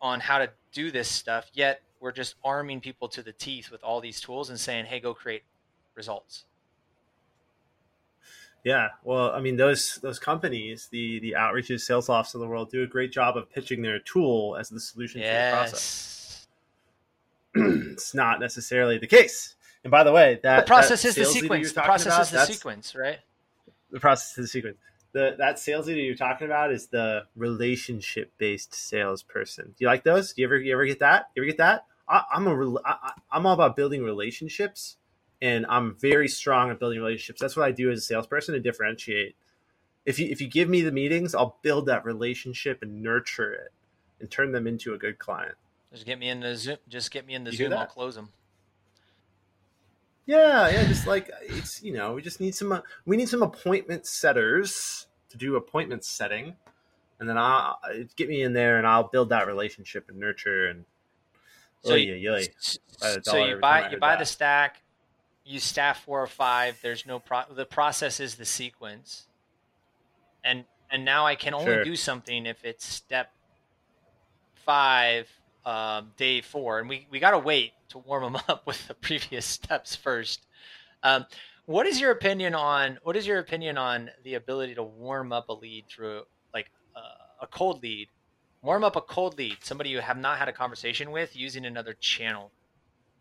on 0.00 0.20
how 0.20 0.38
to 0.38 0.50
do 0.72 0.90
this 0.90 1.08
stuff 1.08 1.50
yet 1.54 1.80
we're 2.00 2.12
just 2.12 2.36
arming 2.44 2.80
people 2.80 3.08
to 3.08 3.22
the 3.22 3.32
teeth 3.32 3.70
with 3.70 3.82
all 3.82 4.00
these 4.00 4.20
tools 4.20 4.50
and 4.50 4.60
saying 4.60 4.84
hey 4.86 5.00
go 5.00 5.14
create 5.14 5.42
results. 5.94 6.44
Yeah. 8.64 8.88
Well 9.02 9.32
i 9.32 9.40
mean 9.40 9.56
those 9.56 9.96
those 10.02 10.18
companies 10.18 10.88
the 10.90 11.18
the 11.20 11.34
outreaches 11.36 11.80
sales 11.80 12.08
Salesloft 12.08 12.34
of 12.34 12.40
the 12.40 12.46
world 12.46 12.70
do 12.70 12.82
a 12.82 12.86
great 12.86 13.12
job 13.12 13.36
of 13.36 13.50
pitching 13.50 13.82
their 13.82 13.98
tool 13.98 14.56
as 14.56 14.68
the 14.68 14.80
solution 14.80 15.20
yes. 15.20 15.30
to 15.30 15.50
the 15.50 15.56
process 15.56 16.17
it's 17.92 18.14
not 18.14 18.40
necessarily 18.40 18.98
the 18.98 19.06
case. 19.06 19.54
And 19.84 19.90
by 19.90 20.04
the 20.04 20.12
way, 20.12 20.40
that 20.42 20.60
the 20.60 20.66
process 20.66 21.02
that 21.02 21.08
is 21.08 21.14
the 21.14 21.24
sequence. 21.24 21.72
The 21.72 21.82
process 21.82 22.14
about, 22.14 22.22
is 22.22 22.30
the 22.30 22.46
sequence, 22.46 22.94
right? 22.94 23.18
The 23.90 24.00
process 24.00 24.30
is 24.30 24.44
the 24.44 24.48
sequence. 24.48 24.76
The 25.12 25.36
that 25.38 25.58
sales 25.58 25.86
leader 25.86 26.00
you're 26.00 26.14
talking 26.14 26.46
about 26.46 26.72
is 26.72 26.88
the 26.88 27.24
relationship 27.36 28.32
based 28.38 28.74
salesperson. 28.74 29.66
Do 29.66 29.74
you 29.78 29.86
like 29.86 30.04
those? 30.04 30.32
Do 30.32 30.42
you 30.42 30.48
ever 30.48 30.58
you 30.58 30.72
ever 30.72 30.84
get 30.84 30.98
that? 31.00 31.30
You 31.34 31.42
ever 31.42 31.46
get 31.46 31.58
that? 31.58 31.86
I, 32.08 32.22
I'm 32.32 32.46
a 32.46 32.78
I, 32.84 33.12
I'm 33.30 33.46
all 33.46 33.54
about 33.54 33.76
building 33.76 34.02
relationships, 34.02 34.96
and 35.40 35.64
I'm 35.68 35.96
very 35.98 36.28
strong 36.28 36.70
at 36.70 36.78
building 36.78 36.98
relationships. 36.98 37.40
That's 37.40 37.56
what 37.56 37.66
I 37.66 37.72
do 37.72 37.90
as 37.90 38.00
a 38.00 38.02
salesperson 38.02 38.54
to 38.54 38.60
differentiate. 38.60 39.36
If 40.04 40.18
you 40.18 40.28
if 40.28 40.40
you 40.40 40.48
give 40.48 40.68
me 40.68 40.82
the 40.82 40.92
meetings, 40.92 41.34
I'll 41.34 41.58
build 41.62 41.86
that 41.86 42.04
relationship 42.04 42.82
and 42.82 43.02
nurture 43.02 43.52
it, 43.52 43.72
and 44.20 44.30
turn 44.30 44.52
them 44.52 44.66
into 44.66 44.94
a 44.94 44.98
good 44.98 45.18
client. 45.18 45.54
Just 45.92 46.04
get 46.04 46.18
me 46.18 46.28
in 46.28 46.40
the 46.40 46.56
Zoom. 46.56 46.76
Just 46.88 47.10
get 47.10 47.26
me 47.26 47.34
in 47.34 47.44
the 47.44 47.52
Zoom. 47.52 47.72
I'll 47.72 47.86
close 47.86 48.14
them. 48.14 48.28
Yeah, 50.26 50.68
yeah. 50.68 50.86
Just 50.86 51.06
like 51.06 51.30
it's 51.42 51.82
you 51.82 51.94
know, 51.94 52.12
we 52.12 52.22
just 52.22 52.40
need 52.40 52.54
some. 52.54 52.72
Uh, 52.72 52.80
we 53.06 53.16
need 53.16 53.28
some 53.28 53.42
appointment 53.42 54.06
setters 54.06 55.06
to 55.30 55.38
do 55.38 55.56
appointment 55.56 56.04
setting, 56.04 56.54
and 57.18 57.28
then 57.28 57.38
I'll 57.38 57.78
get 58.16 58.28
me 58.28 58.42
in 58.42 58.52
there, 58.52 58.76
and 58.76 58.86
I'll 58.86 59.08
build 59.08 59.30
that 59.30 59.46
relationship 59.46 60.08
and 60.08 60.18
nurture 60.18 60.68
and. 60.68 60.84
So, 61.84 61.94
you, 61.94 62.14
you, 62.14 62.36
so 63.22 63.44
you 63.44 63.56
buy 63.56 63.88
you 63.88 63.98
buy 63.98 64.10
that. 64.10 64.18
the 64.18 64.24
stack, 64.24 64.82
you 65.44 65.60
staff 65.60 66.02
four 66.04 66.20
or 66.20 66.26
five. 66.26 66.76
There's 66.82 67.06
no 67.06 67.20
pro. 67.20 67.42
The 67.50 67.64
process 67.64 68.18
is 68.18 68.34
the 68.34 68.44
sequence, 68.44 69.28
and 70.44 70.64
and 70.90 71.04
now 71.04 71.24
I 71.24 71.36
can 71.36 71.54
only 71.54 71.66
sure. 71.66 71.84
do 71.84 71.94
something 71.94 72.46
if 72.46 72.64
it's 72.64 72.84
step 72.84 73.32
five 74.64 75.28
um, 75.64 76.12
day 76.16 76.40
four, 76.40 76.78
and 76.78 76.88
we, 76.88 77.06
we 77.10 77.20
got 77.20 77.32
to 77.32 77.38
wait 77.38 77.72
to 77.90 77.98
warm 77.98 78.32
them 78.32 78.42
up 78.48 78.66
with 78.66 78.86
the 78.88 78.94
previous 78.94 79.46
steps 79.46 79.94
first. 79.94 80.46
Um, 81.02 81.26
what 81.66 81.86
is 81.86 82.00
your 82.00 82.10
opinion 82.10 82.54
on 82.54 82.98
what 83.02 83.14
is 83.14 83.26
your 83.26 83.38
opinion 83.38 83.76
on 83.76 84.10
the 84.24 84.34
ability 84.34 84.74
to 84.76 84.82
warm 84.82 85.32
up 85.32 85.50
a 85.50 85.52
lead 85.52 85.84
through 85.86 86.22
like 86.54 86.70
uh, 86.96 87.42
a 87.42 87.46
cold 87.46 87.82
lead? 87.82 88.08
Warm 88.62 88.82
up 88.82 88.96
a 88.96 89.00
cold 89.00 89.38
lead, 89.38 89.58
somebody 89.62 89.90
you 89.90 90.00
have 90.00 90.16
not 90.16 90.38
had 90.38 90.48
a 90.48 90.52
conversation 90.52 91.10
with 91.10 91.36
using 91.36 91.64
another 91.64 91.94
channel. 92.00 92.50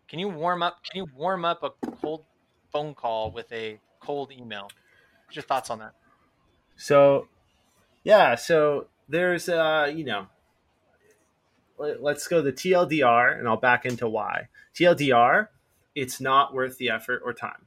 Can 0.08 0.20
you 0.20 0.30
warm 0.30 0.64
up? 0.64 0.78
Can 0.90 1.04
you 1.04 1.08
warm 1.14 1.44
up 1.44 1.62
a 1.64 1.72
cold 2.02 2.24
phone 2.72 2.96
call 2.96 3.32
with 3.32 3.52
a 3.52 3.80
cold 4.00 4.32
email? 4.32 4.70
What's 5.26 5.36
your 5.36 5.44
thoughts 5.44 5.70
on 5.70 5.80
that? 5.80 5.94
So, 6.78 7.28
yeah, 8.04 8.36
so 8.36 8.88
there's 9.10 9.50
uh, 9.50 9.92
you 9.94 10.06
know 10.06 10.28
let's 11.78 12.28
go 12.28 12.42
the 12.42 12.54
TLDR 12.54 13.38
and 13.38 13.48
I'll 13.48 13.58
back 13.58 13.86
into 13.86 14.08
why. 14.08 14.50
TLDR, 14.76 15.48
it's 15.96 16.20
not 16.22 16.54
worth 16.54 16.78
the 16.78 16.90
effort 16.90 17.22
or 17.24 17.34
time 17.34 17.66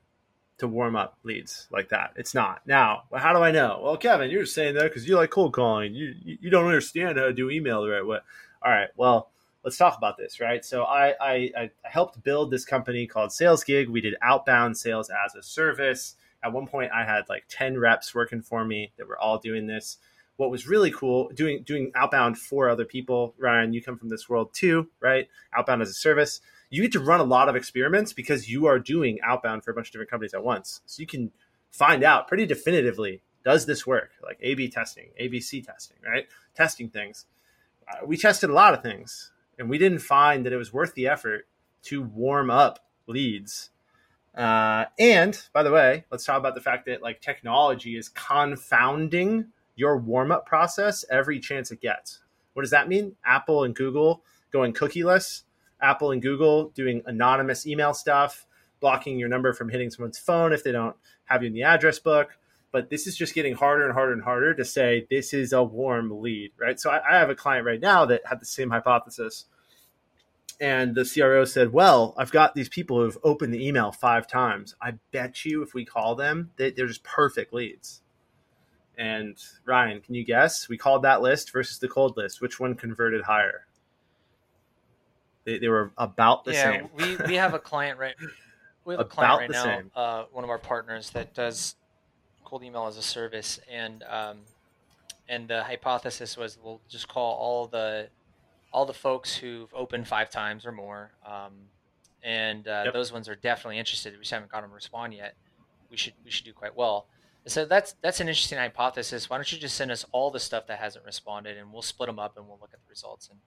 to 0.59 0.69
warm 0.69 0.95
up 0.95 1.19
leads 1.23 1.67
like 1.71 1.89
that. 1.89 2.13
It's 2.17 2.35
not. 2.35 2.67
Now, 2.67 3.05
how 3.15 3.33
do 3.33 3.41
I 3.41 3.51
know? 3.51 3.81
Well, 3.83 3.97
Kevin, 3.97 4.31
you're 4.31 4.47
saying 4.47 4.75
that 4.75 4.85
because 4.85 5.09
you 5.09 5.17
like 5.17 5.31
cold 5.31 5.53
calling. 5.53 5.95
You 5.95 6.15
you 6.23 6.51
don't 6.51 6.67
understand 6.67 7.19
how 7.19 7.25
to 7.25 7.33
do 7.33 7.51
email 7.51 7.83
the 7.83 7.89
right 7.89 8.07
way. 8.07 8.19
All 8.63 8.71
right. 8.71 8.89
Well, 8.97 9.31
let's 9.65 9.77
talk 9.77 9.97
about 9.97 10.17
this, 10.17 10.41
right? 10.41 10.65
So 10.65 10.85
I, 10.85 11.15
I, 11.21 11.35
I 11.57 11.71
helped 11.83 12.23
build 12.23 12.51
this 12.51 12.65
company 12.65 13.07
called 13.07 13.33
Sales 13.33 13.65
Gig. 13.65 13.89
We 13.89 14.01
did 14.01 14.17
outbound 14.23 14.77
sales 14.77 15.11
as 15.11 15.35
a 15.35 15.43
service. 15.43 16.17
At 16.43 16.53
one 16.53 16.67
point, 16.67 16.93
I 16.93 17.05
had 17.05 17.29
like 17.29 17.45
10 17.49 17.79
reps 17.79 18.15
working 18.15 18.43
for 18.43 18.65
me 18.65 18.93
that 18.97 19.09
were 19.09 19.19
all 19.19 19.39
doing 19.39 19.67
this 19.67 19.99
what 20.41 20.51
was 20.51 20.67
really 20.67 20.91
cool 20.91 21.29
doing 21.35 21.63
doing 21.63 21.93
outbound 21.95 22.39
for 22.39 22.71
other 22.71 22.87
people 22.87 23.35
ryan 23.39 23.75
you 23.75 23.83
come 23.83 23.99
from 23.99 24.09
this 24.09 24.29
world 24.29 24.53
too 24.55 24.89
right? 25.01 25.29
Outbound 25.57 25.83
as 25.83 25.91
a 25.91 25.95
service. 25.95 26.41
You 26.69 26.83
get 26.83 26.93
to 26.93 27.01
run 27.01 27.21
a 27.21 27.25
lot 27.25 27.49
of 27.49 27.57
experiments 27.57 28.13
because 28.13 28.49
you 28.49 28.67
are 28.67 28.79
doing 28.79 29.19
outbound 29.25 29.65
for 29.65 29.73
a 29.73 29.75
bunch 29.75 29.89
of 29.89 29.93
different 29.93 30.11
companies 30.11 30.35
at 30.35 30.45
once. 30.45 30.83
So 30.87 31.01
you 31.01 31.07
can 31.07 31.33
find 31.73 32.05
out 32.05 32.29
pretty 32.29 32.47
definitively 32.47 33.23
does 33.43 33.65
this 33.65 33.87
work? 33.87 34.11
Like 34.23 34.39
a 34.41 34.55
b 34.55 34.69
testing 34.69 35.09
abc 35.21 35.65
testing 35.65 35.97
right? 36.07 36.27
Testing 36.55 36.91
things. 36.91 37.27
Uh, 37.89 38.07
we 38.07 38.17
tested 38.17 38.51
a 38.51 38.55
lot 38.55 38.75
of 38.75 38.83
things 38.83 39.33
and 39.59 39.69
we 39.69 39.79
didn't 39.79 39.99
find 40.01 40.47
that 40.47 40.53
it 40.53 40.59
was 40.59 40.73
worth 40.73 40.95
the 40.95 41.09
effort 41.09 41.47
to 41.83 42.03
warm 42.03 42.51
up 42.51 42.85
leads. 43.07 43.71
Uh, 44.35 44.85
and 44.99 45.43
by 45.53 45.63
the 45.63 45.73
way 45.73 46.05
let's 46.13 46.25
talk 46.25 46.39
about 46.39 46.55
the 46.55 46.61
fact 46.61 46.87
that 46.87 47.03
like 47.03 47.21
technology 47.21 47.97
is 47.97 48.09
confounding 48.09 49.47
your 49.81 49.97
warm 49.97 50.31
up 50.31 50.47
process 50.47 51.05
every 51.11 51.41
chance 51.41 51.71
it 51.71 51.81
gets. 51.81 52.21
What 52.53 52.63
does 52.63 52.71
that 52.71 52.89
mean? 52.89 53.17
Apple 53.25 53.65
and 53.65 53.75
Google 53.75 54.23
going 54.53 54.73
cookieless, 54.75 55.43
Apple 55.81 56.11
and 56.11 56.21
Google 56.21 56.69
doing 56.71 57.03
anonymous 57.07 57.67
email 57.67 57.95
stuff, 57.95 58.47
blocking 58.81 59.19
your 59.19 59.29
number 59.29 59.53
from 59.53 59.71
hitting 59.71 59.91
someone's 59.91 60.19
phone 60.19 60.53
if 60.53 60.63
they 60.63 60.73
don't 60.73 60.97
have 61.25 61.43
you 61.43 61.49
in 61.49 61.55
the 61.55 61.63
address 61.63 61.99
book. 61.99 62.37
but 62.73 62.89
this 62.91 63.07
is 63.07 63.17
just 63.17 63.35
getting 63.35 63.55
harder 63.55 63.85
and 63.85 63.95
harder 63.95 64.13
and 64.13 64.23
harder 64.23 64.55
to 64.55 64.65
say 64.65 65.07
this 65.11 65.33
is 65.35 65.53
a 65.53 65.63
warm 65.63 66.21
lead, 66.23 66.53
right? 66.57 66.79
So 66.79 66.91
I, 66.91 67.01
I 67.11 67.19
have 67.19 67.31
a 67.31 67.35
client 67.35 67.67
right 67.67 67.81
now 67.81 68.05
that 68.07 68.23
had 68.27 68.41
the 68.41 68.47
same 68.47 68.71
hypothesis. 68.71 69.47
And 70.61 70.95
the 70.95 71.05
CRO 71.05 71.45
said, 71.47 71.73
Well, 71.73 72.15
I've 72.19 72.31
got 72.31 72.55
these 72.55 72.69
people 72.69 73.01
who've 73.01 73.19
opened 73.25 73.55
the 73.55 73.67
email 73.67 73.93
five 73.93 74.29
times. 74.29 74.77
I 74.81 74.95
bet 75.11 75.45
you 75.45 75.63
if 75.63 75.73
we 75.75 75.85
call 75.85 76.15
them, 76.15 76.51
they, 76.57 76.71
they're 76.71 76.87
just 76.87 77.03
perfect 77.03 77.53
leads. 77.53 78.03
And 79.01 79.37
Ryan, 79.65 80.01
can 80.03 80.15
you 80.15 80.25
guess? 80.25 80.69
We 80.69 80.77
called 80.77 81.03
that 81.03 81.23
list 81.23 81.53
versus 81.53 81.79
the 81.79 81.89
cold 81.89 82.17
list. 82.19 82.41
Which 82.43 82.61
one 82.61 82.75
converted 82.75 83.23
higher? 83.23 83.65
They, 85.45 85.59
they 85.59 85.69
were 85.69 85.91
about 85.97 86.45
the 86.45 86.53
yeah, 86.53 86.73
same. 86.73 86.89
we, 86.95 87.17
we 87.27 87.35
have 87.35 87.55
a 87.55 87.59
client 87.71 87.99
right 87.99 88.15
we 88.85 88.95
have 88.95 89.01
a 89.01 89.05
About 89.05 89.11
client 89.11 89.41
right 89.41 89.51
now, 89.51 89.77
same. 89.77 89.91
uh, 89.95 90.25
one 90.33 90.45
of 90.45 90.51
our 90.51 90.59
partners 90.59 91.11
that 91.11 91.35
does 91.35 91.77
cold 92.45 92.63
email 92.65 92.87
as 92.87 92.97
a 92.97 93.03
service, 93.03 93.61
and 93.71 94.03
um, 94.09 94.39
and 95.29 95.49
the 95.49 95.63
hypothesis 95.63 96.37
was 96.37 96.59
we'll 96.63 96.81
just 96.89 97.09
call 97.09 97.37
all 97.37 97.67
the 97.67 98.09
all 98.73 98.87
the 98.87 98.95
folks 98.95 99.37
who've 99.37 99.73
opened 99.75 100.09
five 100.09 100.31
times 100.31 100.65
or 100.67 100.73
more, 100.73 101.11
um, 101.27 101.53
and 102.23 102.67
uh, 102.69 102.85
Yep. 102.87 102.95
those 102.95 103.13
ones 103.13 103.29
are 103.29 103.35
definitely 103.35 103.79
interested. 103.79 104.13
We 104.15 104.21
just 104.21 104.31
haven't 104.31 104.51
got 104.51 104.63
them 104.63 104.71
to 104.71 104.75
respond 104.75 105.15
yet. 105.15 105.35
We 105.91 105.97
should 105.97 106.15
we 106.25 106.31
should 106.31 106.45
do 106.45 106.53
quite 106.53 106.75
well. 106.77 107.07
So 107.47 107.65
that's 107.65 107.95
that's 108.03 108.21
an 108.21 108.29
interesting 108.29 108.59
hypothesis. 108.59 109.31
Why 109.31 109.37
don't 109.39 109.51
you 109.51 109.59
just 109.59 109.75
send 109.77 109.91
us 109.91 110.05
all 110.13 110.31
the 110.31 110.41
stuff 110.41 110.67
that 110.67 110.79
hasn't 110.79 111.05
responded, 111.05 111.57
and 111.57 111.73
we'll 111.73 111.83
split 111.83 112.07
them 112.09 112.19
up 112.19 112.37
and 112.37 112.47
we'll 112.47 112.59
look 112.61 112.71
at 112.73 112.81
the 112.81 112.89
results. 112.89 113.29
And 113.31 113.39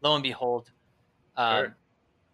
lo 0.00 0.14
and 0.14 0.22
behold, 0.22 0.70
um, 1.36 1.56
Sure. 1.64 1.76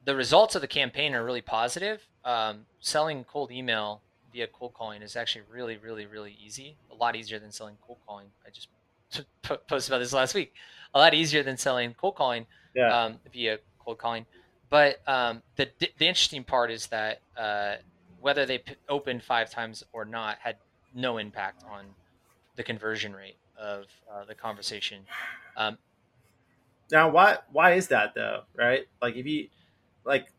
the 0.04 0.14
results 0.14 0.54
of 0.54 0.60
the 0.60 0.68
campaign 0.68 1.14
are 1.14 1.24
really 1.24 1.42
positive. 1.42 2.06
Um, 2.24 2.66
selling 2.80 3.24
cold 3.24 3.50
email 3.50 4.00
via 4.32 4.46
cold 4.46 4.74
calling 4.74 5.02
is 5.02 5.16
actually 5.16 5.42
really, 5.50 5.76
really, 5.76 6.06
really 6.06 6.36
easy. 6.44 6.76
A 6.90 6.94
lot 6.94 7.16
easier 7.16 7.38
than 7.38 7.50
selling 7.50 7.76
cold 7.84 7.98
calling. 8.06 8.30
I 8.46 8.50
just 8.50 8.68
posted 9.42 9.90
about 9.92 9.98
this 9.98 10.12
last 10.12 10.34
week. 10.34 10.54
A 10.94 10.98
lot 10.98 11.14
easier 11.14 11.42
than 11.42 11.56
selling 11.56 11.94
cold 11.94 12.14
calling 12.14 12.46
Yeah. 12.74 13.04
um, 13.04 13.20
via 13.32 13.58
cold 13.80 13.98
calling. 13.98 14.24
But 14.70 15.00
um, 15.08 15.42
the 15.56 15.68
the 15.78 16.06
interesting 16.06 16.44
part 16.44 16.70
is 16.70 16.86
that 16.88 17.22
uh, 17.36 17.76
whether 18.20 18.44
they 18.46 18.58
p- 18.58 18.76
opened 18.88 19.22
five 19.24 19.50
times 19.50 19.82
or 19.92 20.04
not 20.04 20.38
had 20.40 20.56
no 20.98 21.18
impact 21.18 21.64
on 21.70 21.86
the 22.56 22.62
conversion 22.62 23.14
rate 23.14 23.36
of 23.58 23.84
uh, 24.12 24.24
the 24.24 24.34
conversation. 24.34 25.02
Um, 25.56 25.78
Now, 26.90 27.08
why 27.10 27.38
why 27.52 27.74
is 27.74 27.88
that 27.88 28.14
though? 28.14 28.42
Right? 28.56 28.86
Like 29.00 29.16
if 29.16 29.26
you 29.26 29.48
like 30.04 30.32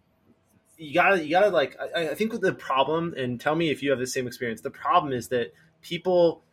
you 0.77 0.93
gotta 0.93 1.23
you 1.23 1.29
gotta 1.29 1.49
like 1.49 1.77
I, 1.95 2.09
I 2.09 2.15
think 2.15 2.39
the 2.39 2.53
problem 2.53 3.13
and 3.17 3.39
tell 3.39 3.55
me 3.55 3.69
if 3.69 3.81
you 3.81 3.89
have 3.91 3.99
the 3.99 4.07
same 4.07 4.27
experience. 4.27 4.61
The 4.61 4.71
problem 4.71 5.13
is 5.13 5.29
that 5.29 5.53
people 5.81 6.43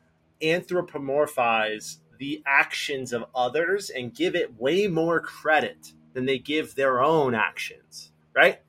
anthropomorphize 0.42 1.98
the 2.18 2.42
actions 2.46 3.12
of 3.12 3.24
others 3.34 3.90
and 3.90 4.14
give 4.14 4.34
it 4.34 4.58
way 4.60 4.86
more 4.86 5.20
credit 5.20 5.92
than 6.12 6.26
they 6.26 6.38
give 6.38 6.74
their 6.74 7.02
own 7.02 7.34
actions. 7.34 8.12
Right? 8.34 8.60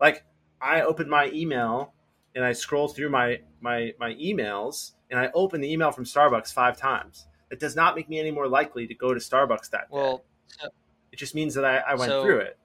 Like 0.00 0.24
I 0.60 0.82
open 0.82 1.08
my 1.08 1.30
email 1.32 1.94
and 2.34 2.44
I 2.44 2.52
scroll 2.52 2.88
through 2.88 3.10
my 3.10 3.40
my 3.60 3.92
my 3.98 4.14
emails 4.14 4.92
and 5.10 5.18
I 5.20 5.30
open 5.34 5.60
the 5.60 5.70
email 5.72 5.90
from 5.92 6.04
Starbucks 6.04 6.52
five 6.52 6.76
times. 6.76 7.26
It 7.50 7.60
does 7.60 7.76
not 7.76 7.94
make 7.94 8.08
me 8.08 8.18
any 8.18 8.30
more 8.30 8.48
likely 8.48 8.86
to 8.86 8.94
go 8.94 9.14
to 9.14 9.20
Starbucks 9.20 9.70
that 9.70 9.82
day. 9.90 9.96
well, 9.96 10.24
so- 10.46 10.68
It 11.12 11.16
just 11.16 11.34
means 11.34 11.54
that 11.54 11.64
I, 11.64 11.78
I 11.78 11.94
went 11.94 12.10
So- 12.10 12.22
through 12.24 12.38
it. 12.40 12.58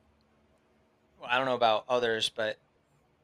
well, 1.20 1.30
I 1.30 1.38
don't 1.38 1.46
know 1.46 1.54
about 1.56 1.86
others, 1.88 2.30
but 2.30 2.58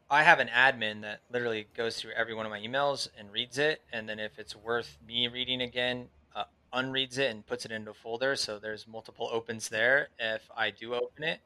I 0.09 0.21
have 0.21 0.39
an 0.39 0.49
admin 0.49 1.01
that 1.01 1.21
literally 1.31 1.67
goes 1.75 1.99
through 1.99 2.11
every 2.11 2.35
one 2.35 2.45
of 2.45 2.51
my 2.51 2.59
emails 2.59 3.07
and 3.17 3.31
reads 3.31 3.57
it, 3.57 3.81
and 3.91 4.07
then 4.07 4.19
if 4.19 4.37
it's 4.37 4.55
worth 4.55 4.97
me 5.07 5.27
reading 5.27 5.61
again, 5.61 6.09
uh, 6.35 6.43
unreads 6.73 7.17
it 7.17 7.31
and 7.31 7.43
puts 7.47 7.65
it 7.65 7.71
into 7.71 7.89
a 7.89 7.93
folder. 7.95 8.35
So 8.35 8.59
there's 8.59 8.85
multiple 8.87 9.27
opens 9.31 9.67
there. 9.69 10.09
If 10.19 10.43
I 10.55 10.69
do 10.69 10.93
open 10.93 11.23
it, 11.23 11.39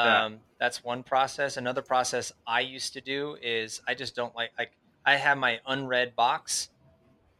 Um, 0.00 0.40
that's 0.58 0.84
one 0.84 1.02
process. 1.02 1.56
Another 1.56 1.82
process 1.82 2.32
I 2.46 2.60
used 2.60 2.92
to 2.94 3.00
do 3.00 3.36
is 3.42 3.80
I 3.88 3.94
just 3.94 4.14
don't 4.14 4.34
like 4.34 4.50
like 4.58 4.72
I 5.04 5.16
have 5.16 5.38
my 5.38 5.60
unread 5.66 6.14
box 6.14 6.68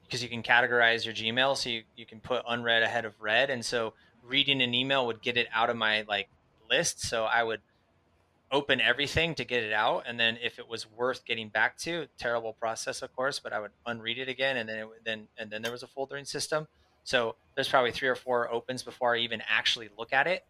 because 0.05 0.23
you 0.23 0.29
can 0.29 0.43
categorize 0.43 1.05
your 1.05 1.15
Gmail, 1.15 1.57
so 1.57 1.69
you, 1.69 1.83
you 1.97 2.05
can 2.05 2.21
put 2.21 2.43
unread 2.49 2.83
ahead 2.83 3.05
of 3.05 3.15
read, 3.21 3.51
and 3.51 3.65
so 3.65 3.95
reading 4.25 4.61
an 4.63 4.75
email 4.75 5.07
would 5.07 5.23
get 5.23 5.37
it 5.37 5.49
out 5.53 5.71
of 5.71 5.77
my 5.77 6.03
like 6.09 6.29
list. 6.69 7.01
So 7.01 7.25
I 7.25 7.43
would 7.43 7.61
open 8.53 8.81
everything 8.81 9.35
to 9.37 9.45
get 9.45 9.63
it 9.63 9.73
out. 9.73 10.05
And 10.07 10.19
then 10.19 10.37
if 10.43 10.59
it 10.59 10.69
was 10.69 10.91
worth 10.91 11.25
getting 11.25 11.49
back 11.49 11.77
to 11.79 12.07
terrible 12.19 12.53
process 12.53 13.01
of 13.01 13.15
course 13.15 13.39
but 13.39 13.53
i 13.53 13.61
would 13.61 13.71
unread 13.87 14.19
it 14.19 14.29
again. 14.29 14.57
And 14.57 14.69
then 14.69 14.79
it, 14.79 14.89
then 15.05 15.29
and 15.39 15.51
then 15.51 15.63
there 15.63 15.73
was 15.73 15.83
a 15.83 15.87
foldering 15.87 16.27
system. 16.27 16.67
So 17.05 17.37
there's 17.55 17.69
probably 17.69 17.93
three 17.93 18.09
or 18.09 18.15
four 18.15 18.51
opens 18.53 18.83
before 18.83 19.15
i 19.15 19.19
even 19.19 19.43
actually 19.49 19.89
look 19.97 20.13
at 20.13 20.27
it 20.27 20.45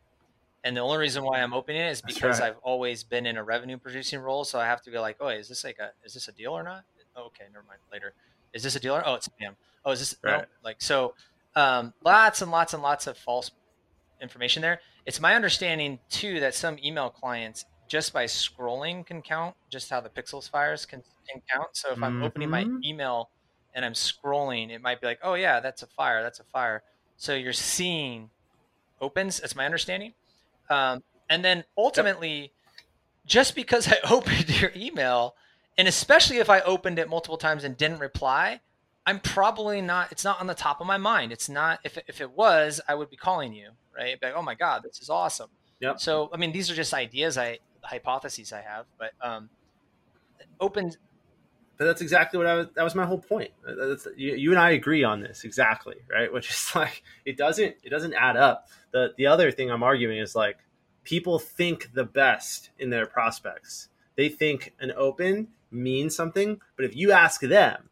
and 0.64 0.76
the 0.76 0.80
only 0.80 0.98
reason 0.98 1.22
why 1.24 1.40
i'm 1.40 1.52
opening 1.52 1.80
it 1.80 1.90
is 1.90 2.02
because 2.02 2.40
right. 2.40 2.50
i've 2.50 2.58
always 2.58 3.02
been 3.04 3.26
in 3.26 3.36
a 3.36 3.44
revenue 3.44 3.78
producing 3.78 4.20
role 4.20 4.44
so 4.44 4.58
i 4.58 4.64
have 4.64 4.82
to 4.82 4.90
be 4.90 4.98
like 4.98 5.16
oh 5.20 5.28
is 5.28 5.48
this 5.48 5.64
like 5.64 5.78
a 5.78 5.90
is 6.04 6.14
this 6.14 6.28
a 6.28 6.32
deal 6.32 6.52
or 6.52 6.62
not 6.62 6.84
oh, 7.16 7.24
okay 7.24 7.44
never 7.52 7.64
mind 7.66 7.80
later 7.92 8.14
is 8.52 8.62
this 8.62 8.76
a 8.76 8.80
deal 8.80 8.94
or 8.94 9.06
oh 9.06 9.14
it's 9.14 9.28
spam 9.28 9.56
oh 9.84 9.90
is 9.92 10.00
this 10.00 10.14
no 10.24 10.44
like 10.62 10.80
so 10.80 11.14
um, 11.56 11.94
lots 12.04 12.42
and 12.42 12.52
lots 12.52 12.74
and 12.74 12.82
lots 12.82 13.08
of 13.08 13.18
false 13.18 13.50
information 14.20 14.62
there. 14.62 14.80
It's 15.06 15.20
my 15.20 15.34
understanding 15.34 16.00
too 16.08 16.40
that 16.40 16.54
some 16.54 16.78
email 16.84 17.10
clients 17.10 17.64
just 17.88 18.12
by 18.12 18.24
scrolling 18.26 19.04
can 19.04 19.22
count 19.22 19.56
just 19.68 19.90
how 19.90 20.00
the 20.00 20.10
pixels 20.10 20.48
fires 20.48 20.86
can, 20.86 21.02
can 21.28 21.42
count. 21.52 21.68
So 21.72 21.92
if 21.92 22.02
I'm 22.02 22.22
opening 22.22 22.50
my 22.50 22.64
Mhm. 22.64 22.84
email 22.84 23.30
and 23.74 23.84
I'm 23.84 23.94
scrolling, 23.94 24.70
it 24.70 24.80
might 24.80 25.00
be 25.00 25.06
like, 25.06 25.20
oh 25.22 25.34
yeah, 25.34 25.60
that's 25.60 25.82
a 25.82 25.86
fire, 25.88 26.22
that's 26.22 26.38
a 26.40 26.44
fire. 26.44 26.82
So 27.16 27.34
you're 27.34 27.52
seeing 27.52 28.30
opens. 29.00 29.40
That's 29.40 29.56
my 29.56 29.64
understanding. 29.66 30.14
Um, 30.70 31.02
and 31.28 31.44
then 31.44 31.64
ultimately, 31.76 32.52
just 33.26 33.54
because 33.54 33.88
I 33.88 33.98
opened 34.10 34.60
your 34.60 34.72
email, 34.74 35.34
and 35.76 35.86
especially 35.86 36.38
if 36.38 36.48
I 36.48 36.60
opened 36.60 36.98
it 36.98 37.08
multiple 37.08 37.36
times 37.36 37.64
and 37.64 37.76
didn't 37.76 37.98
reply, 37.98 38.60
I'm 39.06 39.18
probably 39.18 39.80
not. 39.80 40.12
It's 40.12 40.24
not 40.24 40.40
on 40.40 40.46
the 40.46 40.54
top 40.54 40.80
of 40.80 40.86
my 40.86 40.98
mind. 40.98 41.32
It's 41.32 41.48
not. 41.48 41.80
If 41.84 41.98
if 42.06 42.20
it 42.20 42.30
was, 42.30 42.80
I 42.88 42.94
would 42.94 43.10
be 43.10 43.16
calling 43.16 43.52
you, 43.52 43.70
right? 43.96 44.16
Like, 44.22 44.34
oh 44.36 44.42
my 44.42 44.54
god, 44.54 44.82
this 44.82 45.00
is 45.00 45.10
awesome. 45.10 45.50
Yep. 45.80 46.00
So 46.00 46.30
I 46.32 46.36
mean, 46.36 46.52
these 46.52 46.70
are 46.70 46.74
just 46.74 46.94
ideas, 46.94 47.38
I 47.38 47.58
hypotheses 47.82 48.52
I 48.52 48.60
have, 48.60 48.86
but 48.98 49.12
um, 49.20 49.48
open. 50.60 50.92
But 51.80 51.86
that's 51.86 52.02
exactly 52.02 52.36
what 52.36 52.46
I 52.46 52.56
was. 52.56 52.66
That 52.74 52.82
was 52.82 52.94
my 52.94 53.06
whole 53.06 53.16
point. 53.22 53.52
That's, 53.64 54.06
you, 54.14 54.34
you 54.34 54.50
and 54.50 54.60
I 54.60 54.72
agree 54.72 55.02
on 55.02 55.22
this 55.22 55.44
exactly, 55.44 55.94
right? 56.12 56.30
Which 56.32 56.50
is 56.50 56.72
like 56.74 57.02
it 57.24 57.38
doesn't 57.38 57.74
it 57.82 57.88
doesn't 57.88 58.12
add 58.12 58.36
up. 58.36 58.68
The 58.90 59.14
the 59.16 59.26
other 59.26 59.50
thing 59.50 59.70
I'm 59.70 59.82
arguing 59.82 60.18
is 60.18 60.36
like 60.36 60.58
people 61.04 61.38
think 61.38 61.94
the 61.94 62.04
best 62.04 62.68
in 62.78 62.90
their 62.90 63.06
prospects. 63.06 63.88
They 64.14 64.28
think 64.28 64.74
an 64.78 64.92
open 64.94 65.48
means 65.70 66.14
something, 66.14 66.60
but 66.76 66.84
if 66.84 66.94
you 66.94 67.12
ask 67.12 67.40
them. 67.40 67.88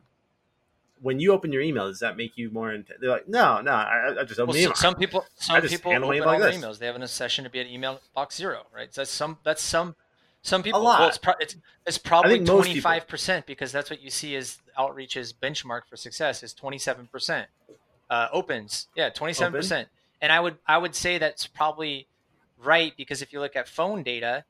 When 1.00 1.20
you 1.20 1.32
open 1.32 1.52
your 1.52 1.62
email, 1.62 1.86
does 1.86 2.00
that 2.00 2.16
make 2.16 2.36
you 2.36 2.50
more? 2.50 2.72
Int- 2.72 2.90
They're 3.00 3.08
like, 3.08 3.28
no, 3.28 3.60
no. 3.60 3.70
I, 3.70 4.16
I 4.20 4.24
just 4.24 4.40
open 4.40 4.48
Well, 4.48 4.54
the 4.54 4.62
email. 4.64 4.74
some 4.74 4.96
people, 4.96 5.24
some 5.36 5.62
people 5.62 5.92
open 5.92 6.02
all 6.02 6.26
like 6.26 6.40
their 6.40 6.50
emails. 6.50 6.80
They 6.80 6.86
have 6.86 6.96
an 6.96 7.06
session 7.06 7.44
to 7.44 7.50
be 7.50 7.60
at 7.60 7.68
email 7.68 8.00
box 8.16 8.36
zero, 8.36 8.66
right? 8.74 8.92
So 8.92 9.02
that's 9.02 9.10
some. 9.12 9.38
That's 9.44 9.62
some. 9.62 9.94
Some 10.48 10.62
people. 10.62 10.80
a 10.80 10.82
lot. 10.82 11.00
Well, 11.00 11.08
it's, 11.08 11.18
pro- 11.18 11.34
it's 11.40 11.56
it's 11.86 11.98
probably 11.98 12.42
twenty 12.42 12.80
five 12.80 13.06
percent 13.06 13.44
because 13.44 13.70
that's 13.70 13.90
what 13.90 14.00
you 14.00 14.10
see 14.10 14.34
as 14.34 14.58
outreach's 14.78 15.32
benchmark 15.32 15.82
for 15.88 15.96
success 15.96 16.42
is 16.42 16.54
twenty 16.54 16.78
seven 16.78 17.06
percent 17.06 17.48
uh, 18.08 18.28
opens. 18.32 18.88
Yeah, 18.96 19.10
twenty 19.10 19.34
seven 19.34 19.52
percent. 19.52 19.88
And 20.22 20.32
I 20.32 20.40
would 20.40 20.56
I 20.66 20.78
would 20.78 20.94
say 20.94 21.18
that's 21.18 21.46
probably 21.46 22.08
right 22.56 22.94
because 22.96 23.20
if 23.20 23.32
you 23.32 23.40
look 23.40 23.56
at 23.56 23.68
phone 23.68 24.02
data, 24.02 24.44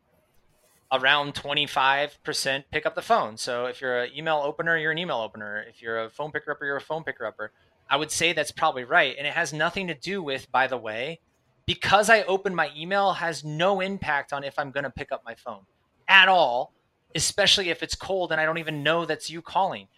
around 0.91 1.35
25% 1.35 2.65
pick 2.71 2.87
up 2.87 2.95
the 2.95 3.03
phone. 3.03 3.37
So 3.37 3.67
if 3.67 3.81
you're 3.81 4.05
an 4.05 4.11
email 4.17 4.41
opener, 4.43 4.79
you're 4.79 4.93
an 4.93 4.99
email 4.99 5.19
opener. 5.19 5.63
If 5.69 5.83
you're 5.83 6.05
a 6.05 6.09
phone 6.09 6.31
picker 6.33 6.53
upper, 6.53 6.65
you're 6.65 6.77
a 6.77 6.81
phone 6.81 7.05
picker 7.05 7.27
upper. 7.27 7.51
I 7.91 7.97
would 7.97 8.11
say 8.11 8.33
that's 8.33 8.51
probably 8.51 8.85
right. 8.85 9.15
And 9.19 9.27
it 9.27 9.35
has 9.35 9.53
nothing 9.53 9.89
to 9.89 9.95
do 9.95 10.23
with, 10.23 10.51
by 10.51 10.67
the 10.67 10.79
way, 10.79 11.21
because 11.67 12.09
I 12.09 12.23
open 12.23 12.55
my 12.55 12.71
email 12.75 13.13
has 13.13 13.45
no 13.45 13.81
impact 13.81 14.33
on 14.33 14.45
if 14.45 14.59
I'm 14.59 14.71
going 14.71 14.85
to 14.85 14.91
pick 14.91 15.13
up 15.13 15.23
my 15.27 15.35
phone 15.35 15.67
at 16.09 16.29
all, 16.29 16.73
especially 17.15 17.71
if 17.71 17.83
it's 17.83 17.95
cold 17.95 18.33
and 18.33 18.41
I 18.41 18.45
don't 18.45 18.59
even 18.59 18.83
know 18.83 19.05
that's 19.05 19.31
you 19.31 19.43
calling. 19.43 19.89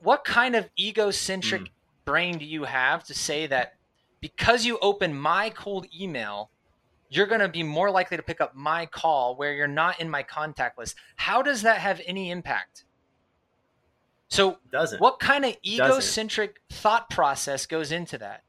What 0.00 0.24
kind 0.24 0.54
of 0.54 0.70
egocentric 0.78 1.62
Mm. 1.62 1.70
brain 2.04 2.38
do 2.38 2.44
you 2.44 2.64
have 2.64 3.04
to 3.04 3.14
say 3.14 3.46
that 3.48 3.74
because 4.20 4.64
you 4.64 4.78
open 4.80 5.18
my 5.18 5.50
cold 5.50 5.86
email, 5.98 6.50
you're 7.10 7.26
going 7.26 7.40
to 7.40 7.48
be 7.48 7.62
more 7.62 7.90
likely 7.90 8.16
to 8.16 8.22
pick 8.22 8.40
up 8.40 8.54
my 8.54 8.86
call 8.86 9.34
where 9.36 9.52
you're 9.52 9.66
not 9.66 10.00
in 10.00 10.08
my 10.10 10.22
contact 10.22 10.78
list. 10.78 10.94
How 11.16 11.42
does 11.42 11.62
that 11.62 11.78
have 11.78 12.00
any 12.06 12.30
impact? 12.30 12.84
So, 14.28 14.58
doesn't. 14.70 15.00
what 15.00 15.18
kind 15.20 15.44
of 15.46 15.56
egocentric 15.64 16.60
thought 16.70 17.08
process 17.08 17.64
goes 17.64 17.92
into 17.92 18.18
that? 18.18 18.42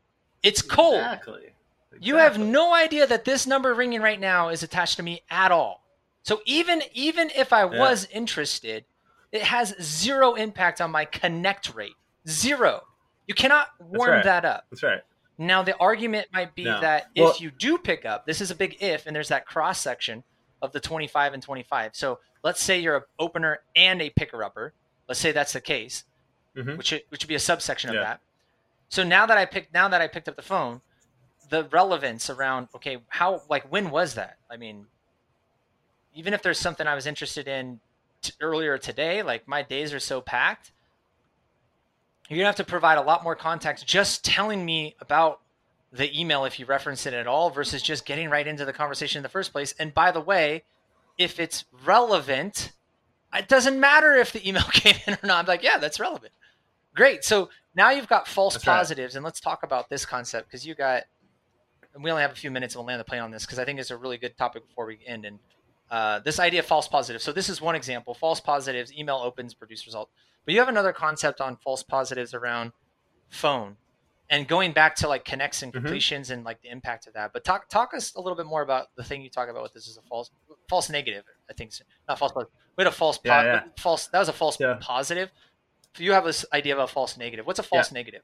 It's 0.44 0.62
cold. 0.62 0.96
Exactly. 0.96 1.54
You 2.02 2.16
have 2.18 2.38
no 2.38 2.74
idea 2.74 3.08
that 3.08 3.26
this 3.26 3.48
number 3.48 3.74
ringing 3.74 4.02
right 4.02 4.20
now 4.20 4.50
is 4.50 4.62
attached 4.62 4.98
to 4.98 5.04
me 5.04 5.22
at 5.30 5.52
all. 5.52 5.84
So 6.30 6.44
even 6.46 6.84
even 6.94 7.32
if 7.32 7.52
I 7.52 7.62
Yeah. 7.62 7.80
was 7.80 8.06
interested, 8.12 8.86
it 9.32 9.42
has 9.42 9.76
zero 9.82 10.36
impact 10.36 10.80
on 10.80 10.92
my 10.92 11.06
connect 11.06 11.74
rate. 11.74 11.96
Zero. 12.28 12.86
You 13.26 13.34
cannot 13.34 13.70
warm 13.80 14.12
right. 14.12 14.24
that 14.24 14.46
up. 14.46 14.68
That's 14.70 14.84
right. 14.84 15.02
Now 15.40 15.64
the 15.64 15.76
argument 15.78 16.28
might 16.32 16.54
be 16.54 16.66
No. 16.66 16.82
that 16.82 17.08
Well- 17.16 17.32
if 17.32 17.42
you 17.42 17.50
do 17.50 17.80
pick 17.80 18.06
up, 18.06 18.28
this 18.28 18.42
is 18.42 18.52
a 18.52 18.56
big 18.56 18.78
if, 18.80 19.08
and 19.08 19.16
there's 19.16 19.30
that 19.30 19.48
cross 19.48 19.80
section 19.80 20.24
of 20.62 20.72
the 20.72 20.80
25 20.80 21.34
and 21.34 21.42
25. 21.42 21.96
So 21.96 22.20
let's 22.44 22.62
say 22.62 22.78
you're 22.78 22.98
an 22.98 23.04
opener 23.18 23.64
and 23.76 24.00
a 24.00 24.12
picker 24.12 24.44
upper. 24.44 24.76
Let's 25.08 25.20
say 25.20 25.32
that's 25.32 25.54
the 25.54 25.62
case, 25.62 26.04
Mhm. 26.56 26.78
which 26.78 26.92
which 26.92 27.24
would 27.24 27.28
be 27.28 27.34
a 27.34 27.40
subsection 27.40 27.90
of 27.90 27.96
Yeah. 27.96 28.04
that. 28.04 28.22
So 28.88 29.04
now 29.04 29.26
that 29.26 29.40
I 29.40 29.46
picked 29.48 29.74
now 29.74 29.88
that 29.88 30.00
I 30.00 30.08
picked 30.08 30.30
up 30.30 30.36
the 30.36 30.44
phone, 30.44 30.82
the 31.50 31.64
relevance 31.64 32.30
around 32.30 32.70
okay, 32.76 33.02
how 33.08 33.42
like 33.50 33.64
when 33.72 33.90
was 33.90 34.14
that? 34.14 34.38
I 34.48 34.58
mean, 34.58 34.86
even 36.14 36.34
if 36.34 36.42
there's 36.42 36.60
something 36.60 36.88
I 36.88 36.96
was 36.96 37.06
interested 37.08 37.48
in 37.48 37.80
t- 38.22 38.34
earlier 38.42 38.78
today, 38.78 39.24
like 39.24 39.48
my 39.48 39.62
days 39.62 39.94
are 39.94 40.00
so 40.00 40.22
packed, 40.22 40.72
you're 42.30 42.38
gonna 42.38 42.48
have 42.48 42.56
to 42.58 42.64
provide 42.64 42.98
a 42.98 43.02
lot 43.02 43.24
more 43.24 43.36
context 43.36 43.88
just 43.88 44.24
telling 44.24 44.64
me 44.66 44.96
about 45.00 45.42
the 45.92 46.20
email 46.20 46.46
if 46.46 46.60
you 46.60 46.66
reference 46.66 47.06
it 47.06 47.14
at 47.14 47.26
all 47.26 47.50
versus 47.50 47.82
just 47.82 48.06
getting 48.06 48.30
right 48.30 48.46
into 48.46 48.66
the 48.66 48.74
conversation 48.74 49.20
in 49.20 49.24
the 49.24 49.30
first 49.30 49.52
place. 49.52 49.74
And 49.80 49.94
by 49.94 50.12
the 50.12 50.22
way, 50.22 50.64
if 51.18 51.40
it's 51.40 51.66
relevant, 51.84 52.72
it 53.34 53.48
doesn't 53.48 53.80
matter 53.80 54.16
if 54.16 54.32
the 54.32 54.48
email 54.48 54.64
came 54.72 54.96
in 55.08 55.16
or 55.16 55.28
not. 55.28 55.40
I'm 55.40 55.46
like, 55.46 55.64
yeah, 55.64 55.78
that's 55.78 56.00
relevant. 56.00 56.32
Great. 56.96 57.24
So 57.24 57.50
now 57.76 57.92
you've 57.92 58.08
got 58.08 58.28
false 58.28 58.56
That's 58.56 58.68
right. 58.68 58.78
positives, 58.78 59.16
and 59.16 59.24
let's 59.24 59.40
talk 59.40 59.64
about 59.64 59.90
this 59.90 60.06
concept 60.06 60.48
because 60.48 60.66
you 60.66 60.76
got. 60.76 61.04
And 61.94 62.04
we 62.04 62.12
only 62.12 62.22
have 62.22 62.32
a 62.32 62.36
few 62.36 62.52
minutes, 62.52 62.76
and 62.76 62.80
we'll 62.80 62.88
land 62.88 63.00
the 63.00 63.04
plane 63.04 63.22
on 63.22 63.32
this 63.32 63.46
because 63.46 63.58
I 63.58 63.66
think 63.66 63.80
it's 63.80 63.90
a 63.90 63.98
really 63.98 64.18
good 64.18 64.38
topic 64.38 64.68
before 64.68 64.86
we 64.86 65.00
end. 65.08 65.26
And 65.26 65.40
uh, 65.92 66.20
this 66.20 66.40
idea 66.40 66.60
of 66.60 66.66
false 66.66 66.88
positives. 66.88 67.24
So 67.24 67.32
this 67.32 67.50
is 67.50 67.62
one 67.62 67.76
example: 67.76 68.14
false 68.14 68.40
positives, 68.40 68.92
email 68.94 69.18
opens, 69.18 69.54
produce 69.54 69.86
result. 69.86 70.10
But 70.46 70.54
you 70.54 70.60
have 70.60 70.70
another 70.70 70.94
concept 70.94 71.42
on 71.42 71.58
false 71.58 71.84
positives 71.84 72.34
around 72.34 72.72
phone, 73.30 73.78
and 74.30 74.48
going 74.48 74.72
back 74.72 74.96
to 74.98 75.08
like 75.08 75.26
connects 75.26 75.62
and 75.62 75.72
Mhm. 75.72 75.76
completions 75.82 76.30
and 76.30 76.44
like 76.44 76.62
the 76.62 76.70
impact 76.70 77.08
of 77.08 77.14
that. 77.14 77.34
But 77.34 77.44
talk 77.44 77.70
talk 77.70 77.94
us 77.94 78.14
a 78.16 78.22
little 78.22 78.36
bit 78.38 78.46
more 78.46 78.62
about 78.62 78.88
the 78.96 79.04
thing 79.04 79.22
you 79.22 79.30
talk 79.30 79.50
about. 79.50 79.62
What 79.62 79.74
this 79.74 79.88
is 79.88 79.98
a 79.98 80.02
false 80.04 80.32
false 80.70 80.90
negative. 80.90 81.24
I 81.50 81.54
think 81.54 81.72
not 82.08 82.18
false. 82.20 82.32
positive. 82.32 82.54
We 82.76 82.84
had 82.84 82.88
a 82.94 82.96
false 82.96 83.18
po- 83.18 83.30
Yeah, 83.30 83.64
false. 83.78 84.08
That 84.08 84.20
was 84.20 84.30
a 84.30 84.34
false 84.34 84.60
Yeah. 84.60 84.78
positive. 84.80 85.32
You 85.98 86.14
have 86.14 86.24
this 86.24 86.46
idea 86.54 86.74
of 86.74 86.80
a 86.80 86.88
false 86.88 87.18
negative. 87.18 87.46
What's 87.46 87.60
a 87.60 87.64
false 87.64 87.92
negative? 87.92 88.22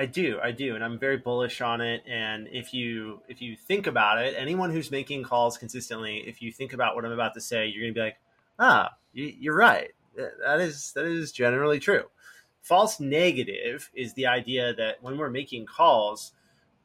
I 0.00 0.06
do, 0.06 0.40
I 0.42 0.50
do, 0.50 0.76
and 0.76 0.82
I'm 0.82 0.98
very 0.98 1.18
bullish 1.18 1.60
on 1.60 1.82
it. 1.82 2.02
And 2.08 2.48
if 2.50 2.72
you 2.72 3.20
if 3.28 3.42
you 3.42 3.54
think 3.54 3.86
about 3.86 4.16
it, 4.16 4.34
anyone 4.34 4.70
who's 4.70 4.90
making 4.90 5.24
calls 5.24 5.58
consistently, 5.58 6.24
if 6.26 6.40
you 6.40 6.50
think 6.50 6.72
about 6.72 6.94
what 6.94 7.04
I'm 7.04 7.12
about 7.12 7.34
to 7.34 7.40
say, 7.42 7.66
you're 7.66 7.82
going 7.82 7.92
to 7.92 7.98
be 7.98 8.04
like, 8.04 8.16
ah, 8.58 8.94
you, 9.12 9.26
you're 9.38 9.54
right. 9.54 9.90
That 10.16 10.58
is 10.58 10.92
that 10.94 11.04
is 11.04 11.32
generally 11.32 11.78
true. 11.78 12.04
False 12.62 12.98
negative 12.98 13.90
is 13.92 14.14
the 14.14 14.26
idea 14.26 14.72
that 14.74 15.02
when 15.02 15.18
we're 15.18 15.28
making 15.28 15.66
calls, 15.66 16.32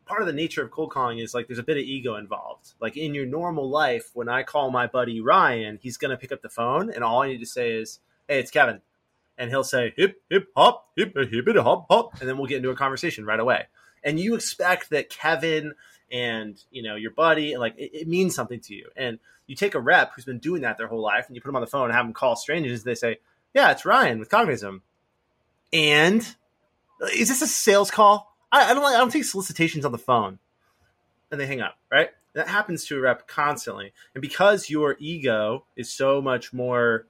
part 0.05 0.19
of 0.19 0.27
the 0.27 0.33
nature 0.33 0.61
of 0.61 0.71
cold 0.71 0.91
calling 0.91 1.19
is 1.19 1.33
like 1.33 1.47
there's 1.47 1.57
a 1.57 1.63
bit 1.63 1.77
of 1.77 1.83
ego 1.83 2.15
involved. 2.15 2.73
Like 2.81 2.97
in 2.97 3.13
your 3.13 3.25
normal 3.25 3.69
life, 3.69 4.09
when 4.13 4.27
I 4.27 4.43
call 4.43 4.71
my 4.71 4.87
buddy 4.87 5.21
Ryan, 5.21 5.79
he's 5.81 5.95
going 5.95 6.11
to 6.11 6.17
pick 6.17 6.33
up 6.33 6.41
the 6.41 6.49
phone, 6.49 6.91
and 6.91 7.01
all 7.01 7.21
I 7.21 7.29
need 7.29 7.39
to 7.39 7.45
say 7.45 7.77
is, 7.77 8.01
"Hey, 8.27 8.39
it's 8.39 8.51
Kevin." 8.51 8.81
And 9.37 9.49
he'll 9.49 9.63
say 9.63 9.93
hip 9.95 10.21
hip 10.29 10.47
hop 10.55 10.87
hip 10.95 11.15
hip 11.15 11.31
hip 11.31 11.57
hop 11.57 11.85
hop 11.89 12.19
and 12.19 12.29
then 12.29 12.37
we'll 12.37 12.47
get 12.47 12.57
into 12.57 12.69
a 12.69 12.75
conversation 12.75 13.25
right 13.25 13.39
away. 13.39 13.65
And 14.03 14.19
you 14.19 14.35
expect 14.35 14.91
that 14.91 15.09
kevin 15.09 15.73
and 16.11 16.61
you 16.71 16.83
know 16.83 16.95
your 16.95 17.11
buddy 17.11 17.57
like 17.57 17.75
it, 17.77 17.91
it 17.93 18.07
means 18.07 18.35
something 18.35 18.59
to 18.61 18.73
you. 18.73 18.89
And 18.95 19.19
you 19.47 19.55
take 19.55 19.75
a 19.75 19.79
rep 19.79 20.13
who's 20.13 20.25
been 20.25 20.39
doing 20.39 20.61
that 20.61 20.77
their 20.77 20.87
whole 20.87 21.01
life 21.01 21.25
and 21.27 21.35
you 21.35 21.41
put 21.41 21.49
them 21.49 21.55
on 21.55 21.61
the 21.61 21.67
phone 21.67 21.85
and 21.85 21.93
have 21.93 22.05
them 22.05 22.13
call 22.13 22.35
strangers 22.35 22.83
they 22.83 22.95
say 22.95 23.17
yeah 23.53 23.71
it's 23.71 23.85
ryan 23.85 24.19
with 24.19 24.29
cognizant. 24.29 24.81
And 25.73 26.21
is 27.13 27.27
this 27.27 27.41
a 27.41 27.47
sales 27.47 27.91
call? 27.91 28.33
I, 28.51 28.71
I 28.71 28.73
don't 28.73 28.83
like 28.83 28.95
i 28.95 28.99
don't 28.99 29.11
take 29.11 29.25
solicitations 29.25 29.85
on 29.85 29.91
the 29.91 29.97
phone. 29.97 30.39
And 31.31 31.39
they 31.39 31.47
hang 31.47 31.61
up 31.61 31.77
right? 31.91 32.09
That 32.33 32.49
happens 32.49 32.85
to 32.85 32.97
a 32.97 32.99
rep 32.99 33.27
constantly. 33.27 33.93
And 34.13 34.21
because 34.21 34.69
your 34.69 34.97
ego 34.99 35.65
is 35.77 35.91
so 35.91 36.21
much 36.21 36.51
more 36.51 37.07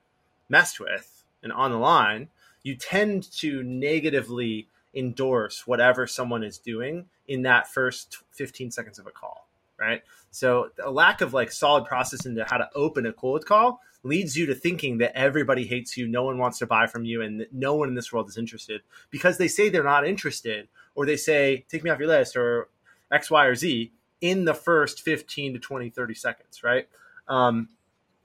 messed 0.48 0.78
with 0.78 1.15
and 1.46 1.52
on 1.52 1.70
the 1.70 1.78
line, 1.78 2.28
you 2.64 2.74
tend 2.74 3.30
to 3.30 3.62
negatively 3.62 4.66
endorse 4.92 5.64
whatever 5.64 6.04
someone 6.08 6.42
is 6.42 6.58
doing 6.58 7.06
in 7.28 7.42
that 7.42 7.68
first 7.68 8.18
15 8.32 8.72
seconds 8.72 8.98
of 8.98 9.06
a 9.06 9.12
call, 9.12 9.46
right? 9.78 10.02
So 10.32 10.70
a 10.84 10.90
lack 10.90 11.20
of 11.20 11.32
like 11.32 11.52
solid 11.52 11.84
process 11.84 12.26
into 12.26 12.44
how 12.44 12.56
to 12.56 12.68
open 12.74 13.06
a 13.06 13.12
cold 13.12 13.46
call 13.46 13.80
leads 14.02 14.36
you 14.36 14.46
to 14.46 14.54
thinking 14.56 14.98
that 14.98 15.16
everybody 15.16 15.64
hates 15.64 15.96
you, 15.96 16.08
no 16.08 16.24
one 16.24 16.38
wants 16.38 16.58
to 16.58 16.66
buy 16.66 16.88
from 16.88 17.04
you, 17.04 17.22
and 17.22 17.46
no 17.52 17.74
one 17.74 17.88
in 17.88 17.94
this 17.94 18.12
world 18.12 18.28
is 18.28 18.36
interested 18.36 18.80
because 19.10 19.38
they 19.38 19.48
say 19.48 19.68
they're 19.68 19.84
not 19.84 20.04
interested, 20.04 20.66
or 20.96 21.06
they 21.06 21.16
say, 21.16 21.64
take 21.68 21.84
me 21.84 21.90
off 21.90 22.00
your 22.00 22.08
list, 22.08 22.36
or 22.36 22.68
X, 23.12 23.30
Y, 23.30 23.44
or 23.44 23.54
Z 23.54 23.92
in 24.20 24.44
the 24.44 24.54
first 24.54 25.02
15 25.02 25.52
to 25.54 25.60
20, 25.60 25.90
30 25.90 26.14
seconds, 26.14 26.64
right? 26.64 26.88
Um, 27.28 27.68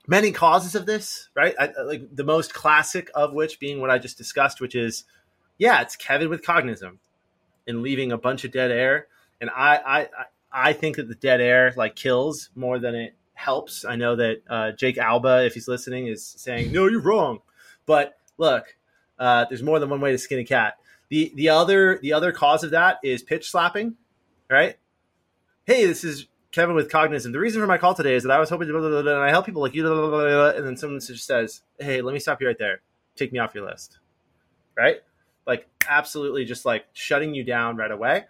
many 0.07 0.31
causes 0.31 0.75
of 0.75 0.85
this, 0.85 1.29
right? 1.35 1.55
I, 1.59 1.71
like 1.83 2.15
the 2.15 2.23
most 2.23 2.53
classic 2.53 3.09
of 3.15 3.33
which 3.33 3.59
being 3.59 3.79
what 3.81 3.89
I 3.89 3.97
just 3.97 4.17
discussed, 4.17 4.59
which 4.61 4.75
is, 4.75 5.03
yeah, 5.57 5.81
it's 5.81 5.95
Kevin 5.95 6.29
with 6.29 6.43
Cognism 6.43 6.99
and 7.67 7.81
leaving 7.81 8.11
a 8.11 8.17
bunch 8.17 8.43
of 8.43 8.51
dead 8.51 8.71
air. 8.71 9.07
And 9.39 9.49
I, 9.49 9.75
I, 9.77 9.99
I- 10.01 10.07
I 10.53 10.73
think 10.73 10.97
that 10.97 11.07
the 11.07 11.15
dead 11.15 11.39
air 11.39 11.73
like 11.77 11.95
kills 11.95 12.49
more 12.55 12.77
than 12.77 12.93
it 12.93 13.15
helps. 13.35 13.85
I 13.85 13.95
know 13.95 14.17
that 14.17 14.41
uh, 14.49 14.71
Jake 14.73 14.97
Alba, 14.97 15.45
if 15.45 15.53
he's 15.53 15.69
listening, 15.69 16.07
is 16.07 16.25
saying, 16.25 16.73
no, 16.73 16.87
you're 16.87 16.99
wrong. 16.99 17.39
But 17.85 18.17
look, 18.37 18.75
uh, 19.17 19.45
there's 19.45 19.63
more 19.63 19.79
than 19.79 19.89
one 19.89 20.01
way 20.01 20.11
to 20.11 20.17
skin 20.17 20.39
a 20.39 20.43
cat. 20.43 20.73
The, 21.07 21.31
the 21.35 21.47
other 21.47 21.99
the 22.01 22.11
other 22.11 22.33
cause 22.33 22.65
of 22.65 22.71
that 22.71 22.97
is 23.01 23.23
pitch 23.23 23.49
slapping, 23.49 23.95
right? 24.49 24.75
Hey, 25.63 25.85
this 25.85 26.03
is 26.03 26.27
Kevin 26.51 26.75
with 26.75 26.91
Cognism. 26.91 27.31
The 27.31 27.39
reason 27.39 27.61
for 27.61 27.67
my 27.67 27.77
call 27.77 27.93
today 27.93 28.13
is 28.13 28.23
that 28.23 28.31
I 28.31 28.39
was 28.39 28.49
hoping 28.49 28.67
to, 28.67 28.73
blah, 28.73 28.81
blah, 28.81 29.01
blah, 29.01 29.13
and 29.13 29.23
I 29.23 29.29
help 29.29 29.45
people 29.45 29.61
like 29.61 29.73
you, 29.73 29.85
and 29.87 30.65
then 30.65 30.75
someone 30.75 30.99
just 30.99 31.25
says, 31.25 31.61
"Hey, 31.79 32.01
let 32.01 32.13
me 32.13 32.19
stop 32.19 32.41
you 32.41 32.47
right 32.47 32.57
there. 32.57 32.81
Take 33.15 33.31
me 33.31 33.39
off 33.39 33.55
your 33.55 33.65
list." 33.65 33.99
Right? 34.77 34.97
Like 35.47 35.67
absolutely, 35.87 36.45
just 36.45 36.65
like 36.65 36.85
shutting 36.93 37.33
you 37.33 37.43
down 37.43 37.77
right 37.77 37.91
away. 37.91 38.25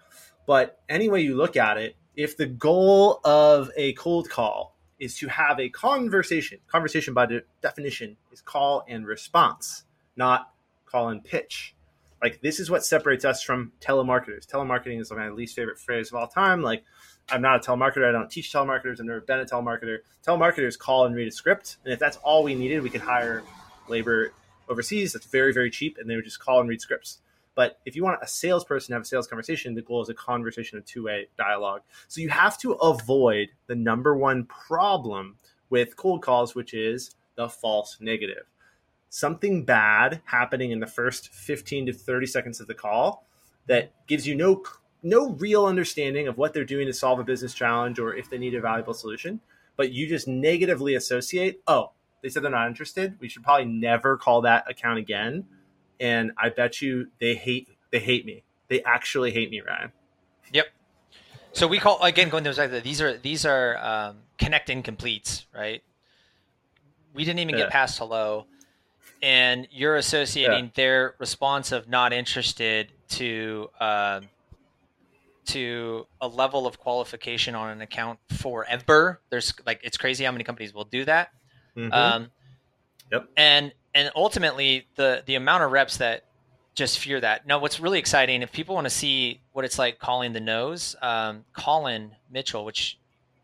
But 0.46 0.80
any 0.88 1.10
way 1.10 1.22
you 1.22 1.36
look 1.36 1.56
at 1.58 1.78
it, 1.78 1.96
if 2.16 2.38
the 2.38 2.46
goal 2.46 3.20
of 3.24 3.72
a 3.76 3.94
cold 3.94 4.30
call 4.30 4.78
is 5.00 5.18
to 5.18 5.28
have 5.28 5.60
a 5.60 5.70
conversation, 5.70 6.60
conversation 6.68 7.14
by 7.14 7.26
de- 7.26 7.42
definition 7.62 8.18
is 8.32 8.42
call 8.42 8.84
and 8.88 9.06
response, 9.06 9.84
not 10.16 10.52
call 10.86 11.10
and 11.10 11.24
pitch. 11.24 11.76
Like 12.22 12.42
this 12.42 12.60
is 12.60 12.70
what 12.70 12.86
separates 12.86 13.26
us 13.26 13.42
from 13.42 13.72
telemarketers. 13.82 14.46
Telemarketing 14.46 15.02
is 15.02 15.12
my 15.12 15.30
least 15.30 15.56
favorite 15.56 15.80
phrase 15.80 16.10
of 16.10 16.16
all 16.16 16.28
time. 16.28 16.62
Like 16.62 16.84
I'm 17.32 17.42
not 17.42 17.66
a 17.66 17.72
telemarketer. 17.72 18.08
I 18.08 18.12
don't 18.12 18.30
teach 18.30 18.52
telemarketers. 18.52 19.00
I've 19.00 19.06
never 19.06 19.22
been 19.22 19.40
a 19.40 19.46
telemarketer. 19.46 20.00
Telemarketers 20.26 20.78
call 20.78 21.06
and 21.06 21.16
read 21.16 21.28
a 21.28 21.32
script, 21.32 21.78
and 21.84 21.94
if 21.94 22.00
that's 22.00 22.18
all 22.18 22.44
we 22.44 22.56
needed, 22.56 22.82
we 22.84 22.90
could 22.90 23.02
hire 23.02 23.44
labor 23.88 24.34
overseas. 24.70 25.14
That's 25.14 25.26
very 25.26 25.54
very 25.54 25.72
cheap, 25.72 25.98
and 25.98 26.10
they 26.10 26.16
would 26.16 26.26
just 26.26 26.40
call 26.40 26.60
and 26.60 26.70
read 26.70 26.82
scripts. 26.82 27.20
But 27.56 27.80
if 27.86 27.96
you 27.96 28.04
want 28.04 28.20
a 28.22 28.28
salesperson 28.28 28.92
to 28.92 28.96
have 28.96 29.04
a 29.04 29.06
sales 29.06 29.28
conversation, 29.28 29.76
the 29.76 29.82
goal 29.82 30.02
is 30.02 30.10
a 30.10 30.14
conversation, 30.14 30.78
a 30.78 30.82
two 30.82 31.04
way 31.04 31.28
dialogue. 31.38 31.82
So 32.08 32.22
you 32.22 32.30
have 32.30 32.58
to 32.60 32.74
avoid 32.74 33.50
the 33.68 33.76
number 33.76 34.16
one 34.16 34.46
problem 34.46 35.38
with 35.70 35.96
cold 35.96 36.22
calls, 36.22 36.56
which 36.56 36.74
is 36.74 37.16
the 37.36 37.50
false 37.50 37.98
negative. 38.00 38.46
Something 39.10 39.66
bad 39.66 40.22
happening 40.26 40.72
in 40.72 40.80
the 40.80 40.88
first 40.88 41.30
15 41.30 41.88
to 41.88 41.94
30 41.94 42.26
seconds 42.26 42.62
of 42.62 42.68
the 42.68 42.74
call 42.74 43.26
that 43.68 43.92
gives 44.08 44.26
you 44.26 44.36
no 44.36 44.56
no 45.04 45.32
real 45.32 45.66
understanding 45.66 46.28
of 46.28 46.38
what 46.38 46.54
they're 46.54 46.66
doing 46.66 46.88
to 46.88 46.94
solve 46.94 47.20
a 47.20 47.24
business 47.24 47.54
challenge 47.54 48.00
or 48.00 48.16
if 48.16 48.30
they 48.30 48.38
need 48.38 48.54
a 48.56 48.62
valuable 48.62 48.94
solution, 48.94 49.40
but 49.76 49.92
you 49.92 50.08
just 50.08 50.28
negatively 50.28 50.96
associate, 50.96 51.62
oh, 51.68 51.92
they 52.22 52.30
said 52.30 52.44
they're 52.44 52.52
not 52.52 52.68
interested. 52.68 53.18
We 53.20 53.28
should 53.28 53.44
probably 53.44 53.66
never 53.66 54.18
call 54.18 54.42
that 54.42 54.70
account 54.70 55.00
again. 55.00 55.46
And 56.00 56.32
I 56.38 56.50
bet 56.50 56.82
you 56.82 57.08
they 57.20 57.36
hate 57.36 57.68
they 57.92 58.00
hate 58.00 58.26
me. 58.26 58.44
They 58.68 58.82
actually 58.84 59.32
hate 59.32 59.50
me, 59.50 59.62
Ryan. 59.62 59.92
Yep. 60.54 60.68
So 61.54 61.68
we 61.68 61.80
call 61.80 62.02
again 62.04 62.30
going 62.30 62.44
to 62.44 62.54
the 62.54 62.82
these 62.82 63.02
are 63.02 63.18
these 63.18 63.46
are 63.46 63.78
um, 63.78 64.18
connect 64.38 64.70
incompletes, 64.70 65.46
right? 65.54 65.84
We 67.14 67.26
didn't 67.26 67.40
even 67.40 67.56
Yeah. 67.56 67.64
get 67.66 67.72
past 67.72 67.98
hello, 68.00 68.46
and 69.22 69.68
you're 69.72 69.98
associating 69.98 70.72
their 70.76 71.16
response 71.20 71.72
of 71.72 71.90
not 71.90 72.14
interested 72.14 72.92
to 73.10 73.70
um 73.80 74.30
to 75.54 76.06
a 76.22 76.28
level 76.28 76.66
of 76.68 76.78
qualification 76.80 77.56
on 77.56 77.70
an 77.70 77.82
account 77.82 78.20
forever. 78.38 79.22
There's 79.30 79.54
like 79.66 79.80
it's 79.84 79.98
crazy 79.98 80.24
how 80.26 80.32
many 80.32 80.44
companies 80.44 80.74
will 80.74 80.86
do 80.86 81.06
that. 81.06 81.30
Mhm. 81.76 81.94
Um, 81.94 82.32
Yep. 83.12 83.28
And 83.36 83.74
and 83.94 84.10
ultimately, 84.16 84.88
the 84.96 85.22
the 85.26 85.36
amount 85.36 85.64
of 85.64 85.72
reps 85.72 85.98
that 85.98 86.24
just 86.76 87.00
fear 87.00 87.20
that. 87.20 87.46
Now, 87.46 87.60
what's 87.60 87.80
really 87.82 88.00
exciting, 88.00 88.42
if 88.42 88.52
people 88.54 88.74
want 88.76 88.86
to 88.86 88.90
see 88.90 89.42
what 89.52 89.66
it's 89.66 89.78
like 89.78 90.00
calling 90.00 90.32
the 90.32 90.40
nose, 90.40 90.96
um, 91.02 91.44
Colin 91.52 92.16
Mitchell, 92.30 92.64
which 92.64 92.98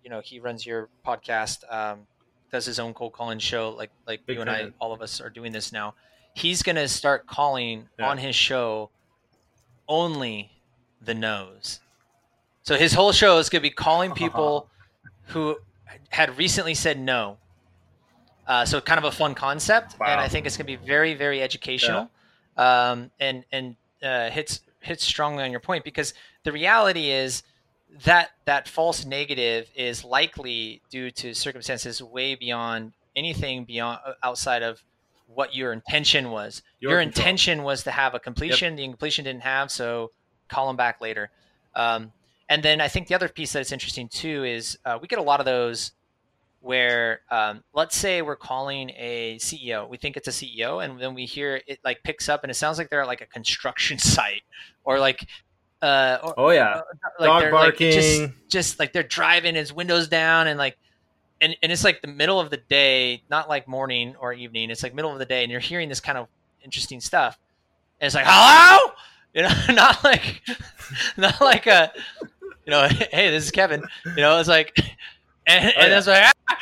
you 0.03 0.09
know 0.09 0.21
he 0.21 0.39
runs 0.39 0.65
your 0.65 0.87
podcast, 1.05 1.69
um, 1.69 2.07
does 2.49 2.65
his 2.65 2.79
own 2.79 2.93
cold 2.93 3.11
calling 3.11 3.39
show, 3.39 3.71
like 3.71 3.91
like 4.05 4.25
Big 4.25 4.35
you 4.37 4.41
and 4.41 4.49
I, 4.49 4.71
all 4.79 4.93
of 4.93 5.01
us 5.01 5.19
are 5.19 5.29
doing 5.29 5.51
this 5.51 5.73
now. 5.73 5.95
He's 6.33 6.63
going 6.63 6.77
to 6.77 6.87
start 6.87 7.27
calling 7.27 7.89
Yeah. 7.99 8.07
on 8.07 8.17
his 8.19 8.35
show 8.37 8.89
only 9.87 10.51
the 11.01 11.13
no's. 11.13 11.79
So 12.67 12.75
his 12.75 12.91
whole 12.91 13.13
show 13.13 13.37
is 13.37 13.47
going 13.47 13.61
to 13.61 13.69
be 13.69 13.73
calling 13.73 14.11
people 14.25 14.67
who 15.27 15.55
had 16.09 16.37
recently 16.37 16.73
said 16.73 16.99
no. 16.99 17.37
Uh, 18.45 18.65
so 18.65 18.81
kind 18.81 18.97
of 18.97 19.05
a 19.05 19.11
fun 19.11 19.35
concept, 19.35 19.97
wow. 19.97 20.07
and 20.07 20.19
I 20.19 20.27
think 20.27 20.45
it's 20.45 20.57
going 20.57 20.67
to 20.67 20.77
be 20.77 20.85
very, 20.85 21.13
very 21.13 21.41
educational, 21.41 22.09
yeah. 22.57 22.89
um, 22.91 23.11
and 23.21 23.45
and 23.53 23.77
uh, 24.03 24.29
hits 24.29 24.59
hits 24.81 25.05
strongly 25.05 25.45
on 25.45 25.51
your 25.51 25.61
point 25.61 25.85
because 25.85 26.13
the 26.43 26.51
reality 26.51 27.09
is 27.09 27.43
that 28.03 28.31
that 28.43 28.67
false 28.67 29.05
negative 29.05 29.69
is 29.73 30.03
likely 30.03 30.81
due 30.89 31.09
to 31.11 31.33
circumstances 31.33 32.03
way 32.03 32.35
beyond 32.35 32.91
anything 33.15 33.63
beyond 33.63 33.99
uh, 34.05 34.13
outside 34.23 34.61
of 34.61 34.83
what 35.27 35.55
your 35.55 35.71
intention 35.71 36.31
was. 36.31 36.61
Your, 36.81 36.91
your 36.91 37.01
intention 37.01 37.63
was 37.63 37.83
to 37.83 37.91
have 37.91 38.13
a 38.13 38.19
completion. 38.19 38.73
Yep. 38.73 38.77
The 38.77 38.87
completion 38.87 39.23
didn't 39.23 39.43
have, 39.43 39.71
so 39.71 40.11
call 40.49 40.67
them 40.67 40.75
back 40.75 40.99
later. 40.99 41.29
Um, 41.73 42.11
and 42.49 42.63
then 42.63 42.81
I 42.81 42.87
think 42.87 43.07
the 43.07 43.15
other 43.15 43.29
piece 43.29 43.53
that's 43.53 43.71
interesting 43.71 44.07
too 44.07 44.43
is 44.43 44.77
uh, 44.85 44.97
we 45.01 45.07
get 45.07 45.19
a 45.19 45.23
lot 45.23 45.39
of 45.39 45.45
those 45.45 45.91
where 46.61 47.21
um, 47.29 47.63
let's 47.73 47.95
say 47.95 48.21
we're 48.21 48.35
calling 48.35 48.89
a 48.97 49.37
CEO, 49.39 49.87
we 49.87 49.97
think 49.97 50.17
it's 50.17 50.27
a 50.27 50.31
CEO, 50.31 50.83
and 50.83 50.99
then 50.99 51.13
we 51.13 51.25
hear 51.25 51.61
it 51.67 51.79
like 51.83 52.01
picks 52.03 52.29
up 52.29 52.43
and 52.43 52.51
it 52.51 52.55
sounds 52.55 52.77
like 52.77 52.89
they're 52.89 53.01
at 53.01 53.07
like 53.07 53.21
a 53.21 53.25
construction 53.25 53.97
site 53.99 54.43
or 54.83 54.99
like 54.99 55.27
uh, 55.81 56.17
or, 56.23 56.33
oh 56.37 56.49
yeah, 56.49 56.81
like 57.19 57.27
dog 57.27 57.51
barking, 57.51 57.87
like 57.87 57.95
just, 57.95 58.31
just 58.49 58.79
like 58.79 58.93
they're 58.93 59.03
driving 59.03 59.53
his 59.53 59.71
windows 59.71 60.07
down 60.07 60.47
and 60.47 60.57
like 60.57 60.77
and, 61.41 61.55
and 61.61 61.71
it's 61.71 61.83
like 61.83 62.01
the 62.01 62.07
middle 62.07 62.39
of 62.39 62.49
the 62.49 62.57
day, 62.57 63.23
not 63.29 63.49
like 63.49 63.67
morning 63.67 64.15
or 64.19 64.33
evening. 64.33 64.69
It's 64.69 64.83
like 64.83 64.93
middle 64.93 65.11
of 65.11 65.19
the 65.19 65.25
day, 65.25 65.43
and 65.43 65.51
you're 65.51 65.61
hearing 65.61 65.89
this 65.89 65.99
kind 65.99 66.17
of 66.17 66.27
interesting 66.63 66.99
stuff. 66.99 67.37
And 67.99 68.07
it's 68.07 68.15
like, 68.15 68.25
hello, 68.27 68.93
you 69.33 69.43
know, 69.43 69.55
not 69.75 70.03
like, 70.03 70.41
not 71.17 71.39
like 71.41 71.67
a, 71.67 71.91
you 72.67 72.71
know, 72.71 72.87
hey, 73.11 73.31
this 73.31 73.45
is 73.45 73.51
Kevin. 73.51 73.83
You 74.05 74.17
know, 74.17 74.39
it's 74.39 74.49
like, 74.49 74.77
and, 75.47 75.65
oh, 75.65 75.81
and 75.81 75.91
yeah. 75.91 75.97
it's 75.97 76.07
like, 76.07 76.33
ah, 76.49 76.57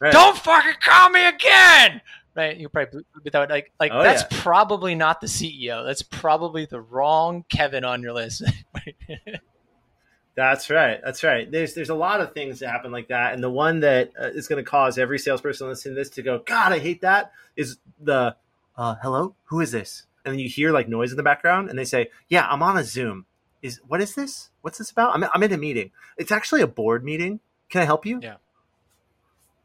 right. 0.00 0.12
don't 0.12 0.36
fucking 0.36 0.74
call 0.80 1.10
me 1.10 1.24
again. 1.26 2.00
Right? 2.34 2.56
You 2.56 2.68
probably 2.68 3.02
without 3.24 3.48
like 3.48 3.72
like 3.80 3.92
oh, 3.94 4.02
that's 4.02 4.22
yeah. 4.22 4.42
probably 4.42 4.94
not 4.94 5.20
the 5.22 5.26
CEO. 5.26 5.86
That's 5.86 6.02
probably 6.02 6.66
the 6.66 6.80
wrong 6.80 7.44
Kevin 7.48 7.84
on 7.84 8.02
your 8.02 8.12
list. 8.12 8.42
That's 10.34 10.68
right. 10.68 11.00
That's 11.02 11.24
right. 11.24 11.50
There's 11.50 11.72
there's 11.72 11.88
a 11.88 11.94
lot 11.94 12.20
of 12.20 12.34
things 12.34 12.58
that 12.58 12.68
happen 12.68 12.92
like 12.92 13.08
that, 13.08 13.32
and 13.32 13.42
the 13.42 13.48
one 13.48 13.80
that 13.80 14.12
uh, 14.20 14.26
is 14.26 14.48
going 14.48 14.62
to 14.62 14.70
cause 14.70 14.98
every 14.98 15.18
salesperson 15.18 15.66
listening 15.66 15.94
to 15.94 15.98
this 15.98 16.10
to 16.10 16.22
go, 16.22 16.40
God, 16.40 16.74
I 16.74 16.78
hate 16.78 17.00
that. 17.00 17.32
Is 17.56 17.78
the 17.98 18.36
uh, 18.76 18.96
hello? 19.02 19.34
Who 19.44 19.60
is 19.60 19.72
this? 19.72 20.02
And 20.26 20.34
then 20.34 20.38
you 20.38 20.50
hear 20.50 20.72
like 20.72 20.90
noise 20.90 21.10
in 21.10 21.16
the 21.16 21.22
background, 21.22 21.70
and 21.70 21.78
they 21.78 21.86
say, 21.86 22.10
Yeah, 22.28 22.46
I'm 22.46 22.62
on 22.62 22.76
a 22.76 22.84
Zoom. 22.84 23.24
Is 23.62 23.80
what 23.86 24.00
is 24.00 24.14
this? 24.14 24.50
What's 24.60 24.78
this 24.78 24.90
about? 24.90 25.14
I'm 25.14 25.24
I'm 25.32 25.42
in 25.42 25.52
a 25.52 25.58
meeting. 25.58 25.90
It's 26.16 26.32
actually 26.32 26.62
a 26.62 26.66
board 26.66 27.04
meeting. 27.04 27.40
Can 27.68 27.82
I 27.82 27.84
help 27.84 28.06
you? 28.06 28.20
Yeah. 28.22 28.36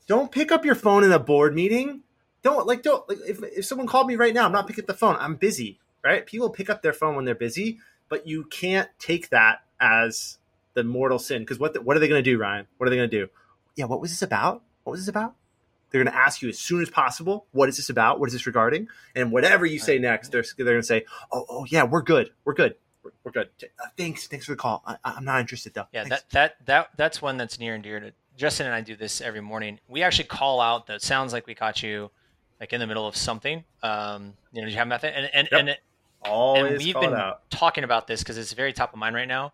Don't 0.07 0.31
pick 0.31 0.51
up 0.51 0.65
your 0.65 0.75
phone 0.75 1.03
in 1.03 1.11
a 1.11 1.19
board 1.19 1.53
meeting. 1.53 2.01
Don't 2.41 2.65
like 2.65 2.83
don't 2.83 3.07
like 3.07 3.19
if 3.27 3.43
if 3.43 3.65
someone 3.65 3.87
called 3.87 4.07
me 4.07 4.15
right 4.15 4.33
now, 4.33 4.45
I'm 4.45 4.51
not 4.51 4.67
picking 4.67 4.83
up 4.83 4.87
the 4.87 4.93
phone. 4.93 5.15
I'm 5.19 5.35
busy. 5.35 5.79
Right? 6.03 6.25
People 6.25 6.49
pick 6.49 6.69
up 6.69 6.81
their 6.81 6.93
phone 6.93 7.15
when 7.15 7.25
they're 7.25 7.35
busy, 7.35 7.77
but 8.09 8.25
you 8.25 8.45
can't 8.45 8.89
take 8.97 9.29
that 9.29 9.59
as 9.79 10.39
the 10.73 10.83
mortal 10.83 11.19
sin. 11.19 11.43
Because 11.43 11.59
what 11.59 11.73
the, 11.73 11.81
what 11.81 11.95
are 11.95 11.99
they 11.99 12.07
going 12.07 12.23
to 12.23 12.27
do, 12.27 12.39
Ryan? 12.39 12.65
What 12.77 12.87
are 12.87 12.89
they 12.89 12.95
going 12.95 13.09
to 13.09 13.19
do? 13.25 13.29
Yeah, 13.75 13.85
what 13.85 14.01
was 14.01 14.09
this 14.09 14.23
about? 14.23 14.63
What 14.83 14.91
was 14.91 15.01
this 15.01 15.09
about? 15.09 15.35
They're 15.91 16.03
going 16.03 16.11
to 16.11 16.19
ask 16.19 16.41
you 16.41 16.49
as 16.49 16.57
soon 16.57 16.81
as 16.81 16.89
possible, 16.89 17.45
what 17.51 17.69
is 17.69 17.77
this 17.77 17.89
about? 17.89 18.19
What 18.19 18.27
is 18.27 18.33
this 18.33 18.47
regarding? 18.47 18.87
And 19.13 19.31
whatever 19.31 19.65
you 19.65 19.77
say 19.77 19.99
next, 19.99 20.29
they're, 20.29 20.43
they're 20.57 20.65
going 20.65 20.79
to 20.79 20.83
say, 20.83 21.05
oh, 21.31 21.45
oh 21.49 21.65
yeah, 21.65 21.83
we're 21.83 22.01
good, 22.01 22.31
we're 22.45 22.53
good, 22.53 22.75
we're, 23.03 23.11
we're 23.23 23.31
good. 23.31 23.49
Uh, 23.63 23.87
thanks, 23.97 24.27
thanks 24.27 24.45
for 24.45 24.53
the 24.53 24.57
call. 24.57 24.83
I, 24.85 24.97
am 25.17 25.25
not 25.25 25.39
interested 25.39 25.73
though. 25.73 25.87
Yeah, 25.91 26.03
thanks. 26.03 26.23
that 26.31 26.57
that 26.59 26.65
that 26.65 26.89
that's 26.97 27.21
one 27.21 27.37
that's 27.37 27.59
near 27.59 27.75
and 27.75 27.83
dear 27.83 27.99
to 27.99 28.13
Justin 28.37 28.67
and 28.67 28.75
I 28.75 28.81
do 28.81 28.95
this 28.95 29.21
every 29.21 29.41
morning. 29.41 29.79
We 29.87 30.03
actually 30.03 30.25
call 30.25 30.61
out 30.61 30.87
that 30.87 31.01
sounds 31.01 31.33
like 31.33 31.47
we 31.47 31.55
caught 31.55 31.83
you 31.83 32.11
like 32.59 32.73
in 32.73 32.79
the 32.79 32.87
middle 32.87 33.07
of 33.07 33.15
something. 33.15 33.63
Um, 33.83 34.33
you 34.51 34.61
know, 34.61 34.67
do 34.67 34.71
you 34.71 34.77
have 34.77 34.87
method? 34.87 35.13
And 35.15 35.29
and 35.33 35.47
yep. 35.51 35.59
and, 35.59 35.69
it, 35.69 35.79
and 36.25 36.77
we've 36.77 36.93
been 36.93 37.13
out. 37.13 37.49
talking 37.49 37.83
about 37.83 38.07
this 38.07 38.21
because 38.21 38.37
it's 38.37 38.53
very 38.53 38.73
top 38.73 38.93
of 38.93 38.99
mind 38.99 39.15
right 39.15 39.27
now 39.27 39.53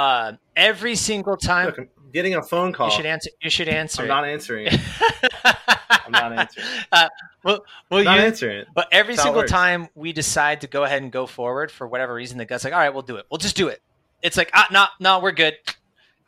uh, 0.00 0.32
every 0.56 0.94
single 0.94 1.36
time. 1.36 1.88
Getting 2.12 2.34
a 2.34 2.42
phone 2.42 2.72
call. 2.72 2.88
You 2.88 2.96
should 2.96 3.06
answer. 3.06 3.30
You 3.40 3.50
should 3.50 3.68
answer. 3.68 4.02
I'm 4.02 4.08
not 4.08 4.24
answering. 4.24 4.68
I'm 5.44 6.12
not 6.12 6.32
answering. 6.32 6.66
Uh, 6.92 7.08
well, 7.44 7.64
well, 7.90 8.04
not 8.04 8.18
you, 8.18 8.24
answering. 8.24 8.64
But 8.74 8.88
every 8.92 9.16
single 9.16 9.44
time 9.44 9.88
we 9.94 10.12
decide 10.12 10.62
to 10.62 10.66
go 10.66 10.84
ahead 10.84 11.02
and 11.02 11.12
go 11.12 11.26
forward 11.26 11.70
for 11.70 11.86
whatever 11.86 12.14
reason, 12.14 12.38
the 12.38 12.44
gut's 12.44 12.64
like, 12.64 12.72
"All 12.72 12.78
right, 12.78 12.92
we'll 12.92 13.02
do 13.02 13.16
it. 13.16 13.26
We'll 13.30 13.38
just 13.38 13.56
do 13.56 13.68
it." 13.68 13.80
It's 14.22 14.36
like, 14.36 14.50
"Ah, 14.54 14.66
no, 14.70 14.86
no, 14.98 15.20
we're 15.20 15.32
good." 15.32 15.54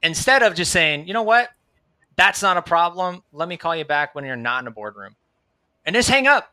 Instead 0.03 0.43
of 0.43 0.55
just 0.55 0.73
saying, 0.73 1.07
"You 1.07 1.15
know 1.15 1.23
what? 1.23 1.51
That's 2.17 2.43
not 2.43 2.57
a 2.57 2.63
problem. 2.63 3.23
Let 3.33 3.49
me 3.49 3.57
call 3.57 3.75
you 3.75 3.85
back 3.85 4.15
when 4.15 4.25
you're 4.25 4.37
not 4.37 4.63
in 4.63 4.69
a 4.69 4.71
boardroom," 4.71 5.17
and 5.85 5.95
just 5.95 6.09
hang 6.09 6.27
up 6.27 6.53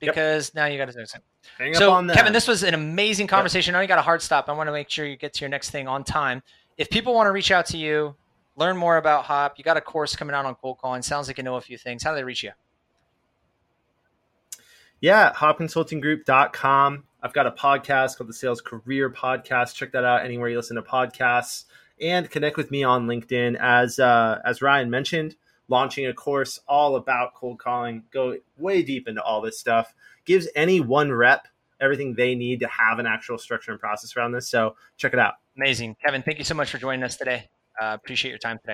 because 0.00 0.48
yep. 0.48 0.54
now 0.54 0.66
you 0.66 0.78
got 0.78 0.86
to 0.86 0.92
do 0.92 1.06
something. 1.06 1.28
Hang 1.58 1.74
so, 1.74 1.92
on 1.92 2.08
Kevin, 2.08 2.32
this 2.32 2.48
was 2.48 2.62
an 2.62 2.74
amazing 2.74 3.26
conversation. 3.26 3.72
Yep. 3.72 3.76
I 3.76 3.78
know 3.78 3.82
you 3.82 3.88
got 3.88 3.98
a 3.98 4.02
hard 4.02 4.22
stop. 4.22 4.48
I 4.48 4.52
want 4.52 4.68
to 4.68 4.72
make 4.72 4.90
sure 4.90 5.06
you 5.06 5.16
get 5.16 5.34
to 5.34 5.40
your 5.40 5.50
next 5.50 5.70
thing 5.70 5.88
on 5.88 6.04
time. 6.04 6.42
If 6.78 6.90
people 6.90 7.14
want 7.14 7.26
to 7.26 7.32
reach 7.32 7.50
out 7.50 7.66
to 7.66 7.76
you, 7.76 8.16
learn 8.56 8.76
more 8.76 8.96
about 8.96 9.24
Hop, 9.24 9.54
you 9.58 9.64
got 9.64 9.76
a 9.76 9.80
course 9.80 10.16
coming 10.16 10.34
out 10.34 10.44
on 10.44 10.54
cold 10.54 10.78
calling. 10.78 11.02
Sounds 11.02 11.28
like 11.28 11.38
you 11.38 11.44
know 11.44 11.56
a 11.56 11.60
few 11.60 11.78
things. 11.78 12.02
How 12.02 12.10
do 12.10 12.16
they 12.16 12.24
reach 12.24 12.42
you? 12.42 12.52
Yeah, 15.00 15.32
hopconsultinggroup.com. 15.32 17.04
I've 17.22 17.32
got 17.32 17.46
a 17.46 17.50
podcast 17.50 18.16
called 18.16 18.28
the 18.28 18.34
Sales 18.34 18.60
Career 18.60 19.10
Podcast. 19.10 19.74
Check 19.74 19.92
that 19.92 20.04
out 20.04 20.24
anywhere 20.24 20.48
you 20.48 20.56
listen 20.56 20.76
to 20.76 20.82
podcasts 20.82 21.64
and 22.00 22.30
connect 22.30 22.56
with 22.56 22.70
me 22.70 22.84
on 22.84 23.06
LinkedIn. 23.06 23.56
As 23.60 23.98
uh, 23.98 24.40
as 24.44 24.62
Ryan 24.62 24.90
mentioned, 24.90 25.36
launching 25.68 26.06
a 26.06 26.14
course 26.14 26.60
all 26.68 26.96
about 26.96 27.34
cold 27.34 27.58
calling. 27.58 28.04
Go 28.12 28.36
way 28.58 28.82
deep 28.82 29.08
into 29.08 29.22
all 29.22 29.40
this 29.40 29.58
stuff 29.58 29.94
gives 30.24 30.48
any 30.54 30.80
one 30.80 31.12
rep 31.12 31.48
everything 31.80 32.14
they 32.14 32.34
need 32.34 32.60
to 32.60 32.68
have 32.68 33.00
an 33.00 33.06
actual 33.06 33.38
structure 33.38 33.72
and 33.72 33.80
process 33.80 34.16
around 34.16 34.32
this. 34.32 34.48
So 34.48 34.76
check 34.96 35.12
it 35.12 35.18
out. 35.18 35.34
Amazing. 35.56 35.96
Kevin, 36.04 36.22
thank 36.22 36.38
you 36.38 36.44
so 36.44 36.54
much 36.54 36.70
for 36.70 36.78
joining 36.78 37.02
us 37.02 37.16
today. 37.16 37.48
Uh, 37.80 37.96
appreciate 38.00 38.30
your 38.30 38.38
time 38.38 38.58
today. 38.58 38.70